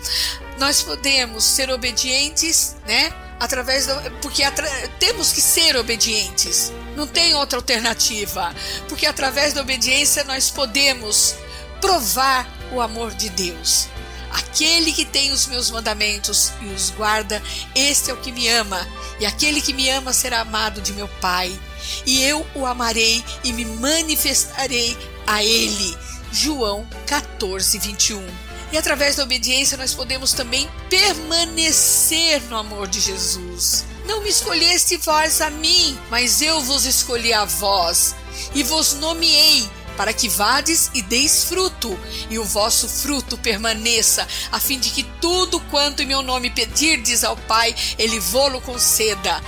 Nós 0.58 0.82
podemos 0.82 1.42
ser 1.42 1.70
obedientes, 1.70 2.76
né? 2.86 3.12
Através 3.40 3.86
do, 3.86 3.94
porque 4.20 4.44
atra, 4.44 4.68
temos 5.00 5.32
que 5.32 5.40
ser 5.40 5.76
obedientes. 5.76 6.70
Não 6.94 7.06
tem 7.06 7.34
outra 7.34 7.58
alternativa, 7.58 8.54
porque 8.88 9.06
através 9.06 9.54
da 9.54 9.62
obediência 9.62 10.22
nós 10.24 10.50
podemos 10.50 11.34
provar 11.80 12.46
o 12.70 12.80
amor 12.80 13.12
de 13.14 13.30
Deus. 13.30 13.88
Aquele 14.30 14.92
que 14.92 15.04
tem 15.04 15.32
os 15.32 15.46
meus 15.46 15.70
mandamentos 15.70 16.52
e 16.60 16.66
os 16.66 16.90
guarda, 16.90 17.42
este 17.74 18.10
é 18.10 18.14
o 18.14 18.18
que 18.18 18.30
me 18.30 18.48
ama, 18.48 18.86
e 19.18 19.26
aquele 19.26 19.60
que 19.60 19.72
me 19.72 19.90
ama 19.90 20.12
será 20.12 20.40
amado 20.40 20.80
de 20.80 20.92
meu 20.92 21.08
Pai 21.20 21.58
e 22.06 22.22
eu 22.22 22.46
o 22.54 22.66
amarei 22.66 23.24
e 23.44 23.52
me 23.52 23.64
manifestarei 23.64 24.96
a 25.26 25.42
ele. 25.42 25.96
João 26.32 26.86
14, 27.06 27.78
21. 27.78 28.26
E 28.72 28.78
através 28.78 29.16
da 29.16 29.22
obediência 29.22 29.76
nós 29.76 29.92
podemos 29.92 30.32
também 30.32 30.68
permanecer 30.88 32.40
no 32.44 32.56
amor 32.56 32.88
de 32.88 33.00
Jesus. 33.00 33.84
Não 34.06 34.22
me 34.22 34.30
escolheste 34.30 34.96
vós 34.96 35.40
a 35.40 35.50
mim, 35.50 35.98
mas 36.10 36.40
eu 36.40 36.60
vos 36.62 36.86
escolhi 36.86 37.32
a 37.32 37.44
vós, 37.44 38.14
e 38.54 38.62
vos 38.62 38.94
nomeei 38.94 39.68
para 39.96 40.12
que 40.12 40.28
vades 40.28 40.90
e 40.94 41.02
deis 41.02 41.44
fruto, 41.44 41.98
e 42.30 42.38
o 42.38 42.44
vosso 42.44 42.88
fruto 42.88 43.36
permaneça, 43.38 44.26
a 44.50 44.58
fim 44.58 44.78
de 44.78 44.90
que 44.90 45.04
tudo 45.20 45.60
quanto 45.70 46.02
em 46.02 46.06
meu 46.06 46.22
nome 46.22 46.50
pedirdes 46.50 47.24
ao 47.24 47.36
Pai, 47.36 47.74
ele 47.98 48.18
vô-lo 48.18 48.60
conceda. 48.62 49.42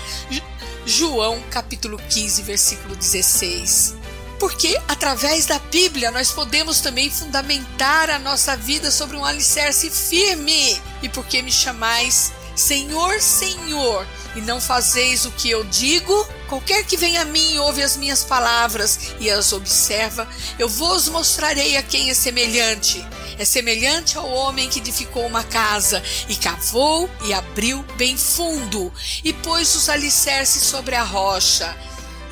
João 0.87 1.41
capítulo 1.51 1.99
15, 1.99 2.43
versículo 2.43 2.95
16. 2.95 3.95
Porque 4.39 4.79
através 4.87 5.47
da 5.47 5.59
Bíblia 5.59 6.11
nós 6.11 6.31
podemos 6.31 6.81
também 6.81 7.09
fundamentar 7.09 8.11
a 8.11 8.19
nossa 8.19 8.57
vida 8.57 8.91
sobre 8.91 9.17
um 9.17 9.25
alicerce 9.25 9.91
firme. 9.91 10.79
E 11.03 11.09
porque 11.09 11.41
me 11.41 11.51
chamais 11.51 12.33
Senhor, 12.55 13.21
Senhor, 13.21 14.07
e 14.37 14.41
não 14.41 14.61
fazeis 14.61 15.25
o 15.25 15.33
que 15.33 15.51
eu 15.51 15.65
digo, 15.65 16.27
qualquer 16.49 16.85
que 16.85 16.97
venha 16.97 17.23
a 17.23 17.25
mim 17.25 17.55
e 17.55 17.59
ouve 17.59 17.83
as 17.83 17.97
minhas 17.97 18.23
palavras 18.23 19.15
e 19.19 19.29
as 19.29 19.53
observa, 19.53 20.29
eu 20.59 20.69
vos 20.69 21.09
mostrarei 21.09 21.77
a 21.77 21.83
quem 21.83 22.11
é 22.11 22.15
semelhante. 22.15 23.05
É 23.39 23.45
semelhante 23.45 24.17
ao 24.17 24.29
homem 24.31 24.69
que 24.69 24.79
edificou 24.79 25.27
uma 25.27 25.43
casa 25.43 26.01
e 26.29 26.37
cavou 26.37 27.11
e 27.25 27.33
abriu 27.33 27.83
bem 27.97 28.17
fundo 28.17 28.93
e 29.25 29.33
pôs 29.33 29.75
os 29.75 29.89
alicerces 29.89 30.63
sobre 30.63 30.95
a 30.95 31.03
rocha. 31.03 31.77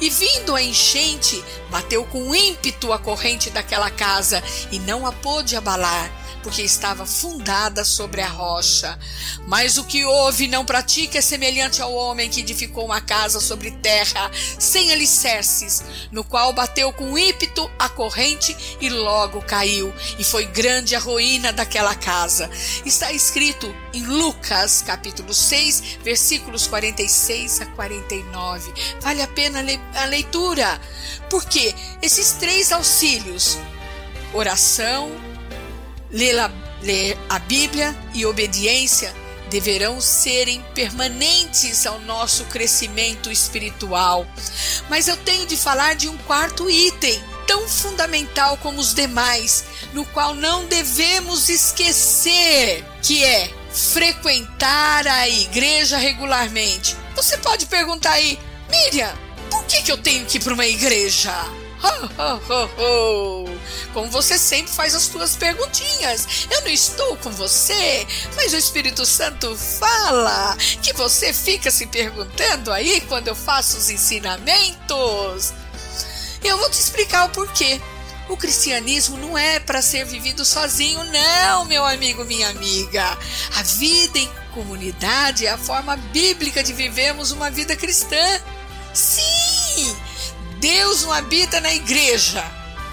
E 0.01 0.09
vindo 0.09 0.55
a 0.55 0.63
enchente, 0.63 1.43
bateu 1.71 2.05
com 2.05 2.35
ímpeto 2.35 2.93
a 2.93 2.99
corrente 2.99 3.51
daquela 3.51 3.91
casa 3.91 4.43
e 4.71 4.79
não 4.81 5.05
a 5.07 5.13
pôde 5.13 5.57
abalar 5.57 6.22
porque 6.43 6.63
estava 6.63 7.07
fundada 7.07 7.85
sobre 7.85 8.21
a 8.21 8.29
rocha. 8.29 8.99
Mas 9.47 9.79
o 9.79 9.85
que 9.85 10.05
houve 10.05 10.49
não 10.49 10.65
pratica 10.65 11.19
é 11.19 11.23
semelhante 11.23 11.81
ao 11.81 11.93
homem 11.95 12.29
que 12.29 12.41
edificou 12.41 12.85
uma 12.85 13.01
casa 13.01 13.41
sobre 13.41 13.71
terra, 13.71 14.31
sem 14.59 14.93
alicerces, 14.93 15.83
no 16.11 16.25
qual 16.25 16.53
bateu 16.53 16.93
com 16.93 17.17
ímpeto 17.17 17.71
a 17.79 17.89
corrente 17.89 18.57
e 18.81 18.89
logo 18.89 19.43
caiu, 19.43 19.93
e 20.19 20.25
foi 20.25 20.47
grande 20.47 20.95
a 20.95 20.99
ruína 20.99 21.53
daquela 21.53 21.95
casa. 21.95 22.51
Está 22.85 23.13
escrito 23.13 23.75
em 23.93 24.05
Lucas, 24.05 24.83
capítulo 24.83 25.33
6, 25.33 25.99
versículos 26.03 26.67
46 26.67 27.61
a 27.61 27.67
49. 27.67 28.73
Vale 29.01 29.23
a 29.23 29.29
pena 29.29 29.65
a 29.95 30.05
leitura, 30.07 30.81
porque 31.31 31.75
esses 32.01 32.33
três 32.33 32.73
auxílios, 32.73 33.59
oração, 34.33 35.11
ler 36.13 37.19
a 37.29 37.39
Bíblia 37.39 37.97
e 38.15 38.27
obediência 38.27 39.15
deverão 39.53 40.01
serem 40.01 40.65
permanentes 40.75 41.87
ao 41.87 42.01
nosso 42.01 42.45
crescimento 42.45 43.31
espiritual. 43.31 44.27
Mas 44.89 45.09
eu 45.09 45.17
tenho 45.19 45.47
de 45.47 45.59
falar 45.59 45.95
de 45.95 46.09
um 46.09 46.17
quarto 46.19 46.71
item, 46.71 47.23
tão 47.47 47.69
fundamental 47.69 48.57
como 48.57 48.81
os 48.81 48.95
demais, 48.95 49.65
no 49.93 50.07
qual 50.07 50.35
não 50.35 50.65
devemos 50.65 51.51
esquecer, 51.51 52.83
que 53.03 53.23
é 53.23 53.51
frequentar 53.71 55.07
a 55.07 55.29
igreja 55.29 55.99
regularmente. 55.99 56.97
Você 57.15 57.37
pode 57.37 57.67
perguntar 57.67 58.13
aí, 58.13 58.39
Miriam, 58.71 59.13
por 59.51 59.65
que, 59.65 59.83
que 59.83 59.93
eu 59.93 59.99
tenho 59.99 60.25
que 60.25 60.39
ir 60.39 60.41
para 60.41 60.55
uma 60.55 60.67
igreja? 60.67 61.31
Como 63.93 64.11
você 64.11 64.39
sempre 64.39 64.73
faz 64.73 64.95
as 64.95 65.05
suas 65.05 65.37
perguntinhas. 65.37 66.47
Eu 66.51 66.63
não 66.63 66.69
estou 66.69 67.17
com 67.19 67.31
você, 67.31 68.07
mas 68.37 68.53
o 68.53 68.57
Espírito 68.57 69.05
Santo 69.05 69.57
fala 69.57 70.57
que 70.83 70.93
você 70.93 71.33
fica 71.33 71.71
se 71.71 71.87
perguntando 71.87 72.73
aí 72.73 73.01
quando 73.03 73.29
eu 73.29 73.35
faço 73.35 73.77
os 73.77 73.91
ensinamentos. 73.91 75.53
Eu 76.43 76.59
vou 76.59 76.71
te 76.71 76.81
explicar 76.81 77.27
o 77.27 77.31
porquê. 77.31 77.81
O 78.29 78.37
cristianismo 78.37 79.17
não 79.19 79.37
é 79.37 79.61
para 79.61 79.83
ser 79.83 80.07
vivido 80.07 80.45
sozinho, 80.45 81.03
não, 81.05 81.65
meu 81.65 81.85
amigo, 81.85 82.25
minha 82.25 82.49
amiga. 82.49 83.19
A 83.57 83.63
vida 83.63 84.19
em 84.19 84.31
comunidade 84.55 85.47
é 85.47 85.51
a 85.51 85.59
forma 85.59 85.97
bíblica 85.97 86.63
de 86.63 86.73
vivermos 86.73 87.31
uma 87.31 87.51
vida 87.51 87.77
cristã. 87.77 88.41
Sim! 88.95 89.95
Deus 90.63 91.03
não 91.03 91.13
habita 91.13 91.61
na 91.61 91.75
igreja. 91.75 92.41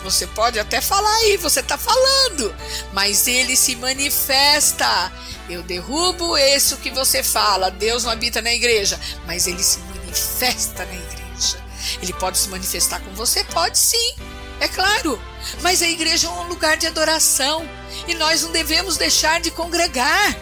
Você 0.03 0.25
pode 0.25 0.57
até 0.57 0.81
falar 0.81 1.15
aí, 1.17 1.37
você 1.37 1.59
está 1.59 1.77
falando, 1.77 2.55
mas 2.93 3.27
ele 3.27 3.55
se 3.55 3.75
manifesta. 3.75 5.13
Eu 5.47 5.61
derrubo 5.61 6.35
isso 6.35 6.77
que 6.77 6.89
você 6.89 7.21
fala, 7.21 7.69
Deus 7.69 8.05
não 8.05 8.11
habita 8.11 8.41
na 8.41 8.51
igreja, 8.51 8.99
mas 9.27 9.45
ele 9.45 9.61
se 9.61 9.77
manifesta 9.81 10.83
na 10.83 10.95
igreja. 10.95 11.63
Ele 12.01 12.13
pode 12.13 12.39
se 12.39 12.49
manifestar 12.49 13.01
com 13.01 13.11
você? 13.13 13.43
Pode 13.43 13.77
sim, 13.77 14.15
é 14.59 14.67
claro. 14.67 15.21
Mas 15.61 15.83
a 15.83 15.87
igreja 15.87 16.25
é 16.25 16.31
um 16.31 16.47
lugar 16.47 16.75
de 16.75 16.87
adoração 16.87 17.69
e 18.07 18.15
nós 18.15 18.41
não 18.41 18.51
devemos 18.51 18.97
deixar 18.97 19.39
de 19.39 19.51
congregar. 19.51 20.35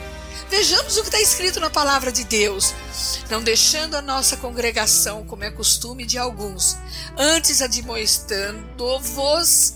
Vejamos 0.50 0.98
o 0.98 1.02
que 1.02 1.08
está 1.08 1.20
escrito 1.20 1.60
na 1.60 1.70
palavra 1.70 2.12
de 2.12 2.24
Deus. 2.24 2.74
Não 3.30 3.44
deixando 3.44 3.96
a 3.96 4.02
nossa 4.02 4.38
congregação, 4.38 5.26
como 5.26 5.44
é 5.44 5.52
costume 5.52 6.06
de 6.06 6.18
alguns, 6.18 6.78
antes 7.18 7.62
admoestando-vos 7.62 9.74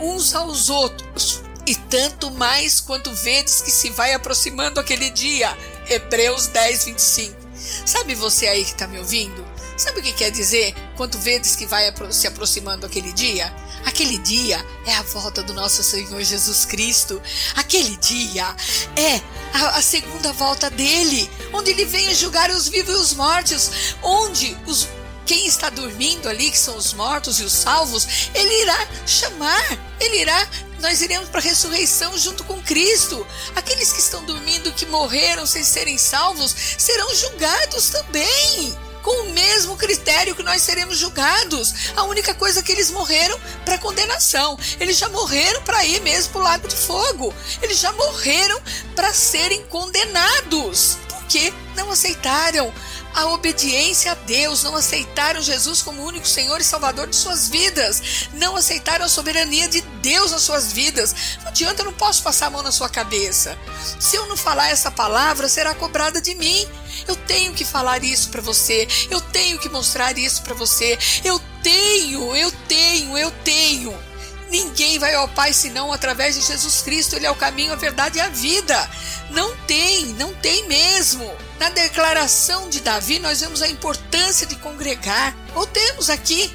uns 0.00 0.34
aos 0.34 0.70
outros, 0.70 1.42
e 1.66 1.74
tanto 1.74 2.30
mais 2.30 2.80
quanto 2.80 3.12
vedes 3.12 3.62
que 3.62 3.70
se 3.70 3.90
vai 3.90 4.14
aproximando 4.14 4.80
aquele 4.80 5.10
dia. 5.10 5.56
Hebreus 5.88 6.46
10, 6.46 6.84
25. 6.84 7.42
Sabe 7.86 8.14
você 8.14 8.48
aí 8.48 8.64
que 8.64 8.72
está 8.72 8.86
me 8.86 8.98
ouvindo? 8.98 9.44
Sabe 9.76 10.00
o 10.00 10.02
que 10.02 10.12
quer 10.12 10.30
dizer 10.30 10.74
quanto 10.96 11.18
vedes 11.18 11.56
que 11.56 11.66
vai 11.66 11.92
se 12.10 12.26
aproximando 12.26 12.86
aquele 12.86 13.12
dia? 13.12 13.54
Aquele 13.84 14.18
dia 14.18 14.64
é 14.86 14.94
a 14.94 15.02
volta 15.02 15.42
do 15.42 15.52
nosso 15.52 15.82
Senhor 15.82 16.22
Jesus 16.22 16.64
Cristo. 16.64 17.20
Aquele 17.56 17.96
dia 17.96 18.54
é 18.96 19.20
a, 19.52 19.78
a 19.78 19.82
segunda 19.82 20.32
volta 20.32 20.70
dele, 20.70 21.30
onde 21.52 21.70
ele 21.70 21.84
vem 21.84 22.14
julgar 22.14 22.50
os 22.50 22.68
vivos 22.68 22.94
e 22.94 22.98
os 22.98 23.14
mortos, 23.14 23.70
onde 24.02 24.56
os 24.66 24.88
quem 25.24 25.46
está 25.46 25.70
dormindo 25.70 26.28
ali, 26.28 26.50
que 26.50 26.58
são 26.58 26.76
os 26.76 26.92
mortos 26.92 27.38
e 27.38 27.44
os 27.44 27.52
salvos, 27.52 28.06
ele 28.34 28.62
irá 28.62 28.88
chamar, 29.06 29.94
ele 30.00 30.20
irá 30.20 30.48
nós 30.80 31.00
iremos 31.00 31.28
para 31.28 31.38
a 31.38 31.44
ressurreição 31.44 32.18
junto 32.18 32.42
com 32.42 32.60
Cristo. 32.60 33.24
Aqueles 33.54 33.92
que 33.92 34.00
estão 34.00 34.24
dormindo, 34.24 34.72
que 34.72 34.84
morreram 34.84 35.46
sem 35.46 35.62
serem 35.62 35.96
salvos, 35.96 36.52
serão 36.76 37.14
julgados 37.14 37.88
também 37.88 38.76
com 39.02 39.24
o 39.24 39.30
mesmo 39.32 39.76
critério 39.76 40.34
que 40.34 40.42
nós 40.42 40.62
seremos 40.62 40.96
julgados. 40.98 41.92
A 41.96 42.04
única 42.04 42.34
coisa 42.34 42.60
é 42.60 42.62
que 42.62 42.72
eles 42.72 42.90
morreram 42.90 43.38
para 43.64 43.78
condenação. 43.78 44.58
Eles 44.80 44.96
já 44.96 45.08
morreram 45.08 45.62
para 45.62 45.84
ir 45.84 46.00
mesmo 46.00 46.32
para 46.32 46.40
o 46.40 46.44
lago 46.44 46.68
de 46.68 46.76
fogo. 46.76 47.34
Eles 47.60 47.78
já 47.78 47.92
morreram 47.92 48.60
para 48.94 49.12
serem 49.12 49.62
condenados. 49.66 50.96
Porque 51.08 51.52
não 51.76 51.90
aceitaram 51.90 52.72
a 53.14 53.26
obediência 53.26 54.12
a 54.12 54.14
Deus, 54.14 54.62
não 54.62 54.74
aceitaram 54.76 55.40
Jesus 55.40 55.82
como 55.82 56.04
único 56.04 56.26
Senhor 56.26 56.60
e 56.60 56.64
Salvador 56.64 57.06
de 57.06 57.16
suas 57.16 57.48
vidas, 57.48 58.28
não 58.34 58.56
aceitaram 58.56 59.04
a 59.04 59.08
soberania 59.08 59.68
de 59.68 59.80
Deus 60.00 60.32
nas 60.32 60.42
suas 60.42 60.72
vidas. 60.72 61.14
Não 61.42 61.48
adianta, 61.48 61.82
eu 61.82 61.86
não 61.86 61.92
posso 61.92 62.22
passar 62.22 62.46
a 62.46 62.50
mão 62.50 62.62
na 62.62 62.72
sua 62.72 62.88
cabeça. 62.88 63.58
Se 64.00 64.16
eu 64.16 64.26
não 64.26 64.36
falar 64.36 64.70
essa 64.70 64.90
palavra, 64.90 65.48
será 65.48 65.74
cobrada 65.74 66.20
de 66.20 66.34
mim. 66.34 66.66
Eu 67.06 67.16
tenho 67.16 67.52
que 67.52 67.64
falar 67.64 68.02
isso 68.02 68.30
para 68.30 68.40
você, 68.40 68.86
eu 69.10 69.20
tenho 69.20 69.58
que 69.58 69.68
mostrar 69.68 70.16
isso 70.16 70.42
para 70.42 70.54
você. 70.54 70.98
Eu 71.24 71.40
tenho, 71.62 72.34
eu 72.34 72.50
tenho, 72.68 73.18
eu 73.18 73.30
tenho. 73.44 74.12
Ninguém 74.52 74.98
vai 74.98 75.14
ao 75.14 75.26
Pai 75.28 75.54
senão 75.54 75.90
através 75.90 76.34
de 76.34 76.42
Jesus 76.42 76.82
Cristo. 76.82 77.16
Ele 77.16 77.24
é 77.24 77.30
o 77.30 77.34
caminho, 77.34 77.72
a 77.72 77.76
verdade 77.76 78.18
e 78.18 78.20
a 78.20 78.28
vida. 78.28 78.90
Não 79.30 79.56
tem, 79.66 80.04
não 80.08 80.34
tem 80.34 80.68
mesmo. 80.68 81.24
Na 81.62 81.68
declaração 81.68 82.68
de 82.68 82.80
Davi, 82.80 83.20
nós 83.20 83.40
vemos 83.40 83.62
a 83.62 83.68
importância 83.68 84.44
de 84.44 84.56
congregar. 84.56 85.32
Ou 85.54 85.64
temos 85.64 86.10
aqui 86.10 86.52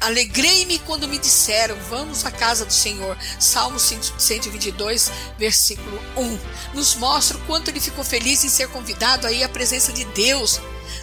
alegrei-me 0.00 0.80
quando 0.80 1.06
me 1.06 1.16
disseram, 1.16 1.76
vamos 1.88 2.26
à 2.26 2.32
casa 2.32 2.64
do 2.64 2.72
Senhor. 2.72 3.16
Salmo 3.38 3.78
122, 3.78 5.12
versículo 5.38 6.02
1. 6.16 6.38
Nos 6.74 6.96
mostra 6.96 7.36
o 7.36 7.40
quanto 7.42 7.68
ele 7.68 7.80
ficou 7.80 8.02
feliz 8.02 8.42
em 8.42 8.48
ser 8.48 8.66
convidado 8.70 9.28
aí 9.28 9.44
à 9.44 9.48
presença 9.48 9.92
de 9.92 10.04
Deus. 10.06 10.60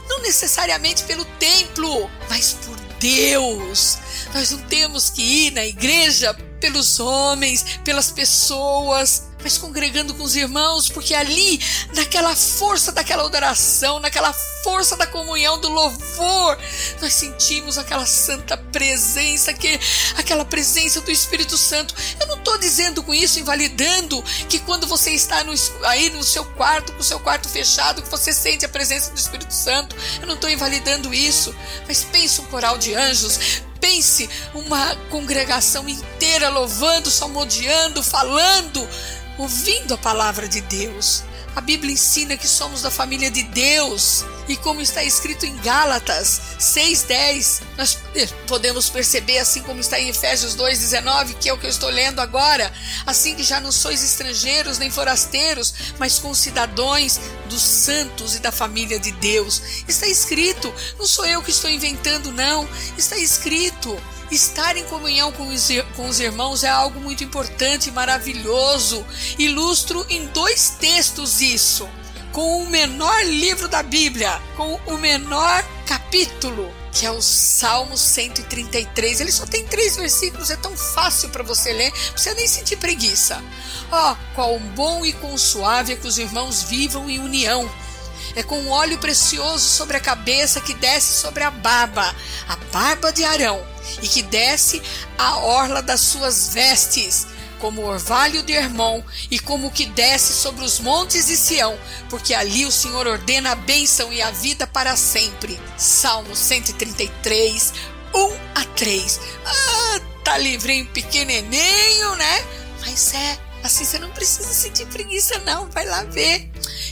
Não 0.09 0.21
necessariamente 0.21 1.03
pelo 1.03 1.23
templo, 1.23 2.11
mas 2.29 2.51
por 2.65 2.75
Deus. 2.99 3.97
Nós 4.33 4.51
não 4.51 4.59
temos 4.63 5.09
que 5.09 5.21
ir 5.21 5.51
na 5.51 5.65
igreja 5.65 6.33
pelos 6.59 6.99
homens, 6.99 7.79
pelas 7.85 8.11
pessoas, 8.11 9.23
mas 9.47 9.57
congregando 9.57 10.13
com 10.13 10.23
os 10.23 10.35
irmãos, 10.35 10.89
porque 10.89 11.15
ali, 11.15 11.57
naquela 11.95 12.35
força 12.35 12.91
daquela 12.91 13.23
adoração, 13.23 13.97
naquela 13.97 14.33
força 14.61 14.97
da 14.97 15.07
comunhão, 15.07 15.57
do 15.57 15.69
louvor, 15.69 16.59
nós 17.01 17.13
sentimos 17.13 17.77
aquela 17.77 18.05
santa 18.05 18.57
presença, 18.57 19.53
que, 19.53 19.79
aquela 20.17 20.43
presença 20.43 20.99
do 20.99 21.09
Espírito 21.09 21.57
Santo. 21.57 21.95
Eu 22.19 22.27
não 22.27 22.35
estou 22.35 22.57
dizendo 22.57 23.01
com 23.01 23.13
isso, 23.13 23.39
invalidando, 23.39 24.21
que 24.49 24.59
quando 24.59 24.85
você 24.85 25.11
está 25.11 25.41
no, 25.45 25.53
aí 25.85 26.09
no 26.09 26.23
seu 26.23 26.43
quarto, 26.43 26.91
com 26.91 26.99
o 26.99 27.03
seu 27.05 27.21
quarto 27.21 27.47
fechado, 27.47 28.01
que 28.01 28.09
você 28.09 28.33
sente 28.33 28.65
a 28.65 28.69
presença 28.69 29.11
do 29.11 29.17
Espírito 29.17 29.53
Santo. 29.53 29.95
Eu 30.19 30.27
não 30.27 30.35
estou 30.35 30.49
invalidando 30.49 31.13
isso, 31.13 31.55
mas 31.87 32.03
pense 32.03 32.41
um 32.41 32.45
coral 32.47 32.77
de 32.77 32.93
anjos, 32.93 33.61
pense 33.79 34.29
uma 34.53 34.93
congregação 35.09 35.87
inteira 35.87 36.49
louvando, 36.49 37.09
salmodiando, 37.09 38.03
falando 38.03 38.85
ouvindo 39.37 39.93
a 39.93 39.97
palavra 39.97 40.47
de 40.47 40.61
Deus. 40.61 41.23
A 41.57 41.61
Bíblia 41.61 41.91
ensina 41.91 42.37
que 42.37 42.47
somos 42.47 42.83
da 42.83 42.91
família 42.91 43.31
de 43.31 43.41
Deus. 43.41 44.23
E 44.47 44.55
como 44.57 44.79
está 44.79 45.03
escrito 45.03 45.43
em 45.43 45.57
Gálatas 45.57 46.39
6:10, 46.59 47.61
nós 47.75 47.97
podemos 48.45 48.89
perceber 48.89 49.39
assim 49.39 49.63
como 49.63 49.79
está 49.79 49.99
em 49.99 50.07
Efésios 50.07 50.53
2:19, 50.53 51.33
que 51.33 51.49
é 51.49 51.53
o 51.53 51.57
que 51.57 51.65
eu 51.65 51.69
estou 51.71 51.89
lendo 51.89 52.21
agora, 52.21 52.71
assim 53.07 53.35
que 53.35 53.41
já 53.41 53.59
não 53.59 53.71
sois 53.71 54.03
estrangeiros 54.03 54.77
nem 54.77 54.91
forasteiros, 54.91 55.73
mas 55.97 56.19
concidadãos 56.19 57.19
dos 57.49 57.63
santos 57.63 58.35
e 58.35 58.39
da 58.39 58.51
família 58.51 58.99
de 58.99 59.11
Deus. 59.13 59.59
Está 59.87 60.05
escrito, 60.05 60.71
não 60.99 61.07
sou 61.07 61.25
eu 61.25 61.41
que 61.41 61.49
estou 61.49 61.71
inventando 61.71 62.31
não, 62.31 62.69
está 62.95 63.17
escrito. 63.17 63.99
Estar 64.29 64.75
em 64.75 64.83
comunhão 64.85 65.31
com 65.31 65.47
os, 65.47 65.69
com 65.95 66.07
os 66.07 66.19
irmãos 66.19 66.63
é 66.63 66.69
algo 66.69 66.99
muito 66.99 67.23
importante 67.23 67.89
maravilhoso. 67.91 69.05
Ilustro 69.39 70.05
em 70.09 70.25
dois 70.27 70.71
textos 70.79 71.41
isso. 71.41 71.89
Com 72.33 72.61
o 72.61 72.69
menor 72.69 73.25
livro 73.25 73.67
da 73.67 73.81
Bíblia, 73.81 74.39
com 74.55 74.75
o 74.85 74.97
menor 74.97 75.63
capítulo, 75.87 76.71
que 76.91 77.05
é 77.05 77.11
o 77.11 77.21
Salmo 77.21 77.97
133. 77.97 79.21
Ele 79.21 79.31
só 79.31 79.45
tem 79.45 79.65
três 79.65 79.95
versículos, 79.95 80.51
é 80.51 80.57
tão 80.57 80.75
fácil 80.75 81.29
para 81.29 81.41
você 81.41 81.71
ler, 81.71 81.91
precisa 82.11 82.35
nem 82.35 82.47
sentir 82.47 82.75
preguiça. 82.77 83.41
Ó, 83.89 84.15
oh, 84.35 84.59
bom 84.75 85.05
e 85.05 85.13
quão 85.13 85.37
suave 85.37 85.93
é 85.93 85.95
que 85.95 86.05
os 86.05 86.17
irmãos 86.17 86.63
vivam 86.63 87.09
em 87.09 87.19
união 87.19 87.67
é 88.37 88.43
com 88.43 88.59
um 88.59 88.69
óleo 88.69 88.99
precioso 88.99 89.67
sobre 89.67 89.97
a 89.97 89.99
cabeça 89.99 90.61
que 90.61 90.75
desce 90.75 91.19
sobre 91.19 91.43
a 91.43 91.49
barba, 91.49 92.15
a 92.47 92.55
barba 92.71 93.11
de 93.11 93.23
Arão, 93.23 93.65
e 93.99 94.07
que 94.07 94.21
desce 94.21 94.79
a 95.17 95.37
orla 95.39 95.81
das 95.81 96.01
suas 96.01 96.53
vestes, 96.53 97.25
como 97.59 97.81
o 97.81 97.87
orvalho 97.87 98.43
de 98.43 98.53
Hermon, 98.53 99.01
e 99.31 99.39
como 99.39 99.67
o 99.67 99.71
que 99.71 99.87
desce 99.87 100.33
sobre 100.33 100.63
os 100.63 100.79
montes 100.79 101.25
de 101.25 101.35
Sião, 101.35 101.75
porque 102.11 102.35
ali 102.35 102.63
o 102.67 102.71
Senhor 102.71 103.07
ordena 103.07 103.53
a 103.53 103.55
bênção 103.55 104.13
e 104.13 104.21
a 104.21 104.29
vida 104.29 104.67
para 104.67 104.95
sempre. 104.95 105.59
Salmo 105.75 106.35
133, 106.35 107.73
1 108.13 108.37
a 108.53 108.63
3. 108.75 109.19
Ah, 109.47 109.99
tá 110.23 110.37
livrinho 110.37 110.85
pequenininho, 110.85 112.15
né? 112.15 112.45
Mas 112.81 113.15
é 113.15 113.46
Assim 113.63 113.83
você 113.83 113.99
não 113.99 114.11
precisa 114.11 114.53
sentir 114.53 114.85
preguiça, 114.87 115.39
não. 115.39 115.69
Vai 115.69 115.85
lá 115.85 116.03
ver. 116.03 116.49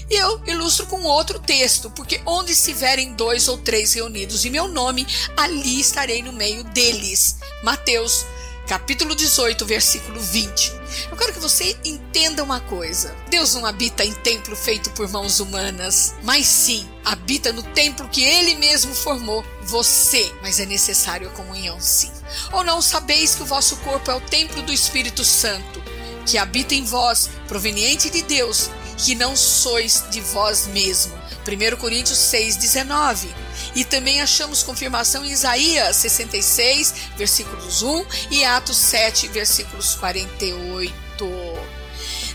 E 0.09 0.15
eu 0.15 0.41
ilustro 0.45 0.85
com 0.87 1.01
outro 1.03 1.39
texto, 1.39 1.89
porque 1.91 2.21
onde 2.25 2.51
estiverem 2.51 3.13
dois 3.13 3.47
ou 3.47 3.57
três 3.57 3.93
reunidos 3.93 4.45
em 4.45 4.49
meu 4.49 4.67
nome, 4.67 5.07
ali 5.37 5.79
estarei 5.79 6.21
no 6.21 6.33
meio 6.33 6.63
deles. 6.65 7.37
Mateus, 7.63 8.25
capítulo 8.67 9.15
18, 9.15 9.65
versículo 9.65 10.19
20. 10.19 10.73
Eu 11.09 11.17
quero 11.17 11.33
que 11.33 11.39
você 11.39 11.77
entenda 11.83 12.43
uma 12.43 12.59
coisa: 12.59 13.15
Deus 13.29 13.53
não 13.55 13.65
habita 13.65 14.03
em 14.03 14.13
templo 14.13 14.55
feito 14.55 14.89
por 14.91 15.07
mãos 15.09 15.39
humanas, 15.39 16.15
mas 16.23 16.45
sim 16.45 16.87
habita 17.03 17.51
no 17.51 17.63
templo 17.63 18.09
que 18.09 18.23
Ele 18.23 18.55
mesmo 18.55 18.93
formou, 18.93 19.43
você. 19.63 20.31
Mas 20.41 20.59
é 20.59 20.65
necessário 20.65 21.27
a 21.27 21.31
comunhão, 21.31 21.79
sim. 21.79 22.11
Ou 22.51 22.63
não 22.63 22.81
sabeis 22.81 23.35
que 23.35 23.43
o 23.43 23.45
vosso 23.45 23.77
corpo 23.77 24.11
é 24.11 24.15
o 24.15 24.21
templo 24.21 24.61
do 24.61 24.73
Espírito 24.73 25.23
Santo? 25.23 25.94
Que 26.26 26.38
habita 26.38 26.73
em 26.73 26.84
vós, 26.84 27.30
proveniente 27.47 28.10
de 28.10 28.22
Deus, 28.23 28.69
que 28.97 29.15
não 29.15 29.35
sois 29.35 30.03
de 30.10 30.22
vós 30.22 30.68
mesmo. 30.68 31.14
1 31.45 31.77
Coríntios 31.77 32.18
6,19. 32.18 33.27
E 33.76 33.85
também 33.85 34.22
achamos 34.22 34.64
confirmação 34.64 35.23
em 35.23 35.31
Isaías 35.31 35.97
66, 35.97 36.93
versículos 37.18 37.84
1 37.84 38.06
e 38.31 38.43
Atos 38.43 38.77
7, 38.77 39.27
versículos 39.27 39.95
48. 39.95 40.93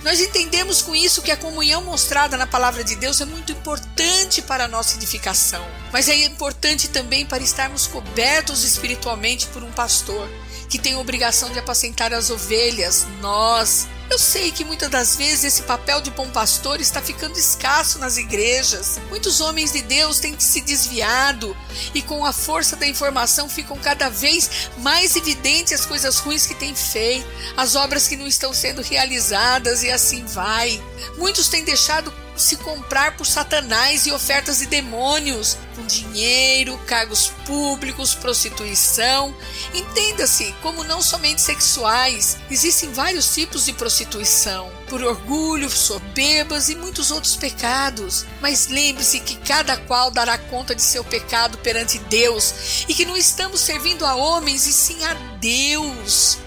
Nós 0.03 0.19
entendemos 0.19 0.81
com 0.81 0.95
isso 0.95 1.21
que 1.21 1.31
a 1.31 1.37
comunhão 1.37 1.83
mostrada 1.83 2.37
na 2.37 2.47
palavra 2.47 2.83
de 2.83 2.97
Deus 2.97 3.21
é 3.21 3.27
muito 3.27 3.53
importante 3.53 4.41
para 4.41 4.65
a 4.65 4.69
nossa 4.69 4.97
edificação, 4.97 5.67
mas 5.93 6.09
é 6.09 6.25
importante 6.25 6.89
também 6.89 7.27
para 7.27 7.43
estarmos 7.43 7.87
cobertos 7.87 8.65
espiritualmente 8.65 9.47
por 9.49 9.62
um 9.62 9.71
pastor 9.73 10.27
que 10.71 10.79
tem 10.79 10.97
obrigação 10.97 11.51
de 11.51 11.59
apacentar 11.59 12.15
as 12.15 12.31
ovelhas, 12.31 13.05
nós. 13.21 13.89
Eu 14.09 14.19
sei 14.19 14.51
que 14.51 14.65
muitas 14.65 14.89
das 14.89 15.17
vezes 15.17 15.45
esse 15.45 15.63
papel 15.63 16.01
de 16.01 16.11
bom 16.11 16.29
pastor 16.31 16.81
está 16.81 17.01
ficando 17.01 17.39
escasso 17.39 17.99
nas 17.99 18.17
igrejas. 18.17 19.01
Muitos 19.09 19.41
homens 19.41 19.73
de 19.73 19.83
Deus 19.83 20.19
têm 20.19 20.39
se 20.39 20.61
desviado 20.61 21.57
e 21.95 22.03
com 22.03 22.25
a 22.25 22.33
força 22.33 22.75
da 22.75 22.87
informação 22.87 23.49
ficam 23.49 23.77
cada 23.79 24.09
vez 24.09 24.71
mais 24.79 25.15
evidentes 25.15 25.73
as 25.73 25.87
coisas 25.87 26.19
ruins 26.19 26.47
que 26.47 26.55
têm 26.55 26.75
feito, 26.75 27.27
as 27.57 27.77
obras 27.77 28.09
que 28.09 28.17
não 28.17 28.27
estão 28.27 28.53
sendo 28.53 28.83
realizadas 28.83 29.85
e 29.85 29.91
assim 29.91 30.25
vai. 30.25 30.83
Muitos 31.17 31.49
têm 31.49 31.65
deixado 31.65 32.13
se 32.41 32.57
comprar 32.57 33.17
por 33.17 33.27
Satanás 33.27 34.07
e 34.07 34.12
ofertas 34.12 34.59
de 34.59 34.67
demônios, 34.67 35.57
com 35.77 35.87
dinheiro, 35.87 36.79
cargos 36.87 37.29
públicos, 37.47 38.15
prostituição. 38.15 39.35
Entenda-se 39.75 40.53
como 40.62 40.85
não 40.85 41.03
somente 41.03 41.41
sexuais, 41.41 42.37
existem 42.51 42.93
vários 42.93 43.33
tipos 43.35 43.67
de 43.67 43.73
prostituição, 43.73 44.71
por 44.89 45.03
orgulho, 45.03 45.71
soberbas 45.71 46.69
e 46.69 46.75
muitos 46.75 47.11
outros 47.11 47.37
pecados. 47.37 48.25
Mas 48.41 48.69
lembre-se 48.69 49.21
que 49.21 49.37
cada 49.37 49.77
qual 49.77 50.11
dará 50.11 50.37
conta 50.39 50.75
de 50.75 50.83
seu 50.83 51.05
pecado 51.05 51.59
perante 51.59 51.99
Deus 51.99 52.85
e 52.89 52.95
que 52.95 53.05
não 53.05 53.17
estamos 53.17 53.61
servindo 53.61 54.05
a 54.05 54.15
homens 54.15 54.67
e 54.67 54.73
sim 54.73 55.05
a 55.05 55.15
Deus. 55.39 56.39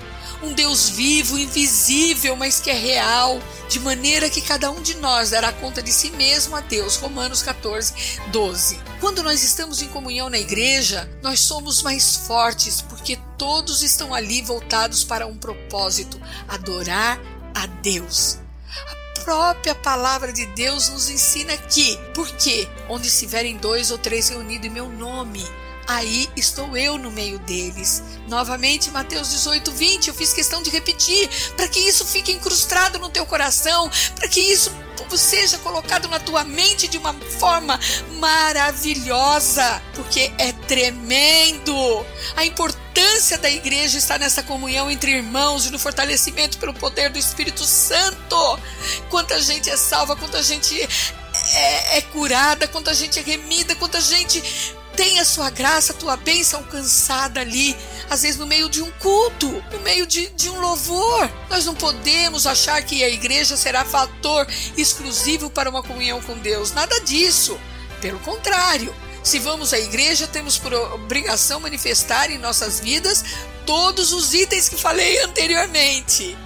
Um 0.44 0.54
Deus 0.54 0.90
vivo, 0.90 1.38
invisível, 1.38 2.36
mas 2.36 2.60
que 2.60 2.70
é 2.70 2.74
real, 2.74 3.42
de 3.70 3.80
maneira 3.80 4.30
que 4.30 4.42
cada 4.42 4.70
um 4.70 4.82
de 4.82 4.96
nós 4.96 5.30
dará 5.30 5.52
conta 5.54 5.82
de 5.82 5.92
si 5.92 6.12
mesmo 6.12 6.56
a 6.56 6.60
Deus. 6.60 6.98
Romanos 6.98 7.42
14, 7.42 8.20
12. 8.28 8.80
Quando 9.00 9.24
nós 9.24 9.42
estamos 9.42 9.82
em 9.82 9.88
comunhão 9.88 10.30
na 10.30 10.38
igreja, 10.38 11.10
nós 11.22 11.40
somos 11.40 11.82
mais 11.82 12.16
fortes, 12.16 12.82
porque 12.82 13.18
todos 13.38 13.82
estão 13.82 14.14
ali 14.14 14.42
voltados 14.42 15.04
para 15.04 15.26
um 15.26 15.38
propósito: 15.38 16.22
adorar 16.48 17.20
a 17.56 17.66
Deus. 17.66 18.40
A 18.88 19.24
própria 19.24 19.74
palavra 19.74 20.34
de 20.34 20.46
Deus 20.48 20.90
nos 20.90 21.10
ensina 21.10 21.56
que, 21.58 21.98
porque 22.14 22.68
onde 22.90 23.08
estiverem 23.08 23.56
dois 23.56 23.90
ou 23.92 23.98
três 23.98 24.28
reunidos 24.28 24.68
em 24.68 24.70
meu 24.70 24.90
nome, 24.90 25.44
aí 25.88 26.30
estou 26.36 26.76
eu 26.76 26.98
no 26.98 27.12
meio 27.12 27.40
deles. 27.40 28.04
Novamente, 28.28 28.92
Mateus 28.92 29.30
18, 29.32 29.72
20, 29.72 30.08
eu 30.08 30.14
fiz 30.14 30.34
questão 30.34 30.62
de 30.62 30.70
repetir, 30.70 31.30
para 31.56 31.68
que 31.68 31.80
isso 31.80 32.06
fique 32.06 32.32
incrustado 32.32 33.00
no 33.00 33.10
teu 33.10 33.26
coração, 33.26 33.90
para 34.16 34.28
que 34.28 34.40
isso 34.40 34.72
seja 35.18 35.58
colocado 35.60 36.08
na 36.08 36.20
tua 36.20 36.44
mente 36.44 36.88
de 36.88 36.98
uma 36.98 37.14
forma 37.14 37.80
maravilhosa, 38.20 39.82
porque 39.94 40.32
é 40.38 40.52
tremendo. 40.68 42.06
A 42.36 42.46
importância 42.46 43.38
da 43.38 43.50
igreja 43.50 43.98
está 43.98 44.18
nessa 44.18 44.42
comunhão 44.44 44.90
entre 44.90 45.12
irmãos 45.12 45.66
e 45.66 45.72
no 45.72 45.80
fortalecimento 45.80 46.58
pelo 46.58 46.74
poder 46.74 47.10
do 47.10 47.20
Espírito 47.20 47.64
Santo. 47.64 48.60
Quanta 49.10 49.40
gente 49.42 49.70
é 49.70 49.78
salva, 49.78 50.16
quanta 50.16 50.42
gente 50.42 50.82
é, 50.82 51.98
é 51.98 52.02
curada, 52.02 52.68
quanta 52.68 52.94
gente 52.94 53.20
é 53.20 53.22
remida, 53.22 53.76
quanta 53.76 54.00
gente 54.02 54.42
tem 54.96 55.20
a 55.20 55.26
sua 55.26 55.50
graça, 55.50 55.94
a 55.94 55.96
tua 55.96 56.16
bênção 56.16 56.60
alcançada 56.60 57.42
ali, 57.42 57.76
às 58.10 58.22
vezes 58.22 58.38
no 58.38 58.46
meio 58.46 58.70
de 58.70 58.82
um 58.82 58.92
culto, 58.92 59.50
no 59.72 59.80
meio 59.80 60.06
de, 60.06 60.28
de 60.30 60.50
um 60.50 60.60
louvor. 60.60 61.30
Nós 61.50 61.66
não 61.66 61.76
podemos 61.76 62.46
achar 62.48 62.82
que 62.84 63.04
a 63.04 63.10
igreja 63.10 63.58
será 63.58 63.84
fator 63.84 64.48
exclusivo 64.78 65.50
para 65.50 65.70
uma 65.70 65.84
comunhão 65.84 66.22
com 66.22 66.38
Deus. 66.38 66.72
Nada 66.72 67.00
disso. 67.02 67.60
Pelo 68.02 68.20
contrário, 68.20 68.94
se 69.24 69.40
vamos 69.40 69.74
à 69.74 69.80
igreja, 69.80 70.28
temos 70.28 70.58
por 70.58 70.74
obrigação 70.74 71.60
manifestar 71.60 72.30
em 72.30 72.38
nossas 72.38 72.80
vidas 72.80 73.24
todos 73.66 74.12
os 74.12 74.34
itens 74.34 74.68
que 74.68 74.76
falei 74.76 75.20
anteriormente: 75.20 76.38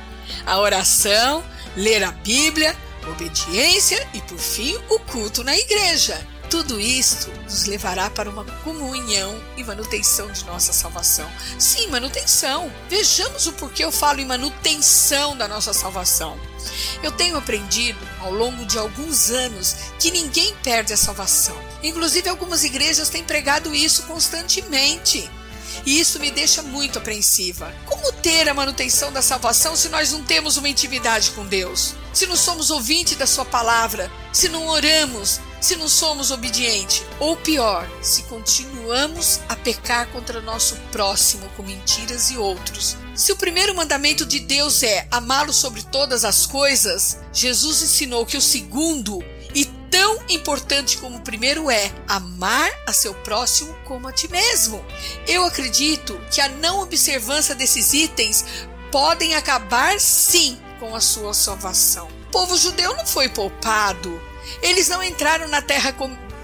a 0.45 0.59
oração, 0.59 1.43
ler 1.75 2.03
a 2.03 2.11
Bíblia, 2.11 2.75
obediência 3.07 4.07
e, 4.13 4.21
por 4.21 4.37
fim, 4.37 4.77
o 4.89 4.99
culto 4.99 5.43
na 5.43 5.57
igreja. 5.57 6.25
Tudo 6.49 6.79
isto 6.79 7.29
nos 7.43 7.65
levará 7.65 8.09
para 8.09 8.29
uma 8.29 8.45
comunhão 8.63 9.37
e 9.57 9.63
manutenção 9.65 10.31
de 10.31 10.45
nossa 10.45 10.71
salvação. 10.71 11.29
Sim, 11.59 11.87
manutenção. 11.87 12.71
Vejamos 12.89 13.47
o 13.47 13.53
porquê 13.53 13.83
eu 13.83 13.91
falo 13.91 14.21
em 14.21 14.25
manutenção 14.25 15.35
da 15.35 15.45
nossa 15.45 15.73
salvação. 15.73 16.39
Eu 17.03 17.11
tenho 17.11 17.37
aprendido 17.37 17.99
ao 18.21 18.31
longo 18.31 18.65
de 18.65 18.77
alguns 18.77 19.29
anos 19.29 19.75
que 19.99 20.09
ninguém 20.09 20.55
perde 20.63 20.93
a 20.93 20.97
salvação. 20.97 21.55
Inclusive, 21.83 22.29
algumas 22.29 22.63
igrejas 22.63 23.09
têm 23.09 23.23
pregado 23.23 23.75
isso 23.75 24.03
constantemente. 24.03 25.29
E 25.85 25.99
isso 25.99 26.19
me 26.19 26.31
deixa 26.31 26.61
muito 26.61 26.97
apreensiva. 26.97 27.73
Como 27.85 28.11
ter 28.13 28.49
a 28.49 28.53
manutenção 28.53 29.11
da 29.11 29.21
salvação 29.21 29.75
se 29.75 29.89
nós 29.89 30.11
não 30.11 30.23
temos 30.23 30.57
uma 30.57 30.69
intimidade 30.69 31.31
com 31.31 31.45
Deus? 31.45 31.95
Se 32.13 32.25
não 32.25 32.35
somos 32.35 32.69
ouvintes 32.69 33.15
da 33.15 33.27
Sua 33.27 33.45
palavra? 33.45 34.11
Se 34.33 34.49
não 34.49 34.67
oramos? 34.67 35.39
se 35.59 35.75
não 35.75 35.87
somos 35.87 36.31
obedientes, 36.31 37.03
ou 37.19 37.35
pior, 37.35 37.89
se 38.01 38.23
continuamos 38.23 39.39
a 39.49 39.55
pecar 39.55 40.07
contra 40.09 40.41
nosso 40.41 40.75
próximo 40.91 41.49
com 41.55 41.63
mentiras 41.63 42.29
e 42.29 42.37
outros. 42.37 42.95
Se 43.15 43.31
o 43.31 43.35
primeiro 43.35 43.75
mandamento 43.75 44.25
de 44.25 44.39
Deus 44.39 44.83
é 44.83 45.07
amá-lo 45.09 45.51
sobre 45.51 45.81
todas 45.83 46.23
as 46.23 46.45
coisas, 46.45 47.19
Jesus 47.33 47.81
ensinou 47.81 48.25
que 48.25 48.37
o 48.37 48.41
segundo, 48.41 49.23
tão 49.89 50.19
importante 50.29 50.97
como 50.97 51.17
o 51.17 51.21
primeiro 51.21 51.69
é 51.69 51.91
amar 52.07 52.71
a 52.85 52.93
seu 52.93 53.13
próximo 53.13 53.75
como 53.85 54.07
a 54.07 54.11
ti 54.11 54.27
mesmo. 54.29 54.83
Eu 55.27 55.45
acredito 55.45 56.19
que 56.31 56.41
a 56.41 56.49
não 56.49 56.81
observância 56.81 57.55
desses 57.55 57.93
itens 57.93 58.45
podem 58.91 59.35
acabar 59.35 59.99
sim 59.99 60.57
com 60.79 60.95
a 60.95 60.99
sua 60.99 61.33
salvação. 61.33 62.07
O 62.27 62.31
povo 62.31 62.57
judeu 62.57 62.95
não 62.95 63.05
foi 63.05 63.29
poupado 63.29 64.27
eles 64.61 64.87
não 64.87 65.03
entraram 65.03 65.47
na 65.47 65.61
terra 65.61 65.93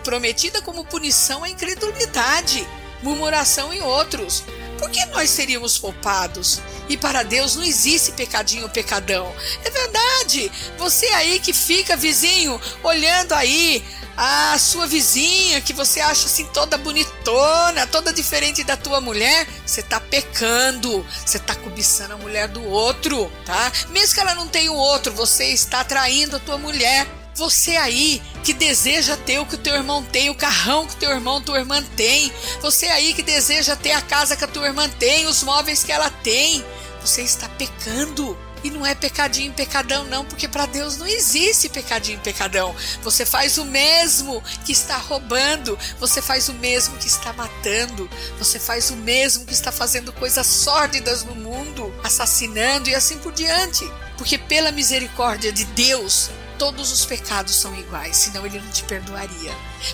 prometida 0.03 0.61
como 0.61 0.85
punição 0.85 1.43
à 1.43 1.49
incredulidade, 1.49 2.67
murmuração 3.01 3.73
e 3.73 3.81
outros. 3.81 4.43
Por 4.77 4.89
que 4.89 5.05
nós 5.07 5.29
seríamos 5.29 5.77
poupados? 5.77 6.61
E 6.89 6.97
para 6.97 7.23
Deus 7.23 7.55
não 7.55 7.63
existe 7.63 8.11
pecadinho 8.11 8.63
ou 8.63 8.69
pecadão. 8.69 9.33
É 9.63 9.69
verdade. 9.69 10.51
Você 10.77 11.05
aí 11.07 11.39
que 11.39 11.53
fica, 11.53 11.95
vizinho, 11.95 12.59
olhando 12.83 13.33
aí 13.33 13.83
a 14.15 14.57
sua 14.59 14.85
vizinha 14.85 15.61
que 15.61 15.73
você 15.73 15.99
acha 15.99 16.27
assim 16.27 16.45
toda 16.53 16.77
bonitona, 16.77 17.87
toda 17.87 18.13
diferente 18.13 18.63
da 18.63 18.77
tua 18.77 19.01
mulher, 19.01 19.47
você 19.65 19.81
tá 19.81 19.99
pecando, 19.99 21.05
você 21.25 21.39
tá 21.39 21.55
cobiçando 21.55 22.13
a 22.13 22.17
mulher 22.17 22.47
do 22.47 22.63
outro, 22.63 23.31
tá? 23.45 23.71
Mesmo 23.89 24.13
que 24.13 24.19
ela 24.19 24.35
não 24.35 24.47
tenha 24.47 24.71
o 24.71 24.75
outro, 24.75 25.11
você 25.11 25.45
está 25.45 25.83
traindo 25.83 26.35
a 26.35 26.39
tua 26.39 26.57
mulher. 26.57 27.07
Você 27.35 27.75
aí 27.75 28.21
que 28.43 28.53
deseja 28.53 29.17
ter 29.17 29.39
o 29.39 29.45
que 29.45 29.55
o 29.55 29.57
teu 29.57 29.75
irmão 29.75 30.03
tem, 30.03 30.29
o 30.29 30.35
carrão 30.35 30.85
que 30.85 30.95
teu 30.95 31.09
irmão, 31.09 31.41
tua 31.41 31.59
irmã 31.59 31.83
tem. 31.95 32.31
Você 32.61 32.85
aí 32.87 33.13
que 33.13 33.23
deseja 33.23 33.75
ter 33.75 33.91
a 33.91 34.01
casa 34.01 34.35
que 34.35 34.43
a 34.43 34.47
tua 34.47 34.67
irmã 34.67 34.87
tem, 34.87 35.25
os 35.25 35.41
móveis 35.41 35.83
que 35.83 35.91
ela 35.91 36.09
tem. 36.09 36.63
Você 37.01 37.21
está 37.21 37.49
pecando. 37.49 38.37
E 38.63 38.69
não 38.69 38.85
é 38.85 38.95
pecadinho 38.95 39.51
pecadão, 39.51 40.05
não, 40.05 40.23
porque 40.23 40.47
para 40.47 40.65
Deus 40.65 40.95
não 40.95 41.05
existe 41.05 41.67
pecadinho 41.67 42.17
pecadão. 42.19 42.73
Você 43.01 43.25
faz 43.25 43.57
o 43.57 43.65
mesmo 43.65 44.41
que 44.65 44.71
está 44.71 44.95
roubando, 44.95 45.77
você 45.99 46.21
faz 46.21 46.47
o 46.47 46.53
mesmo 46.53 46.97
que 46.97 47.07
está 47.07 47.33
matando, 47.33 48.09
você 48.39 48.57
faz 48.57 48.89
o 48.89 48.95
mesmo 48.95 49.45
que 49.45 49.51
está 49.51 49.69
fazendo 49.69 50.13
coisas 50.13 50.47
sórdidas 50.47 51.25
no 51.25 51.35
mundo, 51.35 51.93
assassinando 52.05 52.89
e 52.89 52.95
assim 52.95 53.17
por 53.17 53.33
diante. 53.33 53.83
Porque 54.17 54.37
pela 54.37 54.71
misericórdia 54.71 55.51
de 55.51 55.65
Deus, 55.65 56.29
todos 56.63 56.93
os 56.93 57.05
pecados 57.05 57.55
são 57.55 57.77
iguais, 57.77 58.15
senão 58.15 58.45
ele 58.45 58.57
não 58.57 58.71
te 58.71 58.85
perdoaria. 58.85 59.51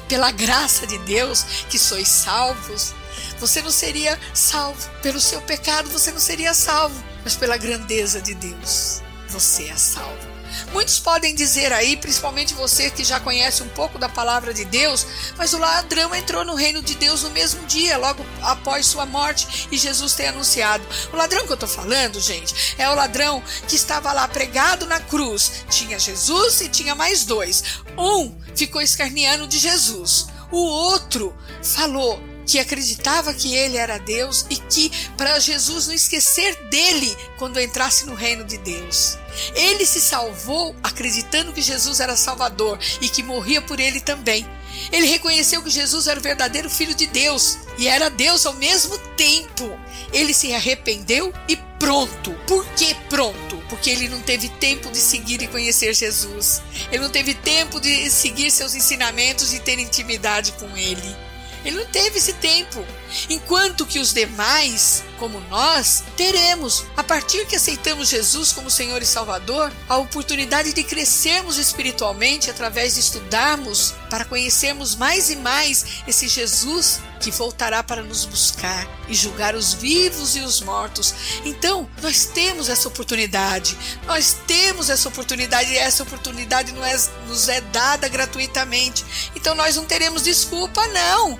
Pela 0.07 0.29
graça 0.29 0.85
de 0.85 0.99
Deus 0.99 1.41
que 1.67 1.79
sois 1.79 2.07
salvos, 2.07 2.93
você 3.39 3.59
não 3.59 3.71
seria 3.71 4.19
salvo. 4.35 4.87
Pelo 5.01 5.19
seu 5.19 5.41
pecado 5.41 5.89
você 5.89 6.11
não 6.11 6.19
seria 6.19 6.53
salvo, 6.53 7.03
mas 7.23 7.35
pela 7.35 7.57
grandeza 7.57 8.21
de 8.21 8.35
Deus 8.35 9.01
você 9.29 9.63
é 9.63 9.75
salvo. 9.75 10.28
Muitos 10.71 10.99
podem 10.99 11.35
dizer 11.35 11.71
aí, 11.73 11.97
principalmente 11.97 12.53
você 12.53 12.89
que 12.89 13.03
já 13.03 13.19
conhece 13.19 13.63
um 13.63 13.69
pouco 13.69 13.97
da 13.97 14.09
palavra 14.09 14.53
de 14.53 14.65
Deus, 14.65 15.05
mas 15.37 15.53
o 15.53 15.57
ladrão 15.57 16.13
entrou 16.13 16.43
no 16.43 16.55
reino 16.55 16.81
de 16.81 16.95
Deus 16.95 17.23
no 17.23 17.29
mesmo 17.31 17.65
dia, 17.65 17.97
logo 17.97 18.25
após 18.41 18.85
sua 18.85 19.05
morte, 19.05 19.67
e 19.71 19.77
Jesus 19.77 20.13
tem 20.13 20.27
anunciado. 20.27 20.85
O 21.11 21.15
ladrão 21.15 21.45
que 21.45 21.51
eu 21.51 21.55
estou 21.55 21.69
falando, 21.69 22.19
gente, 22.19 22.75
é 22.77 22.89
o 22.89 22.95
ladrão 22.95 23.41
que 23.67 23.75
estava 23.75 24.11
lá 24.11 24.27
pregado 24.27 24.85
na 24.85 24.99
cruz. 24.99 25.65
Tinha 25.69 25.99
Jesus 25.99 26.61
e 26.61 26.69
tinha 26.69 26.95
mais 26.95 27.25
dois. 27.25 27.63
Um 27.97 28.35
ficou 28.55 28.81
escarneando 28.81 29.47
de 29.47 29.59
Jesus. 29.59 30.27
O 30.51 30.57
outro 30.57 31.35
falou: 31.61 32.19
que 32.49 32.57
acreditava 32.57 33.31
que 33.31 33.53
ele 33.53 33.77
era 33.77 33.99
Deus 33.99 34.43
e 34.49 34.55
que 34.57 34.91
para 35.15 35.37
Jesus 35.37 35.85
não 35.85 35.93
esquecer 35.93 36.55
dele 36.63 37.15
quando 37.37 37.59
entrasse 37.59 38.07
no 38.07 38.15
reino 38.15 38.43
de 38.43 38.57
Deus. 38.57 39.19
Ele 39.53 39.85
se 39.85 40.01
salvou 40.01 40.75
acreditando 40.81 41.53
que 41.53 41.61
Jesus 41.61 41.99
era 41.99 42.15
Salvador 42.15 42.79
e 43.01 43.07
que 43.07 43.21
morria 43.21 43.61
por 43.61 43.79
ele 43.79 44.01
também. 44.01 44.47
Ele 44.91 45.05
reconheceu 45.05 45.61
que 45.61 45.69
Jesus 45.69 46.07
era 46.07 46.19
o 46.19 46.23
verdadeiro 46.23 46.71
Filho 46.71 46.95
de 46.95 47.05
Deus 47.05 47.59
e 47.77 47.87
era 47.87 48.09
Deus 48.09 48.47
ao 48.47 48.53
mesmo 48.53 48.97
tempo. 49.15 49.79
Ele 50.11 50.33
se 50.33 50.51
arrependeu 50.51 51.31
e 51.47 51.55
pronto. 51.77 52.31
Por 52.47 52.65
que 52.73 52.95
pronto? 53.09 53.57
Porque 53.69 53.91
ele 53.91 54.09
não 54.09 54.21
teve 54.21 54.49
tempo 54.49 54.89
de 54.89 54.97
seguir 54.97 55.39
e 55.43 55.47
conhecer 55.47 55.93
Jesus. 55.93 56.63
Ele 56.91 57.03
não 57.03 57.11
teve 57.11 57.35
tempo 57.35 57.79
de 57.79 58.09
seguir 58.09 58.49
seus 58.49 58.73
ensinamentos 58.73 59.53
e 59.53 59.59
ter 59.59 59.77
intimidade 59.77 60.53
com 60.53 60.75
ele. 60.75 61.28
Ele 61.65 61.77
não 61.77 61.85
teve 61.85 62.17
esse 62.17 62.33
tempo. 62.33 62.83
Enquanto 63.29 63.85
que 63.85 63.99
os 63.99 64.13
demais, 64.13 65.03
como 65.17 65.39
nós, 65.49 66.03
teremos, 66.15 66.85
a 66.95 67.03
partir 67.03 67.45
que 67.45 67.55
aceitamos 67.55 68.09
Jesus 68.09 68.51
como 68.51 68.69
Senhor 68.69 69.01
e 69.01 69.05
Salvador, 69.05 69.71
a 69.87 69.97
oportunidade 69.97 70.73
de 70.73 70.83
crescermos 70.83 71.57
espiritualmente 71.57 72.49
através 72.49 72.95
de 72.95 73.01
estudarmos 73.01 73.93
para 74.09 74.25
conhecermos 74.25 74.95
mais 74.95 75.29
e 75.29 75.35
mais 75.35 76.03
esse 76.07 76.27
Jesus 76.27 77.01
que 77.19 77.31
voltará 77.31 77.83
para 77.83 78.01
nos 78.01 78.25
buscar 78.25 78.87
e 79.07 79.13
julgar 79.13 79.53
os 79.53 79.73
vivos 79.73 80.35
e 80.35 80.39
os 80.39 80.61
mortos. 80.61 81.13
Então, 81.43 81.89
nós 82.01 82.25
temos 82.25 82.69
essa 82.69 82.87
oportunidade. 82.87 83.77
Nós 84.05 84.37
temos 84.47 84.89
essa 84.89 85.09
oportunidade 85.09 85.71
e 85.71 85.77
essa 85.77 86.03
oportunidade 86.03 86.71
não 86.71 86.83
é, 86.83 86.97
nos 87.27 87.49
é 87.49 87.59
dada 87.61 88.07
gratuitamente. 88.07 89.03
Então, 89.35 89.53
nós 89.53 89.75
não 89.75 89.85
teremos 89.85 90.23
desculpa, 90.23 90.85
não. 90.87 91.37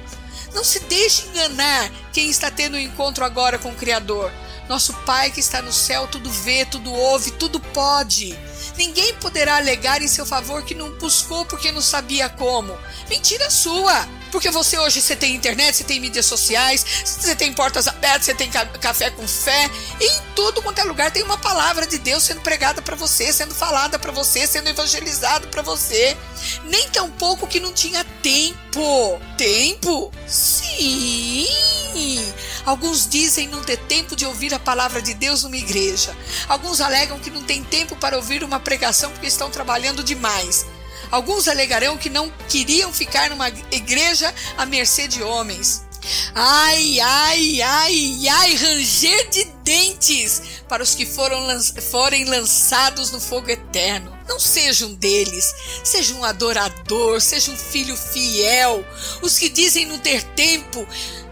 Não 0.54 0.64
se 0.64 0.80
deixe 0.82 1.28
enganar 1.28 1.92
quem 2.12 2.30
está 2.30 2.50
tendo 2.50 2.76
um 2.76 2.80
encontro 2.80 3.24
agora 3.24 3.58
com 3.58 3.70
o 3.70 3.76
Criador. 3.76 4.32
Nosso 4.68 4.94
Pai 5.06 5.32
que 5.32 5.40
está 5.40 5.62
no 5.62 5.74
céu 5.74 6.08
tudo 6.08 6.30
vê, 6.30 6.64
tudo 6.66 6.94
ouve, 6.94 7.32
tudo 7.32 7.60
pode. 7.60 8.38
Ninguém 8.78 9.16
poderá 9.16 9.58
alegar 9.58 10.02
em 10.02 10.08
seu 10.08 10.26
favor 10.26 10.64
que 10.64 10.76
não 10.76 10.92
buscou 10.98 11.46
porque 11.46 11.72
não 11.72 11.82
sabia 11.82 12.30
como. 12.30 12.78
Mentira 13.10 13.50
sua! 13.50 14.08
Porque 14.32 14.50
você 14.52 14.78
hoje 14.78 15.02
você 15.02 15.16
tem 15.16 15.36
internet, 15.36 15.78
você 15.78 15.84
tem 15.84 16.00
mídias 16.00 16.26
sociais, 16.26 16.86
você 17.04 17.36
tem 17.36 17.54
portas 17.54 17.88
abertas, 17.88 18.26
você 18.26 18.34
tem 18.34 18.50
café 18.50 19.10
com 19.10 19.28
fé, 19.28 19.70
em 20.00 20.22
tudo 20.36 20.62
quanto 20.62 20.80
é 20.80 20.84
lugar 20.84 21.12
tem 21.12 21.24
uma 21.24 21.38
palavra 21.38 21.86
de 21.88 21.98
Deus 21.98 22.24
sendo 22.24 22.42
pregada 22.42 22.82
para 22.82 22.96
você, 22.96 23.32
sendo 23.34 23.54
falada 23.54 23.98
para 23.98 24.12
você, 24.12 24.46
sendo 24.48 24.70
evangelizado 24.70 25.48
para 25.48 25.62
você. 25.62 26.18
Nem 26.66 26.90
tão 26.90 27.10
pouco 27.12 27.48
que 27.48 27.60
não 27.60 27.74
tinha 27.74 28.04
tempo. 28.22 29.20
Tempo? 29.38 30.12
Sim. 30.28 31.48
Alguns 32.66 33.08
dizem 33.08 33.48
não 33.48 33.64
ter 33.64 33.78
tempo 33.78 34.16
de 34.16 34.26
ouvir 34.26 34.54
a 34.54 34.60
palavra 34.60 35.02
de 35.02 35.14
Deus 35.14 35.44
numa 35.44 35.58
igreja. 35.58 36.16
Alguns 36.48 36.82
alegam 36.82 37.20
que 37.20 37.30
não 37.30 37.44
tem 37.44 37.64
tempo 37.64 37.96
para 37.96 38.16
ouvir 38.16 38.44
uma 38.44 38.60
pregação 38.60 39.12
porque 39.12 39.28
estão 39.28 39.50
trabalhando 39.50 40.04
demais. 40.04 40.66
Alguns 41.12 41.48
alegarão 41.48 41.98
que 41.98 42.10
não 42.10 42.30
queriam 42.48 42.94
ficar 42.94 43.30
numa 43.30 43.50
igreja 43.72 44.34
à 44.58 44.66
mercê 44.66 45.08
de 45.08 45.24
homens. 45.24 45.88
Ai, 46.34 47.00
ai, 47.00 47.62
ai, 47.62 48.28
ai, 48.30 48.56
ranger 48.56 49.30
de 49.30 49.44
dentes 49.64 50.42
para 50.68 50.84
os 50.84 50.96
que 50.96 51.06
foram 51.06 51.40
forem 51.92 52.26
lançados 52.26 53.12
no 53.12 53.20
fogo 53.20 53.50
eterno. 53.50 54.18
Não 54.28 54.40
seja 54.40 54.86
um 54.86 54.94
deles, 54.94 55.54
seja 55.84 56.14
um 56.14 56.24
adorador, 56.24 57.20
seja 57.20 57.52
um 57.52 57.58
filho 57.58 57.98
fiel. 57.98 58.86
Os 59.22 59.38
que 59.38 59.50
dizem 59.50 59.86
não 59.86 60.00
ter 60.00 60.24
tempo, 60.36 60.88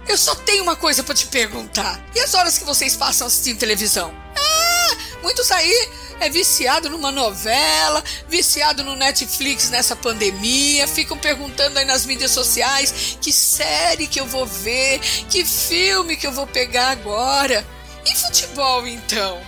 eu 0.08 0.18
só 0.18 0.36
tenho 0.36 0.64
uma 0.64 0.76
coisa 0.76 1.04
para 1.04 1.16
te 1.16 1.28
perguntar. 1.28 2.04
E 2.16 2.20
as 2.20 2.34
horas 2.34 2.58
que 2.58 2.66
vocês 2.66 2.96
passam 2.96 3.28
assistindo 3.28 3.60
televisão? 3.60 4.14
Ah, 4.36 4.98
muitos 5.22 5.52
aí 5.52 5.90
é 6.20 6.30
viciado 6.30 6.90
numa 6.90 7.12
novela, 7.12 8.04
viciado 8.28 8.84
no 8.84 8.96
Netflix 8.96 9.70
nessa 9.70 9.96
pandemia, 9.96 10.88
ficam 10.88 11.18
perguntando 11.18 11.78
aí 11.80 11.86
nas 11.86 12.06
mídias 12.06 12.32
sociais 12.32 13.18
que 13.22 13.32
série 13.32 14.08
que 14.08 14.20
eu 14.20 14.26
vou 14.26 14.46
ver, 14.46 15.00
que 15.30 15.46
filme 15.46 16.18
que 16.18 16.28
eu 16.28 16.32
vou 16.32 16.48
pegar 16.48 16.90
agora. 16.90 17.66
E 18.06 18.16
futebol 18.16 18.88
então? 18.88 19.42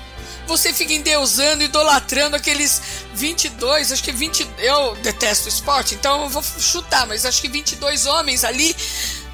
Você 0.48 0.74
fica 0.74 0.94
endeusando, 0.94 1.64
idolatrando 1.64 2.36
aqueles 2.36 2.82
22, 3.14 3.91
acho 3.91 4.04
que 4.04 4.12
20. 4.12 4.48
Eu 4.58 4.96
detesto 4.96 5.48
esporte, 5.48 5.94
então 5.94 6.24
eu 6.24 6.30
vou 6.30 6.41
chutar, 6.41 7.06
mas 7.06 7.24
acho 7.24 7.40
que 7.40 7.48
22 7.48 8.08
homens 8.08 8.44
ali 8.44 8.76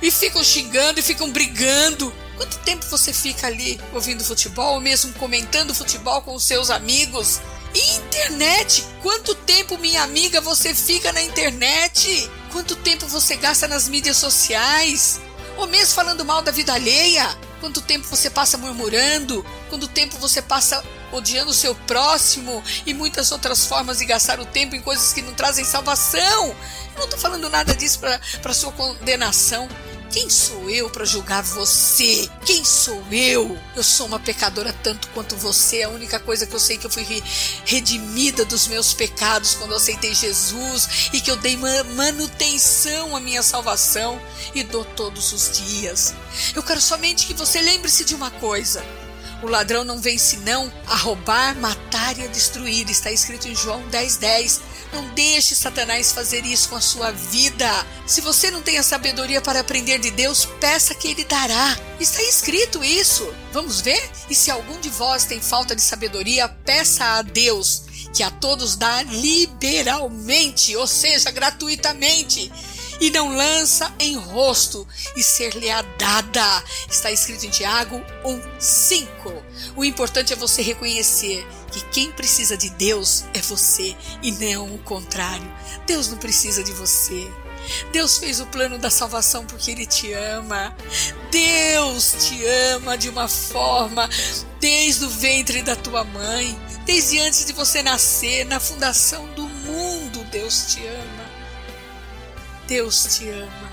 e 0.02 0.12
ficam 0.12 0.44
xingando 0.44 1.00
e 1.00 1.04
ficam 1.04 1.32
brigando. 1.32 2.14
Quanto 2.38 2.58
tempo 2.60 2.86
você 2.88 3.14
fica 3.14 3.48
ali 3.48 3.80
ouvindo 3.94 4.24
futebol 4.24 4.74
ou 4.74 4.82
mesmo 4.82 5.14
comentando 5.14 5.74
futebol 5.74 6.22
com 6.22 6.36
os 6.36 6.44
seus 6.44 6.70
amigos? 6.70 7.40
E 7.74 7.96
internet? 7.98 8.86
Quanto 9.02 9.36
tempo, 9.36 9.78
minha 9.78 10.04
amiga, 10.04 10.42
você 10.42 10.74
fica 10.74 11.12
na 11.12 11.22
internet? 11.22 12.30
Quanto 12.52 12.76
tempo 12.78 13.06
você 13.08 13.36
gasta 13.36 13.68
nas 13.68 13.88
mídias 13.88 14.18
sociais? 14.18 15.20
Ou 15.58 15.68
mesmo 15.68 15.96
falando 15.96 16.26
mal 16.26 16.42
da 16.42 16.52
vida 16.52 16.74
alheia? 16.74 17.38
Quanto 17.60 17.82
tempo 17.82 18.06
você 18.06 18.30
passa 18.30 18.58
murmurando? 18.58 19.46
Quanto 19.70 19.88
tempo 19.88 20.18
você 20.18 20.42
passa 20.42 20.84
odiando 21.12 21.52
o 21.52 21.54
seu 21.54 21.74
próximo 21.74 22.62
e 22.86 22.94
muitas 22.94 23.32
outras 23.32 23.66
formas 23.66 23.98
de 23.98 24.06
gastar 24.06 24.40
o 24.40 24.46
tempo 24.46 24.76
em 24.76 24.82
coisas 24.82 25.14
que 25.14 25.22
não 25.22 25.34
trazem 25.34 25.64
salvação? 25.64 26.48
Eu 26.48 26.98
não 26.98 27.06
estou 27.06 27.20
falando 27.20 27.50
nada 27.50 27.74
disso 27.74 28.00
para 28.42 28.54
sua 28.54 28.72
condenação. 28.74 29.68
Quem 30.16 30.30
sou 30.30 30.70
eu 30.70 30.90
para 30.90 31.04
julgar 31.04 31.44
você? 31.44 32.30
Quem 32.46 32.64
sou 32.64 33.04
eu? 33.12 33.60
Eu 33.76 33.84
sou 33.84 34.08
uma 34.08 34.18
pecadora 34.18 34.72
tanto 34.72 35.10
quanto 35.10 35.36
você. 35.36 35.84
A 35.84 35.90
única 35.90 36.22
coisa 36.22 36.48
que 36.48 36.56
eu 36.56 36.60
sei 36.60 36.78
é 36.78 36.80
que 36.80 36.86
eu 36.86 36.90
fui 36.90 37.04
redimida 37.66 38.46
dos 38.46 38.66
meus 38.68 38.94
pecados 38.94 39.56
quando 39.56 39.72
eu 39.72 39.78
aceitei 39.78 40.16
Jesus 40.16 41.10
e 41.12 41.20
que 41.20 41.30
eu 41.30 41.36
dei 41.36 41.58
manutenção 41.58 43.14
à 43.14 43.20
minha 43.20 43.44
salvação 43.44 44.18
e 44.54 44.64
dou 44.64 44.86
todos 44.86 45.34
os 45.34 45.52
dias. 45.52 46.14
Eu 46.56 46.64
quero 46.64 46.80
somente 46.80 47.28
que 47.28 47.34
você 47.34 47.60
lembre-se 47.60 48.06
de 48.06 48.16
uma 48.16 48.32
coisa. 48.32 48.86
O 49.46 49.48
ladrão 49.48 49.84
não 49.84 50.00
vem 50.00 50.18
senão 50.18 50.74
a 50.88 50.96
roubar, 50.96 51.56
matar 51.58 52.18
e 52.18 52.24
a 52.24 52.28
destruir. 52.28 52.90
Está 52.90 53.12
escrito 53.12 53.48
em 53.48 53.56
João 53.56 53.80
10,10. 53.92 54.18
10. 54.18 54.62
Não 54.92 55.08
deixe 55.14 55.54
Satanás 55.54 56.12
fazer 56.12 56.44
isso 56.44 56.70
com 56.70 56.76
a 56.76 56.82
sua 56.82 57.12
vida. 57.12 57.70
Se 58.08 58.22
você 58.22 58.50
não 58.50 58.64
tem 58.64 58.80
a 58.80 58.84
sabedoria 58.84 59.40
para 59.40 59.60
aprender 59.60 60.00
de 60.00 60.10
Deus, 60.10 60.48
peça 60.60 60.96
que 60.96 61.10
ele 61.10 61.24
dará. 61.26 61.78
Está 62.00 62.24
escrito 62.24 62.84
isso. 62.84 63.32
Vamos 63.54 63.82
ver? 63.82 64.10
E 64.32 64.34
se 64.34 64.50
algum 64.50 64.80
de 64.80 64.90
vós 64.90 65.26
tem 65.26 65.40
falta 65.40 65.76
de 65.76 65.82
sabedoria, 65.84 66.50
peça 66.50 67.06
a 67.06 67.22
Deus, 67.22 67.84
que 68.16 68.24
a 68.24 68.32
todos 68.32 68.76
dá 68.76 69.04
liberalmente, 69.04 70.76
ou 70.76 70.88
seja, 70.88 71.30
gratuitamente 71.30 72.52
e 73.00 73.10
não 73.10 73.36
lança 73.36 73.94
em 74.00 74.16
rosto, 74.16 74.88
e 75.16 75.24
ser-lhe-á 75.24 75.82
dada. 75.98 76.64
Está 76.90 77.12
escrito 77.12 77.46
em 77.46 77.50
Tiago 77.50 78.02
1:5. 78.24 79.44
O 79.76 79.84
importante 79.84 80.34
é 80.34 80.36
você 80.36 80.62
reconhecer 80.62 81.46
que 81.72 81.82
quem 81.90 82.12
precisa 82.12 82.58
de 82.58 82.70
Deus 82.72 83.26
é 83.34 83.42
você 83.42 83.96
e 84.22 84.32
não 84.32 84.74
o 84.74 84.80
contrário. 84.80 85.52
Deus 85.86 86.08
não 86.08 86.18
precisa 86.18 86.64
de 86.64 86.72
você. 86.72 87.30
Deus 87.92 88.18
fez 88.18 88.40
o 88.40 88.46
plano 88.46 88.78
da 88.78 88.90
salvação 88.90 89.46
porque 89.46 89.72
Ele 89.72 89.86
te 89.86 90.14
ama. 90.14 90.76
Deus 91.32 92.16
te 92.20 92.46
ama 92.46 92.98
de 92.98 93.10
uma 93.10 93.28
forma 93.28 94.10
desde 94.60 95.06
o 95.06 95.10
ventre 95.10 95.62
da 95.62 95.76
tua 95.76 96.04
mãe, 96.04 96.58
desde 96.86 97.20
antes 97.20 97.46
de 97.46 97.54
você 97.54 97.84
nascer, 97.84 98.46
na 98.46 98.60
fundação 98.60 99.28
do 99.34 99.44
mundo. 99.44 100.24
Deus 100.32 100.74
te 100.74 100.86
ama. 100.86 101.15
Deus 102.68 103.18
te 103.18 103.30
ama. 103.30 103.72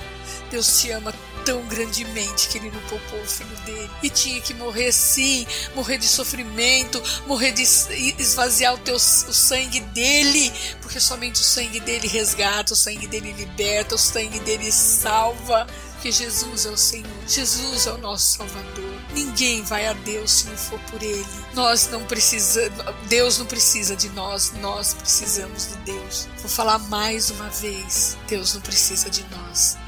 Deus 0.50 0.80
te 0.80 0.90
ama 0.90 1.12
tão 1.44 1.62
grandemente 1.66 2.48
que 2.48 2.58
ele 2.58 2.70
não 2.70 2.80
poupou 2.82 3.20
o 3.20 3.26
filho 3.26 3.56
dele. 3.64 3.90
E 4.02 4.10
tinha 4.10 4.40
que 4.40 4.54
morrer 4.54 4.92
sim, 4.92 5.46
morrer 5.74 5.98
de 5.98 6.06
sofrimento, 6.06 7.02
morrer 7.26 7.52
de 7.52 7.62
esvaziar 7.62 8.74
o, 8.74 8.78
teu, 8.78 8.96
o 8.96 8.98
sangue 8.98 9.80
dele, 9.80 10.52
porque 10.80 11.00
somente 11.00 11.40
o 11.40 11.44
sangue 11.44 11.80
dele 11.80 12.06
resgata, 12.06 12.74
o 12.74 12.76
sangue 12.76 13.06
dele 13.06 13.32
liberta, 13.32 13.94
o 13.94 13.98
sangue 13.98 14.40
dele 14.40 14.70
salva. 14.70 15.66
Porque 16.02 16.10
Jesus 16.10 16.66
é 16.66 16.70
o 16.70 16.76
Senhor, 16.76 17.28
Jesus 17.28 17.86
é 17.86 17.92
o 17.92 17.98
nosso 17.98 18.38
Salvador. 18.38 18.92
Ninguém 19.14 19.62
vai 19.62 19.86
a 19.86 19.92
Deus 19.92 20.32
se 20.32 20.48
não 20.48 20.56
for 20.56 20.80
por 20.90 21.00
Ele. 21.00 21.24
Nós 21.54 21.86
não 21.92 22.04
precisamos, 22.06 22.76
Deus 23.08 23.38
não 23.38 23.46
precisa 23.46 23.94
de 23.94 24.08
nós, 24.08 24.52
nós 24.54 24.94
precisamos 24.94 25.68
de 25.68 25.76
Deus. 25.92 26.26
Vou 26.38 26.48
falar 26.48 26.80
mais 26.80 27.30
uma 27.30 27.48
vez: 27.50 28.18
Deus 28.26 28.52
não 28.52 28.60
precisa 28.62 29.08
de 29.08 29.24
nós, 29.30 29.78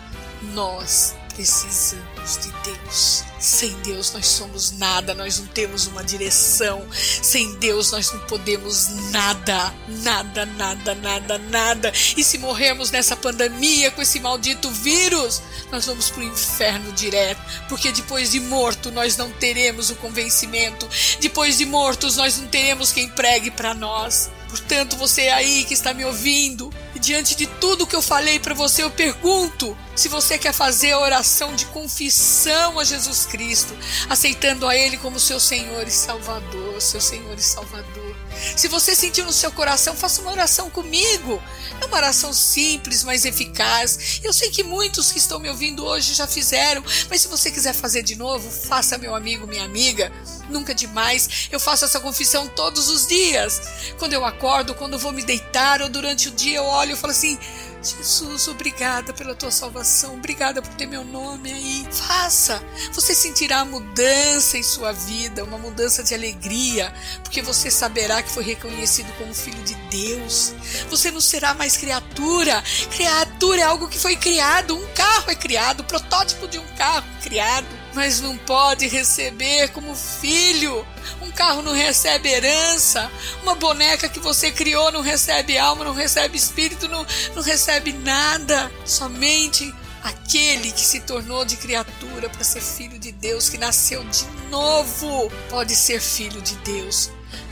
nós 0.53 1.17
precisamos 1.35 2.39
de 2.41 2.53
Deus. 2.63 3.25
Sem 3.45 3.75
Deus 3.83 4.11
nós 4.15 4.27
somos 4.27 4.71
nada, 4.71 5.13
nós 5.13 5.39
não 5.39 5.47
temos 5.47 5.87
uma 5.87 6.03
direção. 6.03 6.83
Sem 6.91 7.57
Deus 7.57 7.91
nós 7.91 8.11
não 8.11 8.21
podemos 8.21 8.89
nada, 9.11 9.71
nada, 9.87 10.47
nada, 10.47 10.95
nada, 10.95 11.37
nada. 11.37 11.93
E 12.17 12.25
se 12.25 12.39
morrermos 12.39 12.91
nessa 12.91 13.15
pandemia 13.15 13.91
com 13.91 14.01
esse 14.01 14.19
maldito 14.19 14.71
vírus, 14.71 15.43
nós 15.71 15.85
vamos 15.85 16.09
para 16.09 16.21
o 16.21 16.25
inferno 16.25 16.91
direto, 16.93 17.43
porque 17.69 17.93
depois 17.93 18.31
de 18.31 18.41
morto 18.41 18.91
nós 18.91 19.15
não 19.19 19.31
teremos 19.31 19.91
o 19.91 19.97
convencimento. 19.97 20.89
Depois 21.21 21.59
de 21.59 21.67
mortos 21.67 22.17
nós 22.17 22.39
não 22.39 22.49
teremos 22.49 22.93
quem 22.93 23.11
pregue 23.11 23.51
para 23.51 23.75
nós. 23.75 24.31
Portanto, 24.49 24.97
você 24.97 25.29
aí 25.29 25.65
que 25.65 25.75
está 25.75 25.93
me 25.93 26.07
ouvindo, 26.07 26.73
diante 27.05 27.37
de 27.37 27.47
tudo 27.47 27.87
que 27.87 27.95
eu 27.95 28.03
falei 28.03 28.39
para 28.39 28.55
você, 28.55 28.83
eu 28.83 28.91
pergunto 28.91 29.77
se 29.95 30.09
você 30.09 30.39
quer 30.39 30.53
fazer 30.53 30.93
a 30.93 30.99
oração 30.99 31.55
de 31.55 31.67
confissão 31.67 32.81
a 32.81 32.85
Jesus 32.85 33.27
Cristo, 33.27 33.77
aceitando 34.09 34.67
a 34.67 34.75
Ele 34.75 34.97
como 34.97 35.21
seu 35.21 35.39
Senhor 35.39 35.87
e 35.87 35.91
Salvador, 35.91 36.81
seu 36.81 37.01
Senhor 37.01 37.37
e 37.37 37.43
Salvador. 37.43 38.17
Se 38.57 38.69
você 38.69 38.95
sentiu 38.95 39.25
no 39.25 39.33
seu 39.33 39.53
coração, 39.53 39.95
faça 39.95 40.21
uma 40.21 40.33
oração 40.33 40.69
comigo. 40.71 41.41
É 41.81 41.87
uma 41.87 41.97
oração 41.97 42.33
simples, 42.33 43.05
mas 43.05 43.25
eficaz. 43.25 44.21
Eu 44.23 44.33
sei 44.33 44.51
que 44.51 44.65
muitos 44.65 45.13
que 45.13 45.19
estão 45.19 45.39
me 45.39 45.49
ouvindo 45.49 45.85
hoje 45.85 46.15
já 46.15 46.27
fizeram, 46.27 46.83
mas 47.09 47.21
se 47.21 47.29
você 47.29 47.51
quiser 47.51 47.75
fazer 47.75 48.03
de 48.03 48.17
novo, 48.17 48.51
faça, 48.51 48.99
meu 48.99 49.15
amigo, 49.15 49.47
minha 49.47 49.65
amiga. 49.65 50.11
Nunca 50.49 50.73
é 50.73 50.75
demais. 50.75 51.49
Eu 51.51 51.61
faço 51.61 51.85
essa 51.85 52.01
confissão 52.01 52.49
todos 52.49 52.89
os 52.89 53.07
dias. 53.07 53.61
Quando 53.99 54.13
eu 54.13 54.25
acordo, 54.25 54.75
quando 54.75 54.99
vou 54.99 55.13
me 55.13 55.23
deitar 55.23 55.83
ou 55.83 55.89
durante 55.89 56.29
o 56.29 56.33
dia, 56.33 56.59
eu 56.59 56.65
olho 56.65 56.93
e 56.93 56.97
falo 56.97 57.13
assim: 57.13 57.39
Jesus, 57.85 58.49
obrigada 58.49 59.13
pela 59.13 59.35
tua 59.35 59.51
salvação, 59.51 60.15
obrigada 60.15 60.63
por 60.63 60.73
ter 60.75 60.87
meu 60.87 61.05
nome 61.05 61.53
aí. 61.53 61.87
Faça, 61.91 62.63
você 62.93 63.15
sentirá 63.15 63.63
mudança 63.63 64.57
em 64.57 64.63
sua 64.63 64.93
vida, 64.93 65.45
uma 65.45 65.59
mudança 65.59 66.03
de 66.03 66.15
alegria, 66.15 66.95
porque 67.23 67.43
você 67.43 67.71
saberá 67.71 68.23
que 68.23 68.31
foi 68.31 68.43
reconhecido 68.43 69.13
como 69.19 69.35
filho 69.35 69.63
de 69.65 69.75
Deus. 69.91 70.55
Você 70.89 71.11
não 71.11 71.21
será 71.21 71.53
mais 71.53 71.77
criatura. 71.77 72.65
Criatura 72.91 73.61
é 73.61 73.65
algo 73.65 73.87
que 73.87 73.99
foi 73.99 74.17
criado, 74.17 74.75
um 74.75 74.87
carro 74.95 75.31
é 75.31 75.35
criado, 75.35 75.81
o 75.81 75.85
protótipo 75.85 76.49
de 76.49 76.59
um 76.59 76.67
carro 76.77 77.05
criado 77.23 77.84
mas 77.95 78.21
não 78.21 78.37
pode 78.37 78.87
receber 78.87 79.69
como 79.69 79.95
filho. 79.95 80.87
Um 81.23 81.31
carro 81.31 81.63
não 81.63 81.73
recebe 81.73 82.29
herança, 82.29 83.11
uma 83.43 83.55
boneca 83.55 84.09
que 84.09 84.21
você 84.21 84.51
criou 84.51 84.91
não 84.93 85.01
recebe 85.01 85.57
alma, 85.57 85.85
não 85.85 85.95
recebe 85.95 86.37
espírito, 86.37 86.89
não, 86.89 87.07
não 87.35 87.43
recebe 87.43 87.93
nada. 87.93 88.71
Somente 88.85 89.73
aquele 90.03 90.71
que 90.73 90.81
se 90.81 91.01
tornou 91.01 91.45
de 91.45 91.57
criatura 91.57 92.29
para 92.29 92.45
ser 92.45 92.61
filho 92.61 92.99
de 92.99 93.13
Deus, 93.13 93.49
que 93.49 93.59
nasceu 93.59 94.05
de 94.05 94.27
novo, 94.51 95.31
pode 95.49 95.75
ser 95.75 96.01
filho 96.01 96.41
de 96.43 96.55
Deus. 96.57 97.11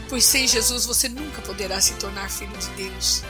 Pois 0.08 0.24
sem 0.24 0.46
Jesus 0.46 0.84
você 0.84 1.08
nunca 1.08 1.40
poderá 1.42 1.80
se 1.80 1.94
tornar 1.94 2.30
filho 2.30 2.56
de 2.58 2.68
Deus 2.70 3.22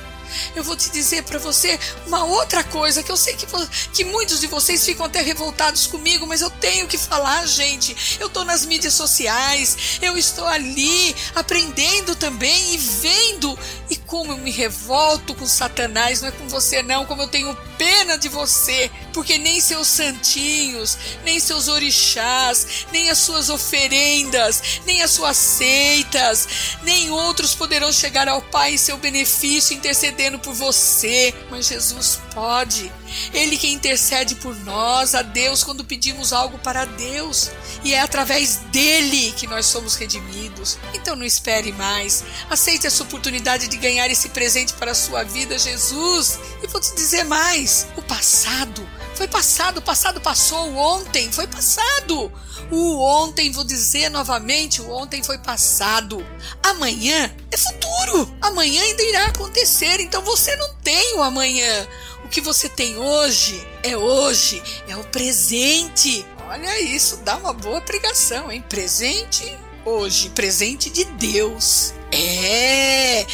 eu 0.54 0.64
vou 0.64 0.76
te 0.76 0.90
dizer 0.90 1.22
para 1.24 1.38
você 1.38 1.78
uma 2.06 2.24
outra 2.24 2.62
coisa 2.64 3.02
que 3.02 3.10
eu 3.10 3.16
sei 3.16 3.34
que, 3.34 3.46
que 3.92 4.04
muitos 4.04 4.40
de 4.40 4.46
vocês 4.46 4.84
ficam 4.84 5.06
até 5.06 5.20
revoltados 5.20 5.86
comigo, 5.86 6.26
mas 6.26 6.40
eu 6.40 6.50
tenho 6.50 6.86
que 6.86 6.98
falar, 6.98 7.46
gente. 7.46 8.18
Eu 8.20 8.28
tô 8.28 8.44
nas 8.44 8.64
mídias 8.64 8.94
sociais, 8.94 9.98
eu 10.00 10.16
estou 10.16 10.46
ali 10.46 11.14
aprendendo 11.34 12.14
também 12.14 12.74
e 12.74 12.78
vendo 12.78 13.58
e 13.90 13.96
como 13.96 14.32
eu 14.32 14.38
me 14.38 14.50
revolto 14.50 15.34
com 15.34 15.46
Satanás, 15.46 16.20
não 16.20 16.28
é 16.28 16.32
com 16.32 16.48
você 16.48 16.82
não, 16.82 17.04
como 17.04 17.22
eu 17.22 17.28
tenho 17.28 17.54
pena 17.76 18.16
de 18.16 18.28
você, 18.28 18.90
porque 19.12 19.38
nem 19.38 19.60
seus 19.60 19.86
santinhos, 19.86 20.96
nem 21.24 21.38
seus 21.40 21.68
orixás, 21.68 22.86
nem 22.92 23.10
as 23.10 23.18
suas 23.18 23.50
oferendas, 23.50 24.80
nem 24.86 25.02
as 25.02 25.10
suas 25.10 25.36
seitas, 25.36 26.48
nem 26.82 27.10
outros 27.10 27.54
poderão 27.54 27.92
chegar 27.92 28.28
ao 28.28 28.40
Pai 28.40 28.74
em 28.74 28.78
seu 28.78 28.96
benefício, 28.96 29.74
intercedendo 30.22 30.38
por 30.38 30.54
você, 30.54 31.34
mas 31.50 31.66
Jesus 31.66 32.20
pode. 32.32 32.90
Ele 33.34 33.56
que 33.56 33.68
intercede 33.68 34.36
por 34.36 34.54
nós, 34.60 35.14
a 35.14 35.22
Deus, 35.22 35.64
quando 35.64 35.84
pedimos 35.84 36.32
algo 36.32 36.58
para 36.58 36.84
Deus. 36.84 37.50
E 37.82 37.92
é 37.94 38.00
através 38.00 38.56
dele 38.70 39.32
que 39.32 39.46
nós 39.46 39.66
somos 39.66 39.96
redimidos. 39.96 40.78
Então 40.94 41.16
não 41.16 41.24
espere 41.24 41.72
mais. 41.72 42.24
Aceite 42.48 42.86
essa 42.86 43.02
oportunidade 43.02 43.68
de 43.68 43.76
ganhar 43.76 44.08
esse 44.10 44.28
presente 44.28 44.72
para 44.74 44.92
a 44.92 44.94
sua 44.94 45.24
vida, 45.24 45.58
Jesus. 45.58 46.38
E 46.62 46.66
vou 46.66 46.80
te 46.80 46.94
dizer 46.94 47.24
mais: 47.24 47.88
o 47.96 48.02
passado 48.02 48.86
foi 49.22 49.28
passado, 49.28 49.80
passado 49.80 50.20
passou, 50.20 50.70
o 50.70 50.76
ontem 50.76 51.30
foi 51.30 51.46
passado. 51.46 52.32
O 52.72 52.98
ontem, 52.98 53.52
vou 53.52 53.62
dizer 53.62 54.08
novamente, 54.08 54.82
o 54.82 54.90
ontem 54.90 55.22
foi 55.22 55.38
passado. 55.38 56.26
Amanhã 56.60 57.32
é 57.48 57.56
futuro. 57.56 58.36
Amanhã 58.40 58.82
ainda 58.82 59.02
irá 59.04 59.26
acontecer, 59.26 60.00
então 60.00 60.22
você 60.22 60.56
não 60.56 60.74
tem 60.82 61.14
o 61.14 61.22
amanhã. 61.22 61.86
O 62.24 62.28
que 62.28 62.40
você 62.40 62.68
tem 62.68 62.96
hoje 62.96 63.64
é 63.84 63.96
hoje, 63.96 64.60
é 64.88 64.96
o 64.96 65.04
presente. 65.04 66.26
Olha 66.48 66.80
isso, 66.80 67.18
dá 67.18 67.36
uma 67.36 67.52
boa 67.52 67.80
pregação, 67.80 68.50
hein? 68.50 68.64
Presente 68.68 69.56
hoje, 69.84 70.30
presente 70.30 70.90
de 70.90 71.04
Deus. 71.04 71.94
É, 72.10 73.24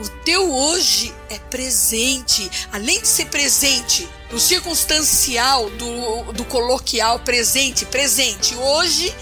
o 0.00 0.08
teu 0.24 0.52
hoje 0.52 1.14
é 1.28 1.38
presente. 1.38 2.50
Além 2.72 3.00
de 3.00 3.08
ser 3.08 3.26
presente 3.26 4.08
no 4.30 4.38
circunstancial, 4.38 5.68
do, 5.70 6.32
do 6.32 6.44
coloquial, 6.44 7.18
presente, 7.20 7.84
presente. 7.86 8.54
Hoje, 8.54 9.14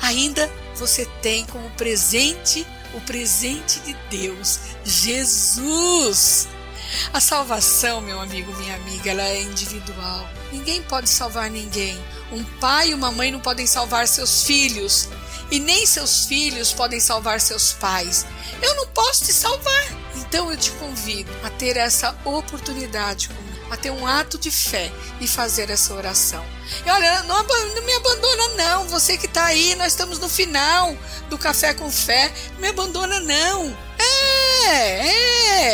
ainda 0.00 0.50
você 0.74 1.06
tem 1.22 1.44
como 1.46 1.68
presente 1.70 2.66
o 2.94 3.00
presente 3.00 3.80
de 3.80 3.94
Deus, 4.10 4.60
Jesus. 4.84 6.48
A 7.12 7.20
salvação, 7.20 8.00
meu 8.00 8.20
amigo, 8.20 8.54
minha 8.56 8.76
amiga, 8.76 9.10
ela 9.10 9.22
é 9.22 9.42
individual. 9.42 10.28
Ninguém 10.52 10.82
pode 10.82 11.08
salvar 11.08 11.50
ninguém. 11.50 11.98
Um 12.32 12.44
pai 12.60 12.90
e 12.90 12.94
uma 12.94 13.10
mãe 13.10 13.32
não 13.32 13.40
podem 13.40 13.66
salvar 13.66 14.06
seus 14.06 14.44
filhos. 14.44 15.08
E 15.50 15.58
nem 15.58 15.86
seus 15.86 16.26
filhos 16.26 16.72
podem 16.72 17.00
salvar 17.00 17.40
seus 17.40 17.72
pais. 17.72 18.26
Eu 18.62 18.74
não 18.76 18.86
posso 18.88 19.24
te 19.24 19.32
salvar. 19.32 20.04
Então 20.16 20.50
eu 20.50 20.56
te 20.56 20.70
convido 20.72 21.30
a 21.44 21.50
ter 21.50 21.76
essa 21.76 22.16
oportunidade 22.24 23.28
comigo, 23.28 23.72
a 23.72 23.76
ter 23.76 23.90
um 23.90 24.06
ato 24.06 24.38
de 24.38 24.50
fé 24.50 24.92
e 25.20 25.28
fazer 25.28 25.70
essa 25.70 25.94
oração. 25.94 26.44
E 26.84 26.90
olha, 26.90 27.22
não, 27.24 27.42
não 27.42 27.82
me 27.82 27.92
abandona 27.92 28.48
não, 28.48 28.88
você 28.88 29.16
que 29.16 29.26
está 29.26 29.44
aí, 29.44 29.74
nós 29.74 29.92
estamos 29.92 30.18
no 30.18 30.28
final 30.28 30.96
do 31.28 31.36
Café 31.36 31.74
com 31.74 31.90
Fé, 31.90 32.32
não 32.54 32.60
me 32.60 32.68
abandona 32.68 33.20
não. 33.20 33.76
É, 34.66 35.08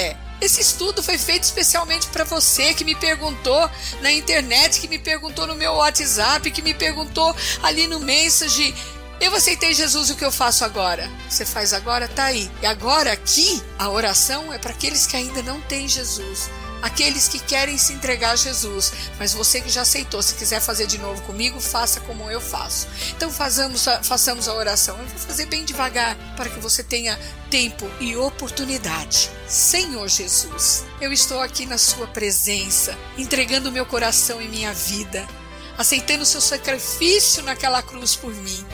é. 0.08 0.16
Esse 0.40 0.62
estudo 0.62 1.02
foi 1.02 1.18
feito 1.18 1.42
especialmente 1.42 2.06
para 2.08 2.24
você 2.24 2.72
que 2.72 2.82
me 2.82 2.94
perguntou 2.94 3.70
na 4.00 4.10
internet, 4.10 4.80
que 4.80 4.88
me 4.88 4.98
perguntou 4.98 5.46
no 5.46 5.54
meu 5.54 5.74
WhatsApp, 5.74 6.50
que 6.50 6.62
me 6.62 6.72
perguntou 6.72 7.36
ali 7.62 7.86
no 7.86 8.00
Message 8.00 8.74
eu 9.20 9.34
aceitei 9.34 9.74
Jesus, 9.74 10.08
o 10.08 10.16
que 10.16 10.24
eu 10.24 10.32
faço 10.32 10.64
agora? 10.64 11.08
Você 11.28 11.44
faz 11.44 11.74
agora, 11.74 12.08
tá 12.08 12.24
aí. 12.24 12.50
E 12.62 12.66
agora 12.66 13.12
aqui, 13.12 13.62
a 13.78 13.90
oração 13.90 14.50
é 14.52 14.58
para 14.58 14.70
aqueles 14.70 15.06
que 15.06 15.14
ainda 15.14 15.42
não 15.42 15.60
têm 15.60 15.86
Jesus. 15.86 16.50
Aqueles 16.80 17.28
que 17.28 17.38
querem 17.38 17.76
se 17.76 17.92
entregar 17.92 18.30
a 18.30 18.36
Jesus, 18.36 18.92
mas 19.18 19.34
você 19.34 19.60
que 19.60 19.68
já 19.68 19.82
aceitou, 19.82 20.22
se 20.22 20.34
quiser 20.34 20.60
fazer 20.62 20.86
de 20.86 20.96
novo 20.96 21.20
comigo, 21.22 21.60
faça 21.60 22.00
como 22.00 22.30
eu 22.30 22.40
faço. 22.40 22.88
Então 23.14 23.30
façamos 23.30 23.86
a, 23.86 24.02
façamos 24.02 24.48
a 24.48 24.54
oração. 24.54 24.98
Eu 24.98 25.06
vou 25.06 25.18
fazer 25.18 25.44
bem 25.44 25.66
devagar 25.66 26.16
para 26.36 26.48
que 26.48 26.58
você 26.58 26.82
tenha 26.82 27.20
tempo 27.50 27.86
e 28.00 28.16
oportunidade. 28.16 29.30
Senhor 29.46 30.08
Jesus, 30.08 30.86
eu 30.98 31.12
estou 31.12 31.42
aqui 31.42 31.66
na 31.66 31.76
Sua 31.76 32.06
presença, 32.06 32.96
entregando 33.18 33.70
meu 33.70 33.84
coração 33.84 34.40
e 34.40 34.48
minha 34.48 34.72
vida, 34.72 35.28
aceitando 35.76 36.22
o 36.22 36.26
seu 36.26 36.40
sacrifício 36.40 37.42
naquela 37.42 37.82
cruz 37.82 38.16
por 38.16 38.34
mim. 38.34 38.66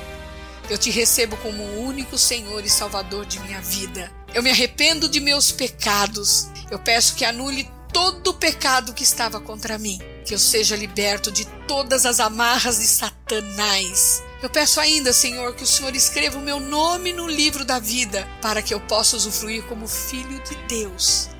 Eu 0.68 0.76
te 0.76 0.90
recebo 0.90 1.36
como 1.36 1.62
o 1.62 1.86
único 1.86 2.18
Senhor 2.18 2.64
e 2.64 2.68
Salvador 2.68 3.24
de 3.24 3.38
minha 3.40 3.60
vida. 3.60 4.12
Eu 4.34 4.42
me 4.42 4.50
arrependo 4.50 5.08
de 5.08 5.20
meus 5.20 5.52
pecados. 5.52 6.48
Eu 6.70 6.78
peço 6.78 7.14
que 7.14 7.24
anule 7.24 7.70
todo 7.92 8.28
o 8.28 8.34
pecado 8.34 8.92
que 8.92 9.04
estava 9.04 9.40
contra 9.40 9.78
mim. 9.78 10.00
Que 10.24 10.34
eu 10.34 10.38
seja 10.40 10.74
liberto 10.74 11.30
de 11.30 11.44
todas 11.68 12.04
as 12.04 12.18
amarras 12.18 12.78
de 12.78 12.86
Satanás. 12.86 14.24
Eu 14.42 14.50
peço 14.50 14.80
ainda, 14.80 15.12
Senhor, 15.12 15.54
que 15.54 15.62
o 15.62 15.66
Senhor 15.66 15.94
escreva 15.94 16.36
o 16.36 16.42
meu 16.42 16.58
nome 16.58 17.12
no 17.12 17.28
livro 17.28 17.64
da 17.64 17.78
vida, 17.78 18.28
para 18.42 18.60
que 18.60 18.74
eu 18.74 18.80
possa 18.80 19.16
usufruir 19.16 19.62
como 19.64 19.86
filho 19.86 20.42
de 20.42 20.56
Deus. 20.68 21.30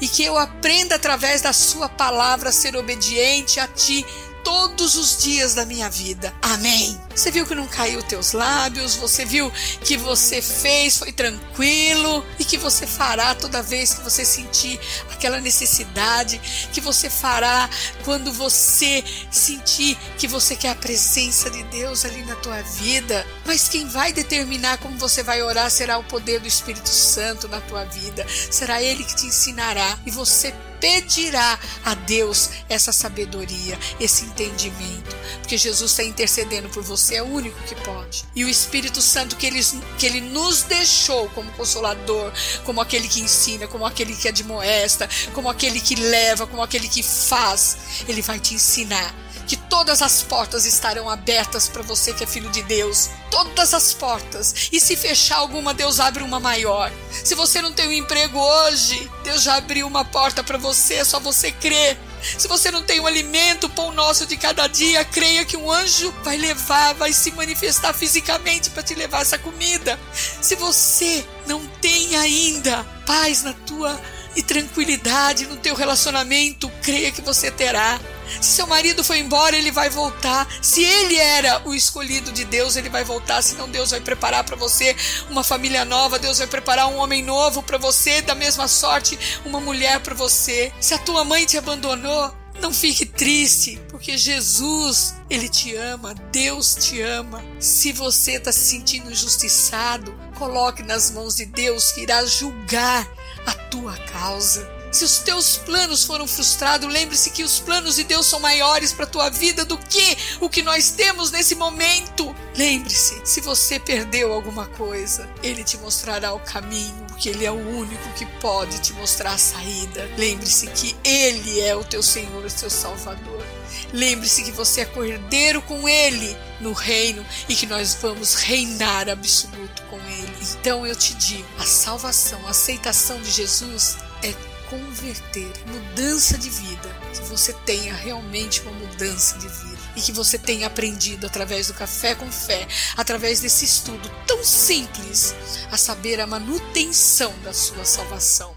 E 0.00 0.06
que 0.08 0.22
eu 0.22 0.36
aprenda 0.36 0.96
através 0.96 1.40
da 1.40 1.52
Sua 1.52 1.88
palavra 1.88 2.50
a 2.50 2.52
ser 2.52 2.76
obediente 2.76 3.58
a 3.58 3.66
Ti 3.66 4.04
todos 4.46 4.94
os 4.94 5.24
dias 5.24 5.54
da 5.54 5.66
minha 5.66 5.90
vida. 5.90 6.32
Amém. 6.40 6.96
Você 7.12 7.32
viu 7.32 7.44
que 7.44 7.54
não 7.56 7.66
caiu 7.66 8.00
teus 8.04 8.30
lábios, 8.30 8.94
você 8.94 9.24
viu 9.24 9.50
que 9.84 9.96
você 9.96 10.40
fez, 10.40 10.98
foi 10.98 11.10
tranquilo 11.10 12.24
e 12.38 12.44
que 12.44 12.56
você 12.56 12.86
fará 12.86 13.34
toda 13.34 13.60
vez 13.60 13.94
que 13.94 14.02
você 14.02 14.24
sentir 14.24 14.78
aquela 15.10 15.40
necessidade, 15.40 16.40
que 16.72 16.80
você 16.80 17.10
fará 17.10 17.68
quando 18.04 18.32
você 18.32 19.02
sentir 19.32 19.98
que 20.16 20.28
você 20.28 20.54
quer 20.54 20.70
a 20.70 20.74
presença 20.76 21.50
de 21.50 21.64
Deus 21.64 22.04
ali 22.04 22.22
na 22.22 22.36
tua 22.36 22.62
vida. 22.62 23.26
Mas 23.44 23.68
quem 23.68 23.88
vai 23.88 24.12
determinar 24.12 24.78
como 24.78 24.96
você 24.96 25.24
vai 25.24 25.42
orar 25.42 25.68
será 25.72 25.98
o 25.98 26.04
poder 26.04 26.38
do 26.38 26.46
Espírito 26.46 26.88
Santo 26.88 27.48
na 27.48 27.60
tua 27.62 27.84
vida. 27.86 28.24
Será 28.28 28.80
ele 28.80 29.02
que 29.02 29.16
te 29.16 29.26
ensinará 29.26 29.98
e 30.06 30.10
você 30.12 30.54
pedirá 30.80 31.58
a 31.84 31.94
Deus 31.94 32.50
essa 32.68 32.92
sabedoria, 32.92 33.78
esse 34.00 34.24
entendimento, 34.24 35.16
porque 35.40 35.56
Jesus 35.56 35.90
está 35.90 36.02
intercedendo 36.02 36.68
por 36.68 36.82
você, 36.82 37.16
é 37.16 37.22
o 37.22 37.26
único 37.26 37.60
que 37.62 37.74
pode. 37.76 38.24
E 38.34 38.44
o 38.44 38.48
Espírito 38.48 39.00
Santo 39.00 39.36
que 39.36 39.46
ele, 39.46 39.60
que 39.98 40.06
ele 40.06 40.20
nos 40.20 40.62
deixou 40.62 41.28
como 41.30 41.50
consolador, 41.52 42.32
como 42.64 42.80
aquele 42.80 43.08
que 43.08 43.20
ensina, 43.20 43.66
como 43.66 43.86
aquele 43.86 44.14
que 44.14 44.28
admoesta, 44.28 45.08
como 45.32 45.48
aquele 45.48 45.80
que 45.80 45.94
leva, 45.94 46.46
como 46.46 46.62
aquele 46.62 46.88
que 46.88 47.02
faz, 47.02 47.76
ele 48.08 48.22
vai 48.22 48.38
te 48.38 48.54
ensinar 48.54 49.25
que 49.46 49.56
todas 49.56 50.02
as 50.02 50.22
portas 50.22 50.66
estarão 50.66 51.08
abertas 51.08 51.68
para 51.68 51.82
você 51.82 52.12
que 52.12 52.24
é 52.24 52.26
filho 52.26 52.50
de 52.50 52.62
Deus. 52.62 53.08
Todas 53.30 53.72
as 53.72 53.94
portas. 53.94 54.68
E 54.72 54.80
se 54.80 54.96
fechar 54.96 55.36
alguma, 55.36 55.72
Deus 55.72 56.00
abre 56.00 56.22
uma 56.22 56.40
maior. 56.40 56.92
Se 57.24 57.34
você 57.34 57.62
não 57.62 57.72
tem 57.72 57.88
um 57.88 57.92
emprego 57.92 58.38
hoje, 58.38 59.10
Deus 59.22 59.42
já 59.42 59.56
abriu 59.56 59.86
uma 59.86 60.04
porta 60.04 60.42
para 60.42 60.58
você, 60.58 60.94
é 60.94 61.04
só 61.04 61.20
você 61.20 61.52
crer. 61.52 61.98
Se 62.38 62.48
você 62.48 62.70
não 62.70 62.82
tem 62.82 62.98
um 62.98 63.06
alimento, 63.06 63.68
pão 63.68 63.92
nosso 63.92 64.26
de 64.26 64.36
cada 64.36 64.66
dia, 64.66 65.04
creia 65.04 65.44
que 65.44 65.56
um 65.56 65.70
anjo 65.70 66.12
vai 66.24 66.36
levar, 66.36 66.94
vai 66.94 67.12
se 67.12 67.30
manifestar 67.30 67.92
fisicamente 67.92 68.70
para 68.70 68.82
te 68.82 68.94
levar 68.94 69.22
essa 69.22 69.38
comida. 69.38 69.98
Se 70.12 70.56
você 70.56 71.24
não 71.46 71.64
tem 71.80 72.16
ainda 72.16 72.84
paz 73.06 73.42
na 73.42 73.52
tua 73.52 74.00
e 74.36 74.42
tranquilidade 74.42 75.46
no 75.46 75.56
teu 75.56 75.74
relacionamento, 75.74 76.70
creia 76.82 77.10
que 77.10 77.22
você 77.22 77.50
terá. 77.50 77.98
Se 78.40 78.56
seu 78.56 78.66
marido 78.66 79.02
foi 79.02 79.18
embora, 79.18 79.56
ele 79.56 79.70
vai 79.70 79.88
voltar. 79.88 80.46
Se 80.60 80.84
ele 80.84 81.16
era 81.16 81.66
o 81.66 81.74
escolhido 81.74 82.30
de 82.32 82.44
Deus, 82.44 82.76
ele 82.76 82.90
vai 82.90 83.02
voltar. 83.02 83.40
Senão 83.42 83.68
Deus 83.68 83.92
vai 83.92 84.00
preparar 84.00 84.44
para 84.44 84.56
você 84.56 84.94
uma 85.30 85.42
família 85.42 85.84
nova, 85.84 86.18
Deus 86.18 86.38
vai 86.38 86.46
preparar 86.46 86.88
um 86.88 86.98
homem 86.98 87.22
novo 87.22 87.62
para 87.62 87.78
você, 87.78 88.20
da 88.20 88.34
mesma 88.34 88.68
sorte, 88.68 89.18
uma 89.44 89.60
mulher 89.60 90.00
para 90.00 90.14
você. 90.14 90.72
Se 90.80 90.92
a 90.92 90.98
tua 90.98 91.24
mãe 91.24 91.46
te 91.46 91.56
abandonou, 91.56 92.32
Não 92.60 92.72
fique 92.72 93.04
triste, 93.04 93.78
porque 93.90 94.16
Jesus, 94.16 95.14
Ele 95.28 95.48
te 95.48 95.74
ama, 95.76 96.14
Deus 96.32 96.74
te 96.74 97.02
ama. 97.02 97.44
Se 97.60 97.92
você 97.92 98.32
está 98.32 98.50
se 98.50 98.60
sentindo 98.60 99.10
injustiçado, 99.10 100.18
coloque 100.38 100.82
nas 100.82 101.10
mãos 101.10 101.36
de 101.36 101.44
Deus 101.44 101.92
que 101.92 102.00
irá 102.00 102.24
julgar 102.24 103.06
a 103.46 103.54
tua 103.70 103.96
causa. 103.96 104.76
Se 104.92 105.04
os 105.04 105.18
teus 105.18 105.58
planos 105.58 106.04
foram 106.04 106.26
frustrados, 106.26 106.90
lembre-se 106.90 107.30
que 107.30 107.42
os 107.42 107.60
planos 107.60 107.96
de 107.96 108.04
Deus 108.04 108.24
são 108.26 108.40
maiores 108.40 108.92
para 108.92 109.04
a 109.04 109.08
tua 109.08 109.28
vida 109.28 109.64
do 109.64 109.76
que 109.76 110.16
o 110.40 110.48
que 110.48 110.62
nós 110.62 110.90
temos 110.90 111.30
nesse 111.30 111.54
momento. 111.54 112.34
Lembre-se, 112.56 113.20
se 113.24 113.40
você 113.42 113.78
perdeu 113.78 114.32
alguma 114.32 114.66
coisa, 114.66 115.28
Ele 115.42 115.62
te 115.62 115.76
mostrará 115.76 116.32
o 116.32 116.40
caminho, 116.40 117.04
porque 117.08 117.28
Ele 117.28 117.44
é 117.44 117.50
o 117.50 117.78
único 117.78 118.08
que 118.14 118.24
pode 118.40 118.78
te 118.78 118.94
mostrar 118.94 119.34
a 119.34 119.38
saída. 119.38 120.08
Lembre-se 120.16 120.66
que 120.68 120.96
Ele 121.04 121.60
é 121.60 121.76
o 121.76 121.84
teu 121.84 122.02
Senhor, 122.02 122.44
o 122.44 122.50
teu 122.50 122.70
Salvador. 122.70 123.44
Lembre-se 123.92 124.44
que 124.44 124.52
você 124.52 124.82
é 124.82 124.84
cordeiro 124.84 125.62
com 125.62 125.88
Ele 125.88 126.36
no 126.60 126.72
reino 126.72 127.24
e 127.48 127.54
que 127.54 127.66
nós 127.66 127.94
vamos 128.00 128.34
reinar 128.34 129.08
absoluto 129.08 129.82
com 129.84 129.96
Ele. 129.96 130.36
Então 130.52 130.86
eu 130.86 130.96
te 130.96 131.14
digo: 131.14 131.48
a 131.58 131.64
salvação, 131.64 132.44
a 132.46 132.50
aceitação 132.50 133.20
de 133.20 133.30
Jesus 133.30 133.96
é 134.22 134.32
converter, 134.68 135.52
mudança 135.66 136.36
de 136.36 136.50
vida, 136.50 136.88
que 137.14 137.22
você 137.28 137.52
tenha 137.52 137.94
realmente 137.94 138.60
uma 138.62 138.72
mudança 138.72 139.38
de 139.38 139.48
vida 139.48 139.78
e 139.94 140.00
que 140.00 140.12
você 140.12 140.38
tenha 140.38 140.66
aprendido 140.66 141.26
através 141.26 141.68
do 141.68 141.74
café 141.74 142.14
com 142.14 142.30
fé, 142.30 142.66
através 142.96 143.40
desse 143.40 143.64
estudo 143.64 144.10
tão 144.26 144.42
simples, 144.44 145.34
a 145.70 145.76
saber 145.76 146.20
a 146.20 146.26
manutenção 146.26 147.32
da 147.42 147.52
sua 147.52 147.84
salvação. 147.84 148.55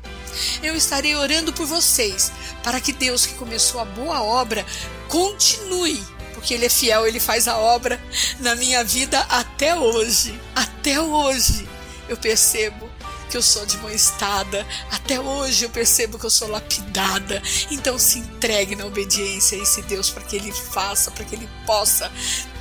Eu 0.63 0.75
estarei 0.75 1.15
orando 1.15 1.53
por 1.53 1.65
vocês, 1.65 2.31
para 2.63 2.79
que 2.79 2.91
Deus 2.91 3.25
que 3.25 3.35
começou 3.35 3.79
a 3.79 3.85
boa 3.85 4.21
obra 4.23 4.65
continue, 5.07 6.03
porque 6.33 6.53
Ele 6.53 6.65
é 6.65 6.69
fiel, 6.69 7.05
Ele 7.05 7.19
faz 7.19 7.47
a 7.47 7.57
obra 7.57 8.01
na 8.39 8.55
minha 8.55 8.83
vida 8.83 9.19
até 9.29 9.75
hoje. 9.75 10.39
Até 10.55 10.99
hoje 10.99 11.67
eu 12.07 12.17
percebo 12.17 12.88
que 13.29 13.37
eu 13.37 13.41
sou 13.41 13.65
desmoestada. 13.65 14.65
Até 14.91 15.19
hoje 15.19 15.65
eu 15.65 15.69
percebo 15.69 16.17
que 16.17 16.25
eu 16.25 16.29
sou 16.29 16.49
lapidada. 16.49 17.41
Então 17.71 17.97
se 17.97 18.19
entregue 18.19 18.75
na 18.75 18.85
obediência 18.85 19.57
a 19.57 19.61
esse 19.61 19.81
Deus 19.83 20.09
para 20.09 20.23
que 20.23 20.35
Ele 20.35 20.51
faça, 20.51 21.11
para 21.11 21.23
que 21.23 21.35
Ele 21.35 21.49
possa 21.65 22.11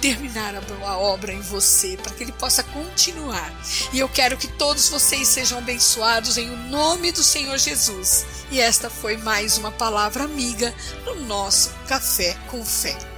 terminar 0.00 0.54
a 0.54 0.60
boa 0.60 0.98
obra 0.98 1.32
em 1.32 1.40
você, 1.40 1.96
para 1.96 2.12
que 2.12 2.22
Ele 2.22 2.32
possa 2.32 2.62
continuar. 2.62 3.52
E 3.92 3.98
eu 3.98 4.08
quero 4.08 4.36
que 4.36 4.46
todos 4.46 4.88
vocês 4.88 5.26
sejam 5.26 5.58
abençoados 5.58 6.36
em 6.36 6.50
o 6.50 6.56
nome 6.56 7.10
do 7.10 7.24
Senhor 7.24 7.58
Jesus. 7.58 8.26
E 8.50 8.60
esta 8.60 8.88
foi 8.88 9.16
mais 9.16 9.58
uma 9.58 9.72
palavra 9.72 10.24
amiga 10.24 10.74
no 11.04 11.14
nosso 11.26 11.70
Café 11.86 12.36
com 12.48 12.64
Fé. 12.64 13.17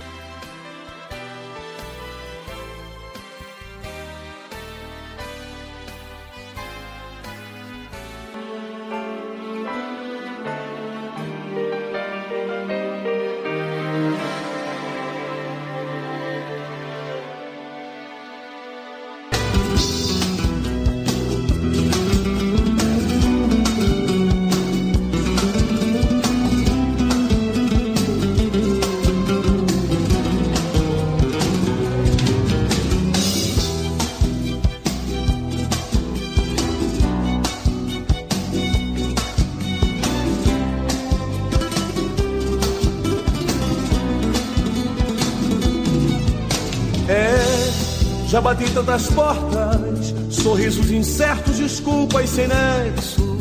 Já 48.31 48.41
bati 48.41 48.71
tantas 48.71 49.09
portas, 49.09 50.15
sorrisos 50.31 50.89
incertos, 50.93 51.59
desculpas 51.59 52.31
sem 52.31 52.47
nexo. 52.47 53.39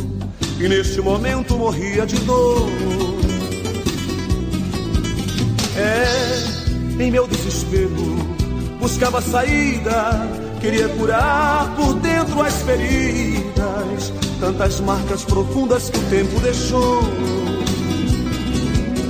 E 0.60 0.68
neste 0.68 1.00
momento 1.00 1.56
morria 1.56 2.08
de 2.08 2.16
dor. 2.22 2.68
É, 5.78 7.04
em 7.04 7.12
meu 7.12 7.28
desespero, 7.28 7.94
buscava 8.80 9.22
saída, 9.22 10.28
queria 10.60 10.90
curar 10.90 11.72
por 11.76 11.94
dentro 12.00 12.42
as 12.42 12.56
feridas, 12.64 14.12
tantas 14.40 14.80
marcas 14.80 15.24
profundas 15.24 15.92
que 15.92 16.00
o 16.00 16.10
tempo 16.10 16.40
deixou. 16.40 17.04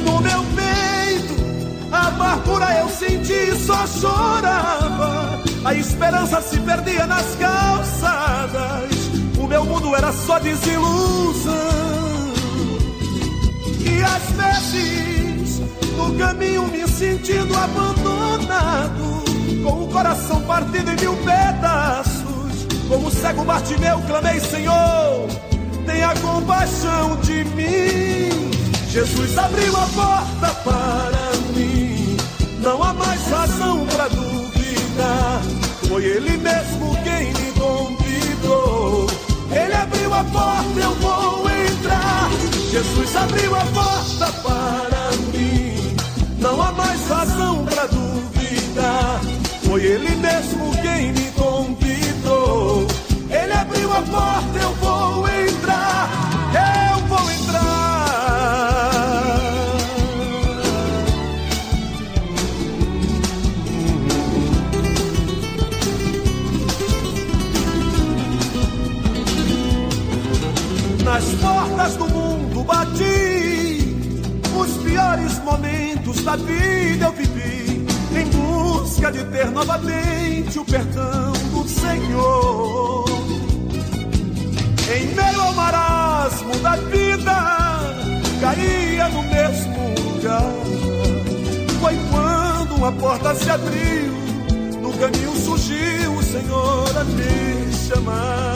No 0.04 0.20
meu 0.20 0.44
peito, 0.58 1.90
a 1.90 2.08
amargura 2.08 2.80
eu 2.80 2.90
senti 2.90 3.56
só 3.66 3.88
chorava 3.88 5.29
a 5.64 5.74
esperança 5.74 6.42
se 6.42 6.60
perdia 6.60 7.06
nas 7.06 7.36
calçadas. 7.36 8.90
O 9.38 9.48
meu 9.48 9.66
mundo 9.66 9.96
era 9.96 10.12
só 10.12 10.40
desilusão. 10.40 11.54
E 13.80 14.04
às 14.04 14.72
vezes, 14.74 15.62
no 15.98 16.18
caminho, 16.18 16.68
me 16.68 16.88
sentindo 16.88 17.56
abandonado, 17.56 19.24
com 19.64 19.84
o 19.84 19.88
coração 19.92 20.42
partido 20.44 20.92
em 20.92 20.96
mil 20.96 21.16
pedaços. 21.18 22.68
Como 22.88 23.12
cego 23.12 23.44
Bartimeu, 23.44 24.00
clamei: 24.08 24.40
Senhor, 24.40 25.28
tenha 25.86 26.14
compaixão 26.16 27.18
de 27.18 27.44
mim. 27.44 28.52
Jesus 28.90 29.38
abriu 29.38 29.76
a 29.76 29.86
porta 29.88 30.56
para 30.64 31.38
mim. 31.56 32.18
Não 32.60 32.84
há 32.84 32.94
mais 32.94 33.22
razão 33.28 33.86
para. 33.88 34.19
Foi 35.90 36.06
ele 36.06 36.38
mesmo 36.38 36.96
quem 37.04 37.34
me 37.34 37.52
convidou. 37.60 39.08
Ele 39.52 39.74
abriu 39.74 40.14
a 40.14 40.24
porta, 40.24 40.80
eu 40.80 40.94
vou 40.94 41.50
entrar. 41.50 42.30
Jesus 42.70 43.16
abriu 43.16 43.56
a 43.56 43.66
porta 43.66 44.32
para 44.44 45.12
mim. 45.34 45.96
Não 46.38 46.62
há 46.62 46.72
mais 46.74 47.08
razão 47.08 47.66
para 47.66 47.88
duvidar. 47.88 49.20
Foi 49.64 49.84
ele 49.84 50.16
mesmo 50.18 50.72
quem 50.84 51.12
me 51.12 51.32
convidou. 51.32 52.86
Ele 53.28 53.54
abriu 53.54 53.92
a 53.92 54.02
porta, 54.04 54.60
eu 54.62 54.74
da 76.24 76.36
vida 76.36 77.06
eu 77.06 77.12
vivi, 77.14 77.86
em 78.16 78.26
busca 78.30 79.12
de 79.12 79.24
ter 79.26 79.50
novamente 79.52 80.60
o 80.60 80.66
perdão 80.66 81.34
do 81.52 81.68
Senhor. 81.68 83.06
Em 84.96 85.08
meio 85.16 85.42
ao 85.42 85.54
marasmo 85.54 86.56
da 86.60 86.76
vida, 86.76 87.80
caía 88.42 89.10
no 89.10 89.24
mesmo 89.24 90.14
lugar. 90.14 90.54
Foi 91.80 91.96
quando 92.10 92.76
uma 92.76 92.92
porta 92.92 93.36
se 93.36 93.50
abriu, 93.50 94.14
no 94.82 94.92
caminho 94.94 95.36
surgiu 95.36 96.14
o 96.16 96.24
Senhor 96.24 96.98
a 96.98 97.04
me 97.04 97.72
chamar. 97.88 98.56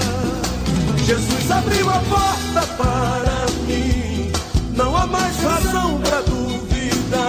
Jesus 1.05 1.51
abriu 1.51 1.89
a 1.89 1.99
porta 1.99 2.67
para 2.77 3.45
mim, 3.67 4.31
não 4.75 4.95
há 4.95 5.05
mais 5.05 5.37
razão 5.37 5.99
para 6.01 6.21
duvidar. 6.21 7.22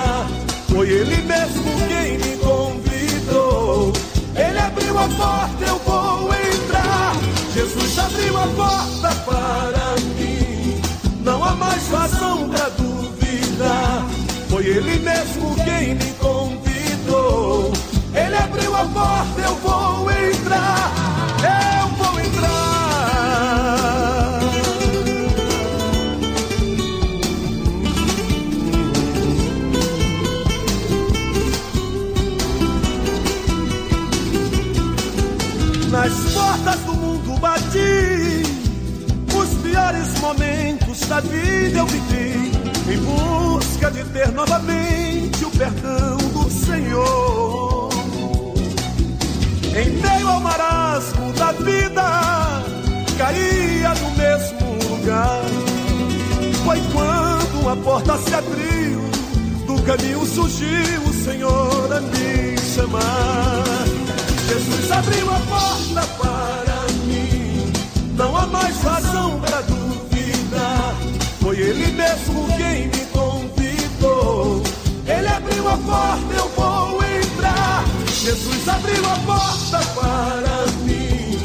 Foi 0.74 0.88
Ele 0.88 1.22
mesmo 1.22 1.62
quem 1.86 2.18
me 2.18 2.36
convidou. 2.38 3.92
Ele 4.34 4.58
abriu 4.58 4.98
a 4.98 5.06
porta, 5.06 5.64
eu 5.64 5.78
vou 5.78 6.34
entrar. 6.34 7.14
Jesus 7.54 7.96
abriu 7.96 8.36
a 8.36 8.46
porta 8.48 9.14
para 9.24 9.94
mim, 10.18 10.82
não 11.22 11.44
há 11.44 11.54
mais 11.54 11.88
razão 11.88 12.48
para 12.48 12.70
duvidar. 12.70 14.04
Foi 14.48 14.66
Ele 14.66 14.98
mesmo 14.98 15.54
quem 15.64 15.94
me 15.94 16.12
convidou. 16.14 17.72
Ele 18.12 18.36
abriu 18.36 18.74
a 18.74 18.84
porta, 18.84 19.40
eu 19.42 19.54
vou 19.54 20.10
entrar. 20.10 21.03
Da 41.08 41.20
vida 41.20 41.78
eu 41.78 41.86
vivi, 41.86 42.50
em 42.90 42.98
busca 42.98 43.90
de 43.90 44.04
ter 44.04 44.30
novamente 44.32 45.44
o 45.44 45.50
perdão 45.50 46.16
do 46.16 46.50
Senhor. 46.50 47.90
Em 49.76 49.90
meio 49.90 50.28
ao 50.28 50.40
marasmo 50.40 51.32
da 51.34 51.52
vida, 51.52 52.62
caía 53.18 53.94
no 53.94 54.10
mesmo 54.16 54.96
lugar. 54.96 55.42
Foi 56.64 56.80
quando 56.92 57.60
uma 57.60 57.76
porta 57.76 58.16
se 58.18 58.34
abriu, 58.34 59.00
do 59.66 59.82
caminho 59.82 60.24
surgiu 60.24 61.02
o 61.06 61.12
Senhor 61.12 61.92
a 61.92 62.00
me 62.00 62.56
chamar. 62.74 63.64
Jesus 64.48 64.90
abriu 64.90 65.30
a 65.30 65.40
porta 65.40 66.06
para 66.18 66.92
mim, 67.04 67.72
não 68.16 68.36
há 68.36 68.46
mais 68.46 68.76
razão. 68.82 69.13
Foi 71.54 71.62
Ele 71.62 71.86
mesmo 71.92 72.48
quem 72.56 72.88
me 72.88 73.06
convidou. 73.12 74.60
Ele 75.06 75.28
abriu 75.28 75.68
a 75.68 75.76
porta, 75.76 76.34
eu 76.36 76.48
vou 76.48 77.00
entrar. 77.04 77.84
Jesus 78.08 78.68
abriu 78.68 79.08
a 79.08 79.16
porta 79.24 79.78
para 79.94 80.66
mim, 80.84 81.38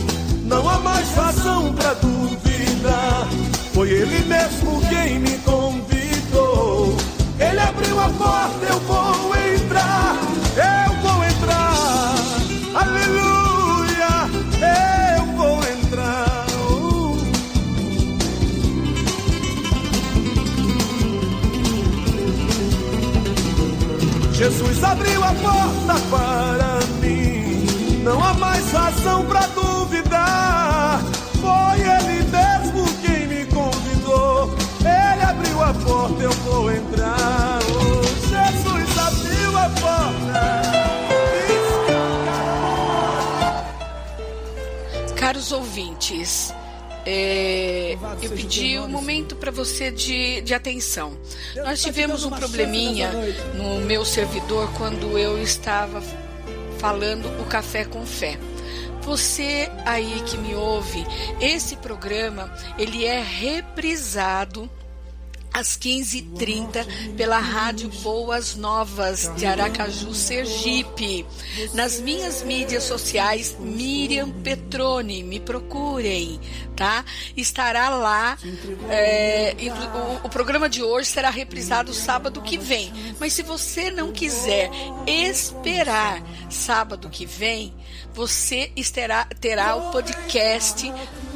não 0.45 0.67
há 0.67 0.79
mais 0.79 1.13
razão 1.13 1.71
para 1.75 1.93
duvidar. 1.93 3.27
Foi 3.71 3.87
Ele 3.87 4.25
mesmo 4.25 4.81
quem 4.89 5.19
me 5.19 5.37
convidou. 5.45 6.97
Ele 7.39 7.59
abriu 7.59 7.99
a 7.99 8.09
porta, 8.09 8.65
eu 8.65 8.79
vou 8.79 9.08
abriu 24.91 25.23
a 25.23 25.33
porta 25.33 25.99
para 26.09 26.79
mim. 27.01 28.01
Não 28.03 28.23
há 28.23 28.33
mais 28.33 28.71
razão 28.71 29.25
para 29.25 29.45
duvidar. 29.47 30.99
Foi 31.39 31.79
Ele 31.79 32.23
mesmo 32.23 32.85
quem 33.01 33.27
me 33.27 33.45
convidou. 33.45 34.51
Ele 34.79 35.23
abriu 35.23 35.63
a 35.63 35.73
porta, 35.73 36.23
eu 36.23 36.31
vou 36.31 36.71
entrar. 36.71 37.59
Oh, 37.69 38.01
Jesus 38.03 38.97
abriu 38.97 39.57
a 39.57 39.69
porta. 39.81 40.69
Caros 45.15 45.51
ouvintes, 45.51 46.53
é, 47.11 47.97
eu 48.21 48.29
pedi 48.31 48.77
um 48.77 48.87
momento 48.87 49.35
para 49.35 49.49
você 49.49 49.89
de, 49.89 50.41
de 50.41 50.53
atenção. 50.53 51.17
Nós 51.55 51.81
tivemos 51.81 52.23
um 52.23 52.29
probleminha 52.29 53.11
no 53.55 53.79
meu 53.79 54.05
servidor 54.05 54.71
quando 54.77 55.17
eu 55.17 55.41
estava 55.41 56.03
falando 56.77 57.25
o 57.41 57.45
Café 57.45 57.83
com 57.83 58.05
Fé. 58.05 58.37
Você 59.01 59.71
aí 59.85 60.21
que 60.27 60.37
me 60.37 60.53
ouve, 60.53 61.03
esse 61.41 61.77
programa 61.77 62.53
ele 62.77 63.05
é 63.05 63.19
reprisado 63.23 64.69
às 65.53 65.77
15h30 65.77 67.15
pela 67.15 67.39
Rádio 67.39 67.89
Boas 68.01 68.55
Novas 68.55 69.31
de 69.35 69.45
Aracaju, 69.45 70.13
Sergipe. 70.13 71.25
Nas 71.73 71.99
minhas 71.99 72.43
mídias 72.43 72.83
sociais, 72.83 73.57
Miriam 73.59 74.29
Petrone, 74.29 75.23
me 75.23 75.39
procurem, 75.39 76.39
tá? 76.75 77.03
Estará 77.35 77.89
lá. 77.89 78.37
é, 78.89 79.55
o, 80.23 80.27
o 80.27 80.29
programa 80.29 80.69
de 80.69 80.83
hoje 80.83 81.09
será 81.09 81.29
reprisado 81.29 81.93
sábado 81.93 82.41
que 82.41 82.57
vem. 82.57 82.91
Mas 83.19 83.33
se 83.33 83.43
você 83.43 83.91
não 83.91 84.11
quiser 84.11 84.69
esperar 85.05 86.23
sábado 86.49 87.09
que 87.09 87.25
vem, 87.25 87.73
você 88.13 88.71
terá, 88.93 89.25
terá 89.39 89.75
o 89.75 89.91
podcast 89.91 90.91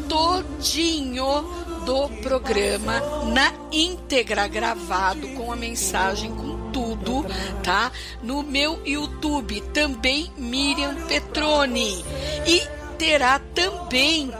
todinho 0.08 1.73
do 1.86 2.10
programa 2.22 3.00
na 3.34 3.54
íntegra 3.72 4.48
gravado 4.48 5.28
com 5.30 5.52
a 5.52 5.56
mensagem 5.56 6.34
com 6.34 6.72
tudo, 6.72 7.26
tá? 7.64 7.92
No 8.22 8.42
meu 8.42 8.82
YouTube 8.86 9.62
também 9.74 10.32
Miriam 10.38 10.96
Petrone 11.08 12.04
e 12.48 12.62
terá 12.98 13.40
também, 13.40 14.32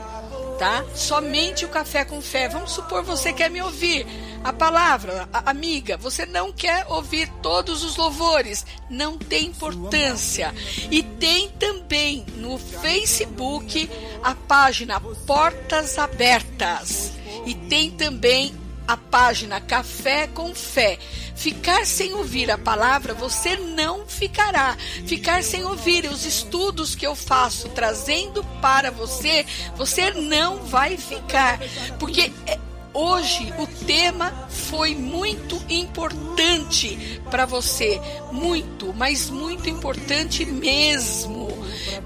tá? 0.58 0.84
Somente 0.94 1.64
o 1.64 1.68
café 1.68 2.04
com 2.04 2.20
fé. 2.20 2.48
Vamos 2.48 2.72
supor 2.72 3.02
você 3.02 3.32
quer 3.32 3.50
me 3.50 3.60
ouvir 3.62 4.06
a 4.44 4.52
palavra, 4.52 5.26
a, 5.32 5.50
amiga, 5.50 5.96
você 5.96 6.26
não 6.26 6.52
quer 6.52 6.84
ouvir 6.90 7.30
todos 7.40 7.82
os 7.82 7.96
louvores, 7.96 8.66
não 8.90 9.16
tem 9.16 9.46
importância. 9.46 10.54
E 10.90 11.02
tem 11.02 11.48
também 11.48 12.26
no 12.36 12.58
Facebook 12.58 13.88
a 14.22 14.34
página 14.34 15.00
Portas 15.26 15.98
Abertas. 15.98 17.23
E 17.46 17.54
tem 17.54 17.90
também 17.90 18.54
a 18.86 18.96
página 18.96 19.60
Café 19.60 20.26
com 20.26 20.54
Fé. 20.54 20.98
Ficar 21.34 21.84
sem 21.86 22.14
ouvir 22.14 22.50
a 22.50 22.58
palavra, 22.58 23.14
você 23.14 23.56
não 23.56 24.06
ficará. 24.06 24.76
Ficar 25.06 25.42
sem 25.42 25.64
ouvir 25.64 26.06
os 26.06 26.24
estudos 26.24 26.94
que 26.94 27.06
eu 27.06 27.14
faço 27.14 27.68
trazendo 27.70 28.44
para 28.60 28.90
você, 28.90 29.44
você 29.76 30.10
não 30.10 30.64
vai 30.64 30.96
ficar. 30.96 31.58
Porque 31.98 32.32
é, 32.46 32.58
hoje 32.92 33.52
o 33.58 33.66
tema 33.84 34.46
foi 34.48 34.94
muito 34.94 35.60
importante 35.68 37.20
para 37.30 37.46
você, 37.46 38.00
muito, 38.30 38.92
mas 38.94 39.28
muito 39.28 39.68
importante 39.68 40.44
mesmo. 40.44 41.48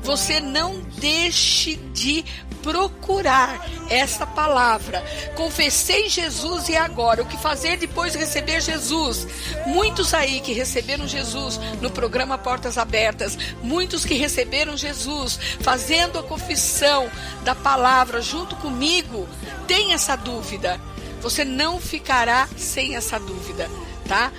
Você 0.03 0.41
não 0.41 0.81
deixe 0.99 1.77
de 1.77 2.25
procurar 2.63 3.67
essa 3.89 4.27
palavra. 4.27 5.03
Confessei 5.35 6.09
Jesus 6.09 6.69
e 6.69 6.77
agora 6.77 7.23
o 7.23 7.27
que 7.27 7.37
fazer 7.37 7.77
depois 7.77 8.13
de 8.13 8.19
receber 8.19 8.61
Jesus? 8.61 9.27
Muitos 9.67 10.13
aí 10.15 10.41
que 10.41 10.53
receberam 10.53 11.07
Jesus 11.07 11.59
no 11.81 11.91
programa 11.91 12.39
Portas 12.39 12.79
Abertas, 12.79 13.39
muitos 13.63 14.05
que 14.05 14.15
receberam 14.15 14.77
Jesus 14.77 15.39
fazendo 15.61 16.19
a 16.19 16.23
confissão 16.23 17.11
da 17.45 17.55
palavra 17.55 18.21
junto 18.21 18.57
comigo, 18.57 19.29
tem 19.67 19.93
essa 19.93 20.17
dúvida. 20.17 20.81
Você 21.21 21.45
não 21.45 21.81
ficará 21.81 22.49
sem 22.57 22.95
essa 22.95 23.19
dúvida, 23.19 23.69
tá? 24.07 24.31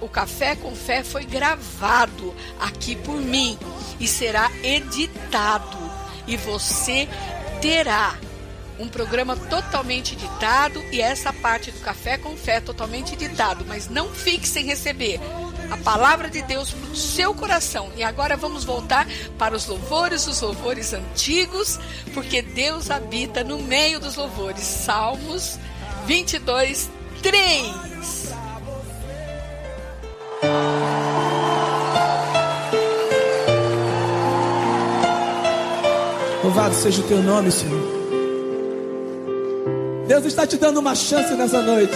o 0.00 0.08
Café 0.08 0.54
com 0.54 0.74
Fé 0.76 1.02
foi 1.02 1.24
gravado 1.24 2.34
aqui 2.60 2.94
por 2.94 3.16
mim 3.16 3.58
e 3.98 4.06
será 4.06 4.50
editado. 4.62 5.78
E 6.26 6.36
você 6.36 7.08
terá 7.62 8.18
um 8.78 8.88
programa 8.88 9.36
totalmente 9.36 10.14
editado 10.14 10.82
e 10.90 11.00
essa 11.00 11.32
parte 11.32 11.70
do 11.70 11.78
Café 11.80 12.18
com 12.18 12.36
Fé 12.36 12.60
totalmente 12.60 13.14
editado, 13.14 13.64
mas 13.66 13.88
não 13.88 14.08
fique 14.08 14.48
sem 14.48 14.64
receber 14.64 15.20
a 15.70 15.76
palavra 15.76 16.28
de 16.28 16.42
Deus 16.42 16.72
para 16.72 16.90
o 16.90 16.96
seu 16.96 17.32
coração. 17.32 17.92
E 17.96 18.02
agora 18.02 18.36
vamos 18.36 18.64
voltar 18.64 19.06
para 19.38 19.54
os 19.54 19.66
louvores, 19.66 20.26
os 20.26 20.40
louvores 20.40 20.92
antigos, 20.92 21.78
porque 22.12 22.42
Deus 22.42 22.90
habita 22.90 23.44
no 23.44 23.58
meio 23.62 24.00
dos 24.00 24.16
louvores. 24.16 24.64
Salmos 24.64 25.56
22, 26.06 26.90
3. 27.22 28.32
Louvado 36.42 36.74
seja 36.74 37.00
o 37.00 37.04
teu 37.04 37.22
nome, 37.22 37.52
Senhor. 37.52 37.80
Deus 40.08 40.24
está 40.24 40.44
te 40.44 40.56
dando 40.56 40.80
uma 40.80 40.94
chance 40.94 41.32
nessa 41.34 41.62
noite. 41.62 41.94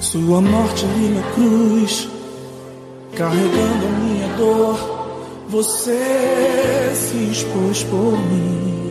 Sua 0.00 0.40
morte 0.40 0.86
ali 0.86 1.08
na 1.08 1.22
cruz, 1.32 2.08
carregando 3.14 3.86
a 3.86 3.98
minha 3.98 4.28
dor, 4.36 4.78
você 5.48 6.92
se 6.94 7.16
expôs 7.30 7.82
por 7.84 8.12
mim. 8.12 8.83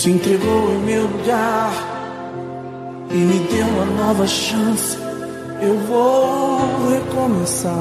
Se 0.00 0.10
entregou 0.10 0.72
em 0.72 0.78
meu 0.78 1.02
lugar 1.02 1.70
e 3.10 3.16
me 3.16 3.38
deu 3.48 3.66
uma 3.66 3.84
nova 3.84 4.26
chance. 4.26 4.96
Eu 5.60 5.76
vou 5.80 6.88
recomeçar. 6.88 7.74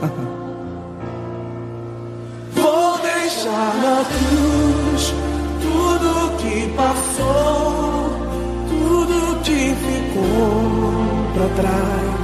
Vou 2.54 2.98
deixar 3.00 3.74
na 3.82 4.02
cruz 4.06 5.12
tudo 5.60 6.38
passou, 6.74 8.08
tudo 8.70 9.42
que 9.42 9.74
ficou 9.74 10.94
pra 11.34 11.48
trás. 11.54 12.15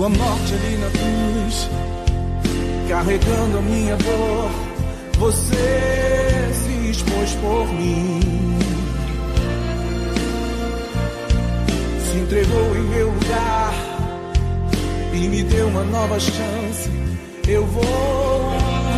Sua 0.00 0.08
morte 0.08 0.54
ali 0.54 0.78
na 0.78 0.88
cruz, 0.88 1.68
carregando 2.88 3.58
a 3.58 3.60
minha 3.60 3.96
dor, 3.98 4.50
você 5.18 6.50
se 6.54 6.90
expôs 6.90 7.34
por 7.34 7.68
mim. 7.74 8.58
Se 12.00 12.16
entregou 12.16 12.76
em 12.78 12.82
meu 12.84 13.10
lugar 13.10 13.74
e 15.12 15.28
me 15.28 15.42
deu 15.42 15.68
uma 15.68 15.84
nova 15.84 16.18
chance. 16.18 16.90
Eu 17.46 17.66
vou 17.66 18.54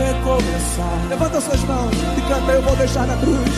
recomeçar. 0.06 1.08
Levanta 1.08 1.40
suas 1.40 1.64
mãos 1.64 1.96
e 2.16 2.20
canta. 2.28 2.52
Eu 2.52 2.62
vou 2.62 2.76
deixar 2.76 3.08
na 3.08 3.16
cruz. 3.16 3.50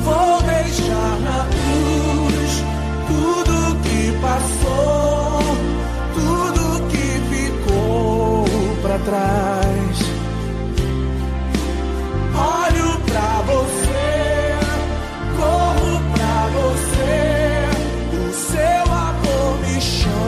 Vou 0.00 0.42
deixar 0.44 1.20
na 1.20 1.44
cruz 1.44 2.64
tudo 3.06 3.76
que 3.82 4.12
passou, 4.22 5.40
tudo 6.14 6.59
pra 8.90 8.98
trás. 8.98 9.98
Olho 12.34 13.00
pra 13.06 13.42
você, 13.46 14.58
corro 15.36 16.00
pra 16.12 16.48
você, 16.58 17.14
o 18.16 18.32
seu 18.32 18.84
amor 18.92 19.58
me 19.60 19.80
chama. 19.80 20.19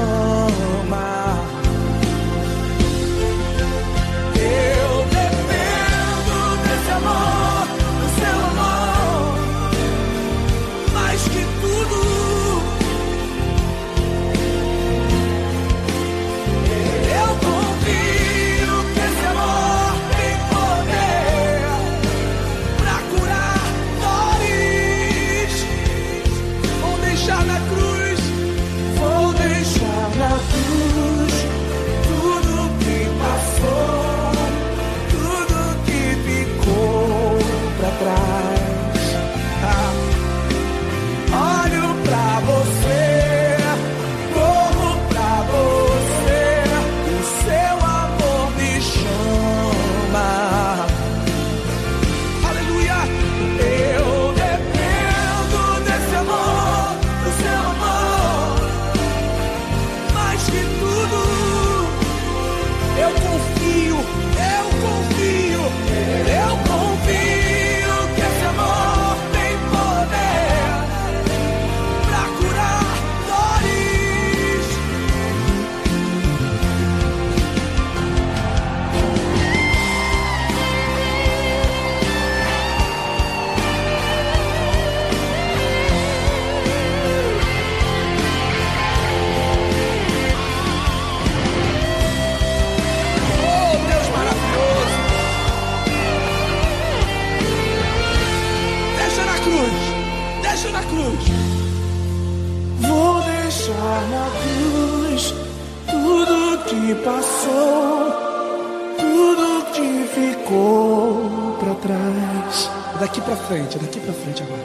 Daqui 113.03 113.21
pra 113.21 113.35
frente, 113.35 113.79
daqui 113.81 113.99
pra 113.99 114.13
frente 114.13 114.45
agora. 114.45 114.63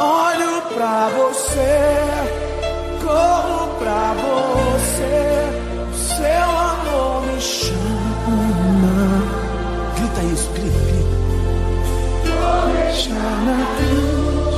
Olho 0.00 0.62
pra 0.72 1.10
você, 1.10 2.00
corro 3.04 3.68
pra 3.78 4.14
você, 4.24 5.52
seu 5.92 6.48
amor 6.50 7.26
me 7.26 7.38
chama. 7.38 8.94
Grita 9.96 10.22
isso, 10.32 10.48
grita, 10.54 10.78
grita. 10.86 11.16
Vou 12.24 12.72
deixar 12.72 13.36
na 13.44 13.58
cruz 13.76 14.54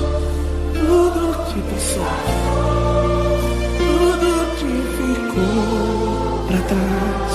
tudo 0.86 1.20
que 1.46 1.58
passou, 1.72 2.12
tudo 3.76 4.26
que 4.54 4.72
ficou 4.96 6.46
pra 6.46 6.60
trás. 6.68 7.32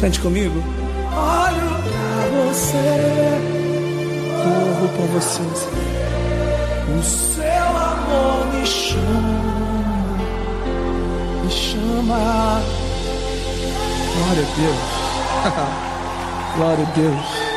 Cante 0.00 0.20
comigo. 0.20 0.62
Olho 1.10 1.70
pra 1.82 2.12
você, 2.44 3.57
corro 4.78 4.88
pra 4.88 5.06
você. 5.06 5.42
Senhor. 5.42 5.98
O 6.98 7.02
seu 7.02 7.76
amor 7.76 8.46
me 8.52 8.66
chama, 8.66 10.18
me 11.44 11.50
chama. 11.50 12.62
Glória 14.14 14.42
a 14.42 14.56
Deus. 14.56 15.78
Glória 16.56 16.84
a 16.84 16.90
Deus. 16.96 17.47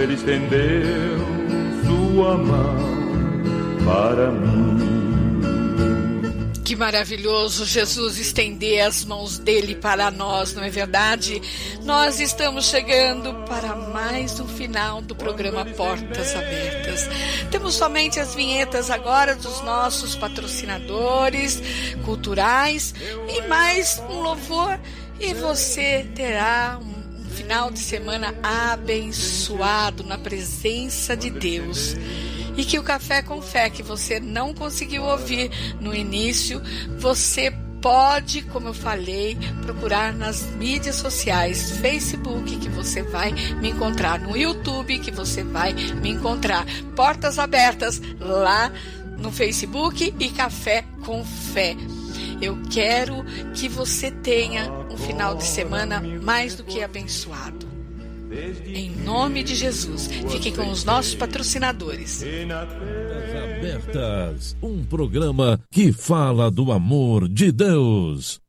Ele 0.00 0.14
estendeu 0.14 1.18
Sua 1.84 2.34
mão 2.38 2.76
para 3.84 4.30
mim. 4.30 4.80
Que 6.64 6.74
maravilhoso 6.74 7.66
Jesus 7.66 8.18
estender 8.18 8.80
as 8.80 9.04
mãos 9.04 9.38
dele 9.38 9.74
para 9.74 10.10
nós, 10.10 10.54
não 10.54 10.62
é 10.62 10.70
verdade? 10.70 11.42
Nós 11.82 12.18
estamos 12.18 12.64
chegando 12.66 13.34
para 13.46 13.74
mais 13.74 14.40
um 14.40 14.48
final 14.48 15.02
do 15.02 15.14
programa 15.14 15.66
Portas 15.66 16.34
Abertas. 16.34 17.06
Temos 17.50 17.74
somente 17.74 18.18
as 18.18 18.34
vinhetas 18.34 18.88
agora 18.88 19.36
dos 19.36 19.60
nossos 19.62 20.16
patrocinadores 20.16 21.62
culturais 22.06 22.94
e 23.28 23.42
mais 23.48 24.02
um 24.08 24.22
louvor 24.22 24.80
e 25.20 25.34
você 25.34 26.06
terá 26.14 26.78
um 26.80 26.89
final 27.50 27.68
de 27.68 27.80
semana 27.80 28.32
abençoado 28.44 30.04
na 30.04 30.16
presença 30.16 31.16
de 31.16 31.30
Deus. 31.30 31.96
E 32.56 32.64
que 32.64 32.78
o 32.78 32.82
café 32.84 33.22
com 33.22 33.42
fé 33.42 33.68
que 33.68 33.82
você 33.82 34.20
não 34.20 34.54
conseguiu 34.54 35.02
ouvir 35.02 35.50
no 35.80 35.92
início, 35.92 36.62
você 36.96 37.52
pode, 37.82 38.42
como 38.42 38.68
eu 38.68 38.72
falei, 38.72 39.36
procurar 39.62 40.12
nas 40.12 40.42
mídias 40.52 40.94
sociais, 40.94 41.72
Facebook, 41.78 42.56
que 42.56 42.68
você 42.68 43.02
vai 43.02 43.32
me 43.60 43.70
encontrar, 43.70 44.20
no 44.20 44.36
YouTube, 44.36 45.00
que 45.00 45.10
você 45.10 45.42
vai 45.42 45.72
me 45.72 46.10
encontrar. 46.10 46.64
Portas 46.94 47.36
abertas 47.36 48.00
lá 48.20 48.70
no 49.18 49.32
Facebook 49.32 50.14
e 50.20 50.28
Café 50.28 50.84
com 51.04 51.24
Fé. 51.24 51.74
Eu 52.40 52.58
quero 52.70 53.24
que 53.54 53.68
você 53.68 54.10
tenha 54.10 54.70
um 54.90 54.96
final 54.96 55.34
de 55.34 55.44
semana 55.44 56.02
mais 56.22 56.54
do 56.54 56.64
que 56.64 56.82
abençoado. 56.82 57.68
Em 58.66 58.90
nome 58.90 59.42
de 59.42 59.56
Jesus, 59.56 60.06
fiquem 60.30 60.54
com 60.54 60.70
os 60.70 60.84
nossos 60.84 61.14
patrocinadores. 61.14 62.22
Abertas, 63.58 64.56
um 64.62 64.84
programa 64.84 65.60
que 65.70 65.92
fala 65.92 66.50
do 66.50 66.70
amor 66.70 67.28
de 67.28 67.50
Deus. 67.50 68.40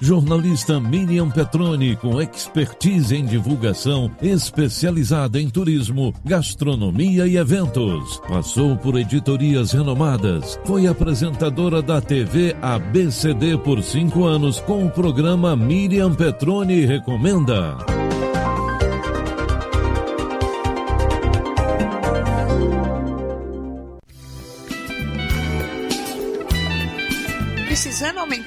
Jornalista 0.00 0.80
Miriam 0.80 1.28
Petroni, 1.30 1.94
com 1.96 2.20
expertise 2.20 3.14
em 3.14 3.24
divulgação, 3.24 4.10
especializada 4.22 5.40
em 5.40 5.48
turismo, 5.48 6.14
gastronomia 6.24 7.26
e 7.26 7.36
eventos. 7.36 8.20
Passou 8.28 8.76
por 8.76 8.98
editorias 8.98 9.72
renomadas. 9.72 10.58
Foi 10.64 10.86
apresentadora 10.86 11.82
da 11.82 12.00
TV 12.00 12.56
ABCD 12.62 13.58
por 13.58 13.82
cinco 13.82 14.24
anos 14.24 14.60
com 14.60 14.86
o 14.86 14.90
programa 14.90 15.54
Miriam 15.54 16.14
Petroni 16.14 16.86
Recomenda. 16.86 17.99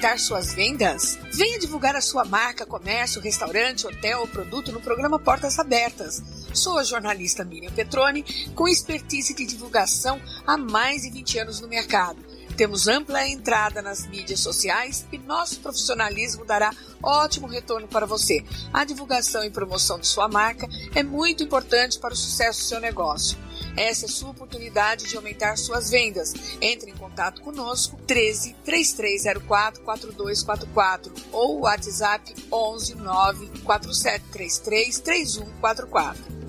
Aumentar 0.04 0.18
suas 0.18 0.52
vendas? 0.52 1.18
Venha 1.32 1.58
divulgar 1.58 1.96
a 1.96 2.00
sua 2.00 2.24
marca, 2.24 2.66
comércio, 2.66 3.22
restaurante, 3.22 3.86
hotel 3.86 4.20
ou 4.20 4.28
produto 4.28 4.70
no 4.70 4.80
programa 4.80 5.18
Portas 5.18 5.58
Abertas. 5.58 6.22
Sou 6.52 6.78
a 6.78 6.84
jornalista 6.84 7.42
Miriam 7.42 7.72
Petroni, 7.72 8.22
com 8.54 8.68
expertise 8.68 9.34
de 9.34 9.46
divulgação 9.46 10.20
há 10.46 10.58
mais 10.58 11.02
de 11.02 11.10
20 11.10 11.38
anos 11.38 11.60
no 11.60 11.68
mercado. 11.68 12.18
Temos 12.56 12.86
ampla 12.86 13.26
entrada 13.26 13.82
nas 13.82 14.06
mídias 14.06 14.40
sociais 14.40 15.04
e 15.10 15.18
nosso 15.18 15.60
profissionalismo 15.60 16.44
dará 16.44 16.72
ótimo 17.02 17.48
retorno 17.48 17.88
para 17.88 18.06
você. 18.06 18.44
A 18.72 18.84
divulgação 18.84 19.42
e 19.44 19.50
promoção 19.50 19.98
de 19.98 20.06
sua 20.06 20.28
marca 20.28 20.68
é 20.94 21.02
muito 21.02 21.42
importante 21.42 21.98
para 21.98 22.14
o 22.14 22.16
sucesso 22.16 22.60
do 22.60 22.64
seu 22.66 22.80
negócio. 22.80 23.36
Essa 23.76 24.06
é 24.06 24.08
sua 24.08 24.30
oportunidade 24.30 25.08
de 25.08 25.16
aumentar 25.16 25.56
suas 25.56 25.90
vendas. 25.90 26.32
Entre 26.60 26.90
em 26.90 26.94
contato 26.94 27.40
conosco 27.40 27.96
13 28.06 28.54
3304 28.64 29.82
4244 29.82 31.12
ou 31.32 31.60
WhatsApp 31.62 32.34
11 32.52 32.94
9 32.94 33.46
4733 33.64 34.98
3144. 35.00 36.43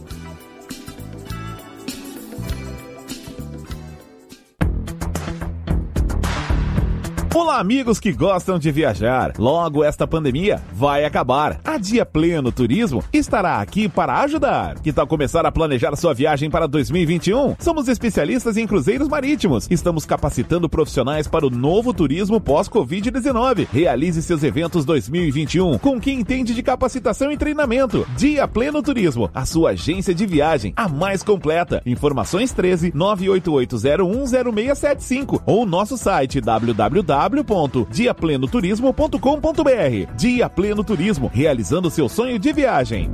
Olá, 7.35 7.59
amigos 7.59 7.99
que 7.99 8.13
gostam 8.13 8.57
de 8.57 8.71
viajar. 8.71 9.33
Logo 9.37 9.83
esta 9.83 10.07
pandemia 10.07 10.61
vai 10.71 11.03
acabar. 11.03 11.59
A 11.65 11.77
Dia 11.77 12.05
Pleno 12.05 12.49
Turismo 12.49 13.03
estará 13.11 13.59
aqui 13.59 13.89
para 13.89 14.21
ajudar. 14.21 14.79
Que 14.79 14.93
tal 14.93 15.05
começar 15.05 15.45
a 15.45 15.51
planejar 15.51 15.93
sua 15.97 16.13
viagem 16.13 16.49
para 16.49 16.65
2021? 16.65 17.57
Somos 17.59 17.89
especialistas 17.89 18.55
em 18.55 18.65
cruzeiros 18.65 19.09
marítimos. 19.09 19.67
Estamos 19.69 20.05
capacitando 20.05 20.69
profissionais 20.69 21.27
para 21.27 21.45
o 21.45 21.49
novo 21.49 21.93
turismo 21.93 22.39
pós-Covid-19. 22.39 23.67
Realize 23.69 24.21
seus 24.21 24.41
eventos 24.41 24.85
2021 24.85 25.77
com 25.79 25.99
quem 25.99 26.21
entende 26.21 26.55
de 26.55 26.63
capacitação 26.63 27.33
e 27.33 27.37
treinamento. 27.37 28.07
Dia 28.15 28.47
Pleno 28.47 28.81
Turismo, 28.81 29.29
a 29.33 29.45
sua 29.45 29.71
agência 29.71 30.15
de 30.15 30.25
viagem, 30.25 30.71
a 30.77 30.87
mais 30.87 31.21
completa. 31.21 31.81
Informações 31.85 32.53
13 32.53 32.93
988010675 32.93 35.41
ou 35.45 35.65
nosso 35.65 35.97
site 35.97 36.39
www 36.39 37.24
www.diaplenoturismo.com.br. 37.27 40.15
Dia 40.15 40.49
Pleno 40.49 40.83
Turismo, 40.83 41.29
realizando 41.33 41.89
seu 41.89 42.07
sonho 42.07 42.37
de 42.39 42.53
viagem. 42.53 43.09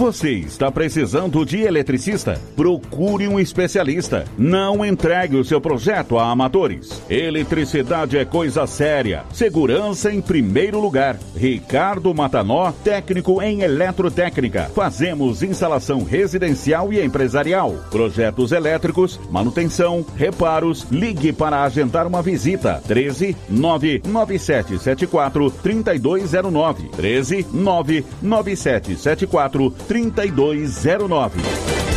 Você 0.00 0.30
está 0.30 0.72
precisando 0.72 1.44
de 1.44 1.60
eletricista? 1.60 2.40
Procure 2.56 3.28
um 3.28 3.38
especialista. 3.38 4.24
Não 4.38 4.82
entregue 4.82 5.36
o 5.36 5.44
seu 5.44 5.60
projeto 5.60 6.18
a 6.18 6.30
amadores. 6.30 7.02
Eletricidade 7.10 8.16
é 8.16 8.24
coisa 8.24 8.66
séria. 8.66 9.24
Segurança 9.30 10.10
em 10.10 10.22
primeiro 10.22 10.80
lugar. 10.80 11.18
Ricardo 11.36 12.14
Matanó, 12.14 12.72
técnico 12.82 13.42
em 13.42 13.60
eletrotécnica. 13.60 14.70
Fazemos 14.74 15.42
instalação 15.42 16.02
residencial 16.02 16.94
e 16.94 17.04
empresarial. 17.04 17.74
Projetos 17.90 18.52
elétricos, 18.52 19.20
manutenção, 19.30 20.02
reparos. 20.16 20.86
Ligue 20.90 21.30
para 21.30 21.62
agendar 21.62 22.06
uma 22.06 22.22
visita. 22.22 22.82
13 22.88 23.36
99774 23.50 25.50
3209. 25.50 26.88
13 26.88 27.46
99774 27.52 29.89
3209. 29.90 31.89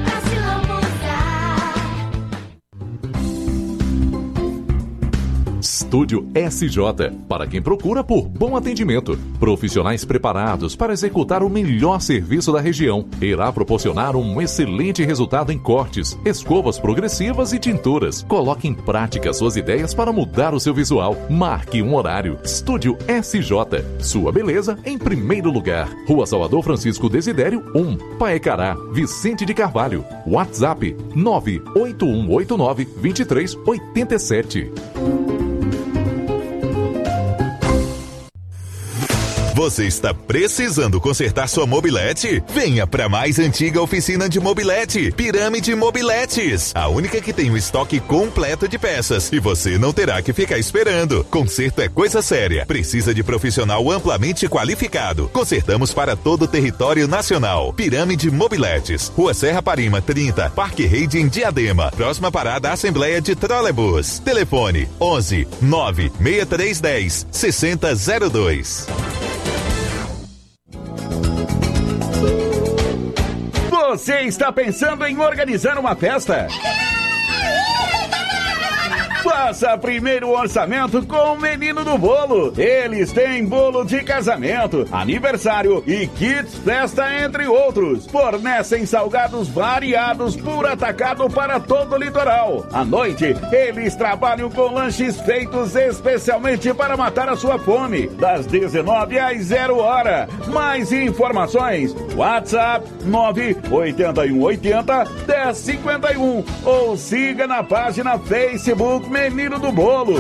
Estúdio 5.91 6.25
SJ, 6.33 7.11
para 7.27 7.45
quem 7.45 7.61
procura 7.61 8.01
por 8.01 8.25
bom 8.25 8.55
atendimento. 8.55 9.19
Profissionais 9.37 10.05
preparados 10.05 10.73
para 10.73 10.93
executar 10.93 11.43
o 11.43 11.49
melhor 11.49 11.99
serviço 11.99 12.53
da 12.53 12.61
região. 12.61 13.05
Irá 13.21 13.51
proporcionar 13.51 14.15
um 14.15 14.41
excelente 14.41 15.03
resultado 15.03 15.51
em 15.51 15.59
cortes, 15.59 16.17
escovas 16.23 16.79
progressivas 16.79 17.51
e 17.51 17.59
tinturas. 17.59 18.23
Coloque 18.23 18.69
em 18.69 18.73
prática 18.73 19.33
suas 19.33 19.57
ideias 19.57 19.93
para 19.93 20.13
mudar 20.13 20.53
o 20.53 20.61
seu 20.61 20.73
visual. 20.73 21.13
Marque 21.29 21.81
um 21.81 21.93
horário. 21.93 22.39
Estúdio 22.41 22.97
SJ. 23.09 23.51
Sua 23.99 24.31
beleza 24.31 24.79
em 24.85 24.97
primeiro 24.97 25.51
lugar. 25.51 25.89
Rua 26.07 26.25
Salvador 26.25 26.63
Francisco 26.63 27.09
Desidério 27.09 27.69
1, 27.75 28.17
Paecará, 28.17 28.77
Vicente 28.93 29.45
de 29.45 29.53
Carvalho. 29.53 30.05
WhatsApp 30.25 30.95
98189 31.13 32.85
2387. 32.85 35.40
Você 39.53 39.85
está 39.85 40.13
precisando 40.13 40.99
consertar 41.01 41.47
sua 41.49 41.65
mobilete? 41.65 42.41
Venha 42.47 42.87
para 42.87 43.05
a 43.05 43.09
mais 43.09 43.37
antiga 43.37 43.81
oficina 43.81 44.29
de 44.29 44.39
mobilete, 44.39 45.11
Pirâmide 45.11 45.75
Mobiletes. 45.75 46.71
A 46.73 46.87
única 46.87 47.19
que 47.19 47.33
tem 47.33 47.51
um 47.51 47.57
estoque 47.57 47.99
completo 47.99 48.65
de 48.67 48.79
peças 48.79 49.29
e 49.31 49.39
você 49.39 49.77
não 49.77 49.91
terá 49.91 50.21
que 50.21 50.31
ficar 50.31 50.57
esperando. 50.57 51.25
Conserto 51.25 51.81
é 51.81 51.89
coisa 51.89 52.21
séria. 52.21 52.65
Precisa 52.65 53.13
de 53.13 53.23
profissional 53.23 53.91
amplamente 53.91 54.47
qualificado. 54.47 55.27
Consertamos 55.33 55.93
para 55.93 56.15
todo 56.15 56.43
o 56.43 56.47
território 56.47 57.05
nacional. 57.07 57.73
Pirâmide 57.73 58.31
Mobiletes. 58.31 59.09
Rua 59.09 59.33
Serra 59.33 59.61
Parima 59.61 60.01
30, 60.01 60.49
Parque 60.51 60.85
Rede 60.85 61.19
em 61.19 61.27
Diadema. 61.27 61.91
Próxima 61.91 62.31
parada 62.31 62.71
Assembleia 62.71 63.21
de 63.21 63.35
Trolebus. 63.35 64.19
Telefone 64.19 64.87
11 64.99 65.47
9 65.61 66.11
6310 66.21 67.27
6002. 67.29 68.87
Você 73.91 74.21
está 74.21 74.53
pensando 74.53 75.05
em 75.05 75.19
organizar 75.19 75.77
uma 75.77 75.93
festa? 75.97 76.47
Faça 79.23 79.77
primeiro 79.77 80.29
orçamento 80.29 81.05
com 81.05 81.33
o 81.33 81.39
menino 81.39 81.83
do 81.83 81.95
bolo. 81.95 82.51
Eles 82.57 83.11
têm 83.11 83.45
bolo 83.45 83.85
de 83.85 84.03
casamento, 84.03 84.87
aniversário 84.91 85.83
e 85.85 86.07
kits 86.07 86.57
festa, 86.57 87.05
entre 87.23 87.45
outros. 87.45 88.07
Fornecem 88.07 88.83
salgados 88.83 89.47
variados 89.47 90.35
por 90.35 90.65
atacado 90.65 91.29
para 91.29 91.59
todo 91.59 91.93
o 91.93 91.99
litoral. 91.99 92.65
À 92.73 92.83
noite, 92.83 93.35
eles 93.51 93.95
trabalham 93.95 94.49
com 94.49 94.73
lanches 94.73 95.21
feitos 95.21 95.75
especialmente 95.75 96.73
para 96.73 96.97
matar 96.97 97.29
a 97.29 97.35
sua 97.35 97.59
fome. 97.59 98.07
Das 98.07 98.47
19 98.47 99.19
às 99.19 99.43
0 99.43 99.77
hora. 99.77 100.27
Mais 100.47 100.91
informações: 100.91 101.95
WhatsApp 102.15 102.87
98180 103.05 105.05
1051 105.27 106.43
ou 106.65 106.97
siga 106.97 107.45
na 107.45 107.63
página 107.63 108.17
Facebook 108.17 109.10
Menino 109.11 109.59
do 109.59 109.73
Bolo. 109.73 110.15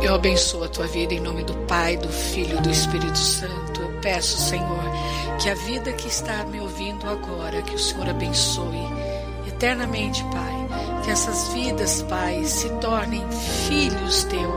Eu 0.00 0.14
abençoo 0.14 0.62
a 0.62 0.68
tua 0.68 0.86
vida 0.86 1.12
em 1.14 1.18
nome 1.18 1.42
do 1.42 1.54
Pai, 1.66 1.96
do 1.96 2.08
Filho 2.08 2.56
e 2.56 2.60
do 2.60 2.70
Espírito 2.70 3.18
Santo. 3.18 3.82
Eu 3.82 4.00
peço, 4.00 4.38
Senhor, 4.38 4.84
que 5.42 5.50
a 5.50 5.54
vida 5.54 5.92
que 5.92 6.06
está 6.06 6.44
me 6.44 6.60
ouvindo 6.60 7.04
agora, 7.10 7.60
que 7.62 7.74
o 7.74 7.78
Senhor 7.78 8.08
abençoe 8.08 8.78
eternamente, 9.48 10.22
Pai. 10.32 10.59
Que 11.04 11.10
essas 11.10 11.48
vidas, 11.48 12.02
Pai, 12.02 12.44
se 12.44 12.68
tornem 12.80 13.24
filhos 13.30 14.24
teu, 14.24 14.52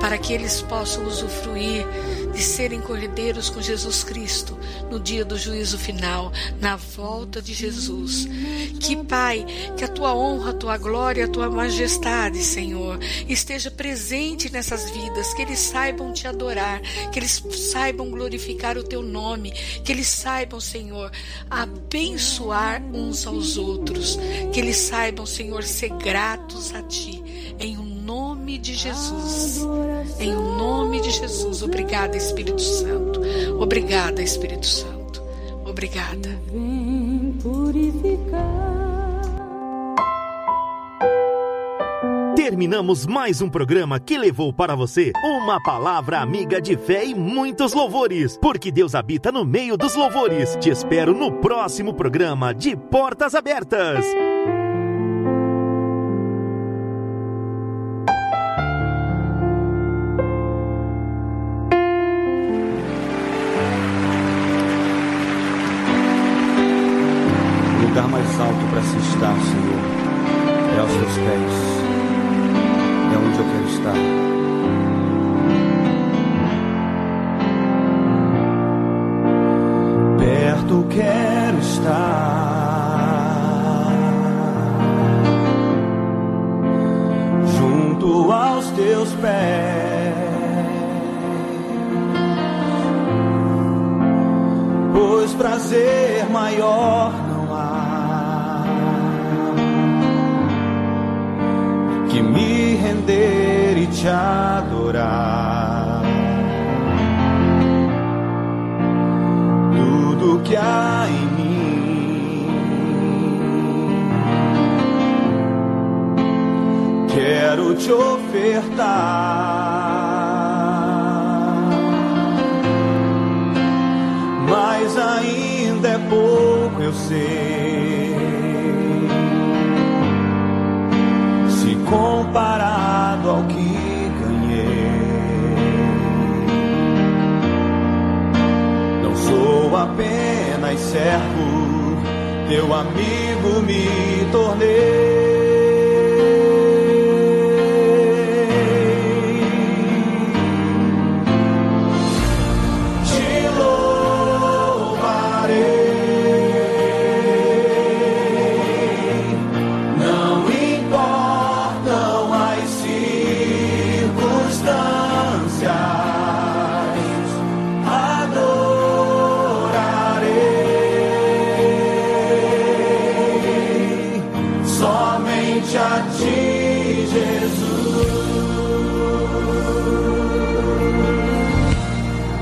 para 0.00 0.16
que 0.18 0.32
eles 0.32 0.62
possam 0.62 1.04
usufruir 1.04 1.86
de 2.32 2.42
serem 2.42 2.80
corredeiros 2.80 3.50
com 3.50 3.60
Jesus 3.60 4.04
Cristo 4.04 4.58
no 4.90 4.98
dia 4.98 5.24
do 5.24 5.38
juízo 5.38 5.78
final, 5.78 6.32
na 6.60 6.76
volta 6.76 7.40
de 7.40 7.52
Jesus. 7.54 8.26
Que, 8.80 8.96
Pai, 8.96 9.44
que 9.76 9.84
a 9.84 9.88
tua 9.88 10.14
honra, 10.14 10.50
a 10.50 10.54
tua 10.54 10.76
glória, 10.76 11.24
a 11.24 11.28
tua 11.28 11.48
majestade, 11.48 12.42
Senhor, 12.42 12.98
esteja 13.28 13.70
presente 13.70 14.50
nessas 14.50 14.90
vidas, 14.90 15.34
que 15.34 15.42
eles 15.42 15.58
saibam 15.58 16.12
te 16.12 16.26
adorar, 16.26 16.80
que 17.10 17.18
eles 17.18 17.42
saibam 17.72 18.10
glorificar 18.10 18.76
o 18.78 18.84
teu 18.84 19.02
nome, 19.02 19.52
que 19.84 19.92
eles 19.92 20.08
saibam, 20.08 20.60
Senhor, 20.60 21.10
abençoar 21.48 22.82
uns 22.82 23.26
aos 23.26 23.56
outros, 23.56 24.18
que 24.52 24.60
eles 24.60 24.76
saibam, 24.76 25.26
Senhor, 25.26 25.62
ser 25.62 25.90
gratos 25.90 26.74
a 26.74 26.82
ti, 26.82 27.22
em 27.58 27.76
o 27.76 27.89
nome 28.10 28.58
de 28.58 28.74
Jesus. 28.74 29.64
Em 30.18 30.32
nome 30.32 31.00
de 31.00 31.10
Jesus. 31.12 31.62
Obrigada, 31.62 32.16
Espírito 32.16 32.60
Santo. 32.60 33.20
Obrigada, 33.60 34.20
Espírito 34.20 34.66
Santo. 34.66 35.22
Obrigada. 35.64 36.28
Terminamos 42.34 43.06
mais 43.06 43.40
um 43.40 43.48
programa 43.48 44.00
que 44.00 44.18
levou 44.18 44.52
para 44.52 44.74
você 44.74 45.12
uma 45.22 45.62
palavra 45.62 46.18
amiga 46.18 46.60
de 46.60 46.76
fé 46.76 47.04
e 47.04 47.14
muitos 47.14 47.72
louvores, 47.72 48.36
porque 48.42 48.72
Deus 48.72 48.96
habita 48.96 49.30
no 49.30 49.44
meio 49.44 49.76
dos 49.76 49.94
louvores. 49.94 50.56
Te 50.56 50.68
espero 50.68 51.14
no 51.14 51.34
próximo 51.34 51.94
programa 51.94 52.52
de 52.52 52.74
Portas 52.74 53.36
Abertas. 53.36 54.04